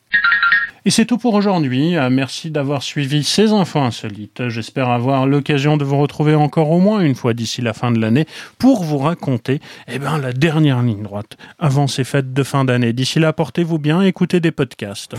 Et 0.86 0.90
c'est 0.90 1.06
tout 1.06 1.16
pour 1.16 1.34
aujourd'hui. 1.34 1.96
Euh, 1.96 2.10
merci 2.10 2.50
d'avoir 2.50 2.82
suivi 2.82 3.24
ces 3.24 3.52
infos 3.52 3.78
insolites. 3.78 4.48
J'espère 4.48 4.90
avoir 4.90 5.26
l'occasion 5.26 5.76
de 5.76 5.84
vous 5.84 5.98
retrouver 5.98 6.34
encore 6.34 6.70
au 6.70 6.78
moins 6.78 7.00
une 7.00 7.14
fois 7.14 7.32
d'ici 7.32 7.62
la 7.62 7.72
fin 7.72 7.90
de 7.90 7.98
l'année 7.98 8.26
pour 8.58 8.84
vous 8.84 8.98
raconter 8.98 9.60
eh 9.88 9.98
ben, 9.98 10.18
la 10.18 10.32
dernière 10.32 10.82
ligne 10.82 11.02
droite 11.02 11.36
avant 11.58 11.86
ces 11.86 12.04
fêtes 12.04 12.34
de 12.34 12.42
fin 12.42 12.64
d'année. 12.64 12.92
D'ici 12.92 13.18
là, 13.18 13.32
portez-vous 13.32 13.78
bien, 13.78 14.02
écoutez 14.02 14.40
des 14.40 14.50
podcasts. 14.50 15.14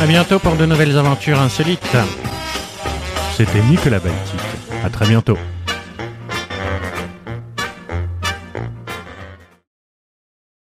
À 0.00 0.06
bientôt 0.06 0.38
pour 0.38 0.56
de 0.56 0.66
nouvelles 0.66 0.96
aventures 0.96 1.40
insolites. 1.40 1.96
C'était 3.36 3.62
Nicolas 3.62 4.00
Baltique. 4.00 4.40
À 4.84 4.90
très 4.90 5.06
bientôt. 5.06 5.38